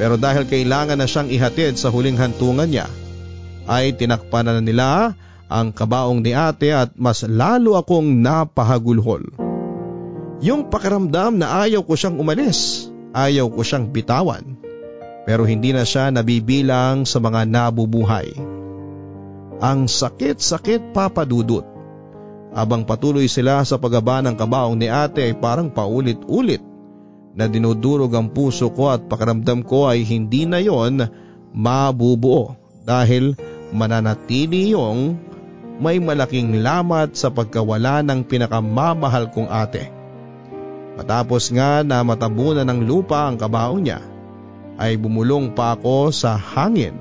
[0.01, 2.87] Pero dahil kailangan na siyang ihatid sa huling hantungan niya,
[3.69, 5.13] ay tinakpan na nila
[5.49, 9.25] ang kabaong ni ate at mas lalo akong napahagulhol.
[10.45, 14.61] Yung pakiramdam na ayaw ko siyang umalis, ayaw ko siyang bitawan,
[15.25, 18.37] pero hindi na siya nabibilang sa mga nabubuhay.
[19.59, 21.67] Ang sakit-sakit papadudot.
[22.55, 26.63] Abang patuloy sila sa paggaba ng kabaong ni ate ay parang paulit-ulit
[27.35, 31.03] na dinudurog ang puso ko at pakiramdam ko ay hindi na yon
[31.53, 32.57] mabubuo
[32.87, 33.37] dahil
[33.75, 35.28] mananatili yung
[35.79, 39.95] may malaking lamat sa pagkawala ng pinakamamahal kong ate.
[40.99, 44.03] Matapos nga na matabunan ng lupa ang kabaong niya,
[44.79, 46.95] ay bumulong pa ako sa hangin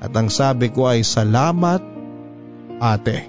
[0.00, 1.80] at ang sabi ko ay salamat
[2.80, 3.28] ate.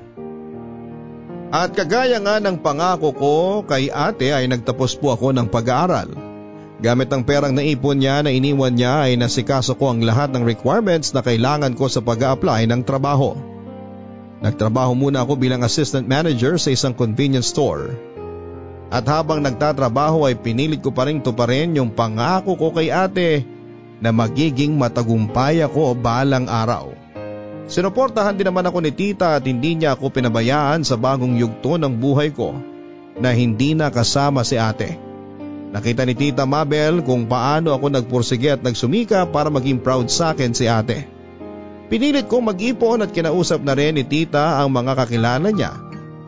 [1.55, 6.11] At kagaya nga ng pangako ko kay ate ay nagtapos po ako ng pag-aaral.
[6.83, 11.15] Gamit ang perang naipon niya na iniwan niya ay nasikaso ko ang lahat ng requirements
[11.15, 13.54] na kailangan ko sa pag apply ng trabaho.
[14.43, 17.95] Nagtrabaho muna ako bilang assistant manager sa isang convenience store.
[18.91, 23.47] At habang nagtatrabaho ay pinilit ko pa rin tuparin yung pangako ko kay ate
[24.03, 26.93] na magiging matagumpay ako balang araw.
[27.65, 31.97] Sinuportahan din naman ako ni tita at hindi niya ako pinabayaan sa bagong yugto ng
[31.97, 32.53] buhay ko
[33.17, 35.01] na hindi na kasama si ate.
[35.73, 40.53] Nakita ni tita Mabel kung paano ako nagpursige at nagsumika para maging proud sa akin
[40.53, 41.14] si ate.
[41.85, 45.77] Pinilit kong mag-ipon at kinausap na rin ni tita ang mga kakilala niya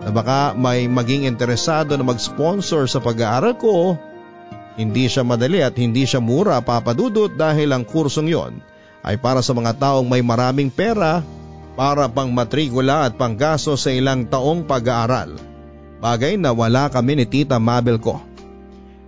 [0.05, 3.97] na baka may maging interesado na mag-sponsor sa pag-aaral ko.
[4.77, 8.61] Hindi siya madali at hindi siya mura papadudot dahil ang kursong yon
[9.01, 11.25] ay para sa mga taong may maraming pera
[11.73, 15.33] para pang matrikula at panggaso sa ilang taong pag-aaral.
[15.97, 18.21] Bagay na wala kami ni Tita Mabel ko.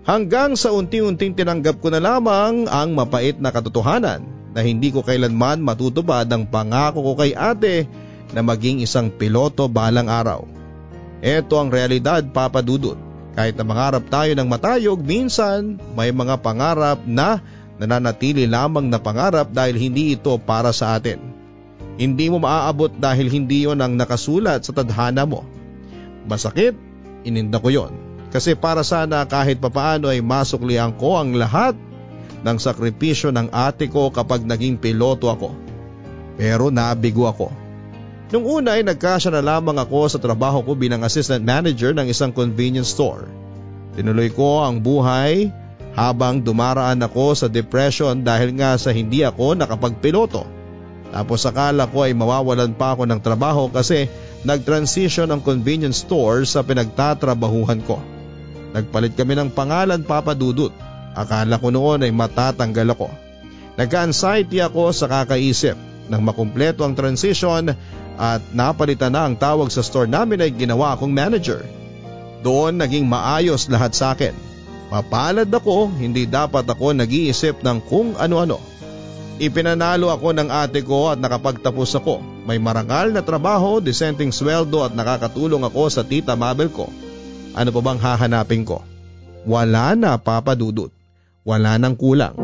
[0.10, 5.62] Hanggang sa unti-unting tinanggap ko na lamang ang mapait na katotohanan na hindi ko kailanman
[5.62, 7.86] matutupad ang pangako ko kay ate
[8.34, 10.46] na maging isang piloto balang araw.
[11.20, 12.98] Ito ang realidad papadudot.
[13.38, 17.40] Kahit na mangarap tayo ng matayog, minsan may mga pangarap na
[17.80, 21.22] nananatili lamang na pangarap dahil hindi ito para sa atin.
[22.00, 25.44] Hindi mo maaabot dahil hindi yon ang nakasulat sa tadhana mo.
[26.28, 26.76] Masakit,
[27.28, 27.92] ininda ko yon.
[28.30, 31.74] Kasi para sana kahit papaano ay masuklian ko ang lahat
[32.44, 35.56] ng sakripisyo ng ate ko kapag naging piloto ako.
[36.40, 37.52] Pero nabigo ako.
[38.30, 42.30] Nung una ay nagkasya na lamang ako sa trabaho ko bilang assistant manager ng isang
[42.30, 43.26] convenience store.
[43.98, 45.50] Tinuloy ko ang buhay
[45.98, 50.46] habang dumaraan ako sa depression dahil nga sa hindi ako nakapagpiloto.
[51.10, 54.06] Tapos akala ko ay mawawalan pa ako ng trabaho kasi
[54.46, 57.98] nag-transition ang convenience store sa pinagtatrabahuhan ko.
[58.78, 60.70] Nagpalit kami ng pangalan Papa Dudut
[61.18, 63.10] Akala ko noon ay matatanggal ako.
[63.80, 65.78] Nagka-anxiety ako sa kakaisip
[66.10, 67.72] nang makumpleto ang transition
[68.20, 71.64] at napalitan na ang tawag sa store namin ay ginawa akong manager.
[72.44, 74.36] Doon naging maayos lahat sa akin.
[74.90, 78.58] Mapalad ako, hindi dapat ako nag-iisip ng kung ano-ano.
[79.40, 82.20] Ipinanalo ako ng ate ko at nakapagtapos ako.
[82.44, 86.92] May marangal na trabaho, disenteng sweldo at nakakatulong ako sa tita Mabel ko.
[87.56, 88.84] Ano pa bang hahanapin ko?
[89.48, 90.99] Wala na papadudot.
[91.48, 92.36] Wala nang kulang.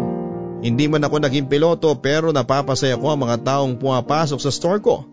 [0.64, 5.06] Hindi man ako naging piloto pero napapasaya ko ang mga taong pumapasok sa store ko.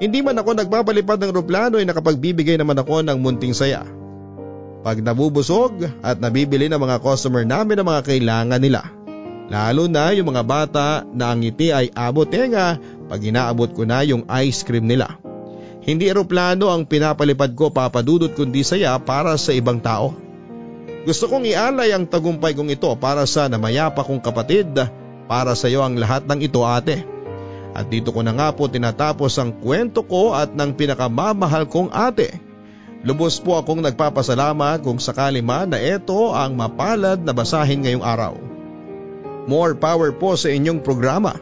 [0.00, 3.84] Hindi man ako nagpapalipad ng roplano ay nakapagbibigay naman ako ng munting saya.
[4.86, 8.82] Pag nabubusog at nabibili ng mga customer namin ang mga kailangan nila.
[9.46, 14.02] Lalo na yung mga bata na ang ngiti ay abot tenga pag inaabot ko na
[14.02, 15.18] yung ice cream nila.
[15.86, 20.25] Hindi eroplano ang pinapalipad ko papadudot kundi saya para sa ibang tao.
[21.06, 24.74] Gusto kong ialay ang tagumpay kong ito para sa namayapa kong kapatid,
[25.30, 27.06] para sa iyo ang lahat ng ito ate.
[27.78, 32.42] At dito ko na nga po tinatapos ang kwento ko at ng pinakamamahal kong ate.
[33.06, 38.34] Lubos po akong nagpapasalamat kung sakali man na ito ang mapalad na basahin ngayong araw.
[39.46, 41.38] More power po sa inyong programa.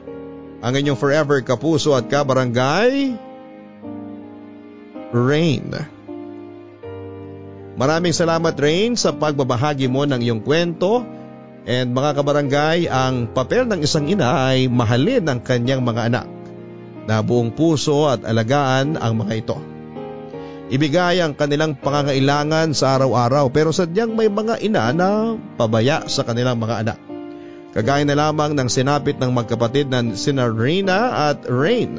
[0.61, 3.16] Ang inyong forever kapuso at kabarangay,
[5.15, 5.94] Rain.
[7.74, 11.02] Maraming salamat Rain sa pagbabahagi mo ng iyong kwento
[11.64, 16.28] And mga kabarangay, ang papel ng isang ina ay mahalin ang kanyang mga anak
[17.09, 19.56] na buong puso at alagaan ang mga ito.
[20.68, 26.60] Ibigay ang kanilang pangangailangan sa araw-araw pero sadyang may mga ina na pabaya sa kanilang
[26.60, 26.98] mga anak.
[27.72, 31.96] Kagaya na lamang ng sinapit ng magkapatid na sina Rina at Rain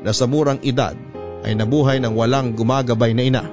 [0.00, 0.96] na sa murang edad
[1.44, 3.44] ay nabuhay ng walang gumagabay na ina.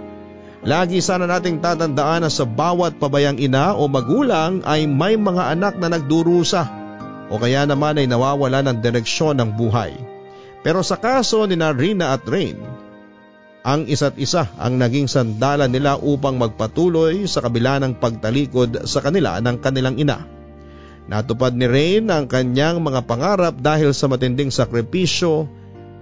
[0.64, 5.76] Lagi sana nating tatandaan na sa bawat pabayang ina o magulang ay may mga anak
[5.76, 6.64] na nagdurusa
[7.28, 9.92] o kaya naman ay nawawala ng direksyon ng buhay.
[10.64, 12.56] Pero sa kaso ni Rina at Rain,
[13.64, 19.44] ang isa't isa ang naging sandalan nila upang magpatuloy sa kabila ng pagtalikod sa kanila
[19.44, 20.24] ng kanilang ina.
[21.12, 25.52] Natupad ni Rain ang kanyang mga pangarap dahil sa matinding sakripisyo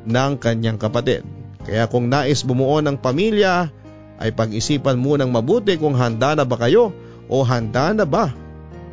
[0.05, 1.25] ng kanyang kapatid.
[1.65, 3.80] Kaya kung nais bumuo ng pamilya,
[4.22, 6.93] ay pag-isipan munang mabuti kung handa na ba kayo
[7.26, 8.30] o handa na ba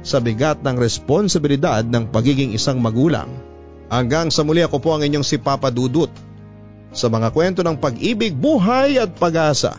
[0.00, 3.28] sa bigat ng responsibilidad ng pagiging isang magulang.
[3.92, 6.12] Hanggang sa muli ako po ang inyong si Papa Dudut
[6.92, 9.76] sa mga kwento ng pag-ibig, buhay at pag-asa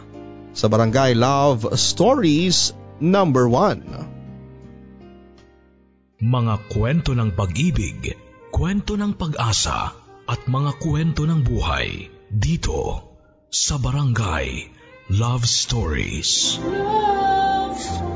[0.53, 6.19] sa Barangay Love Stories number 1.
[6.19, 8.13] Mga kwento ng pag-ibig,
[8.51, 9.95] kwento ng pag-asa
[10.29, 13.01] at mga kwento ng buhay dito
[13.49, 14.78] sa Barangay
[15.09, 16.61] Love Stories.
[16.61, 18.13] Love Stories.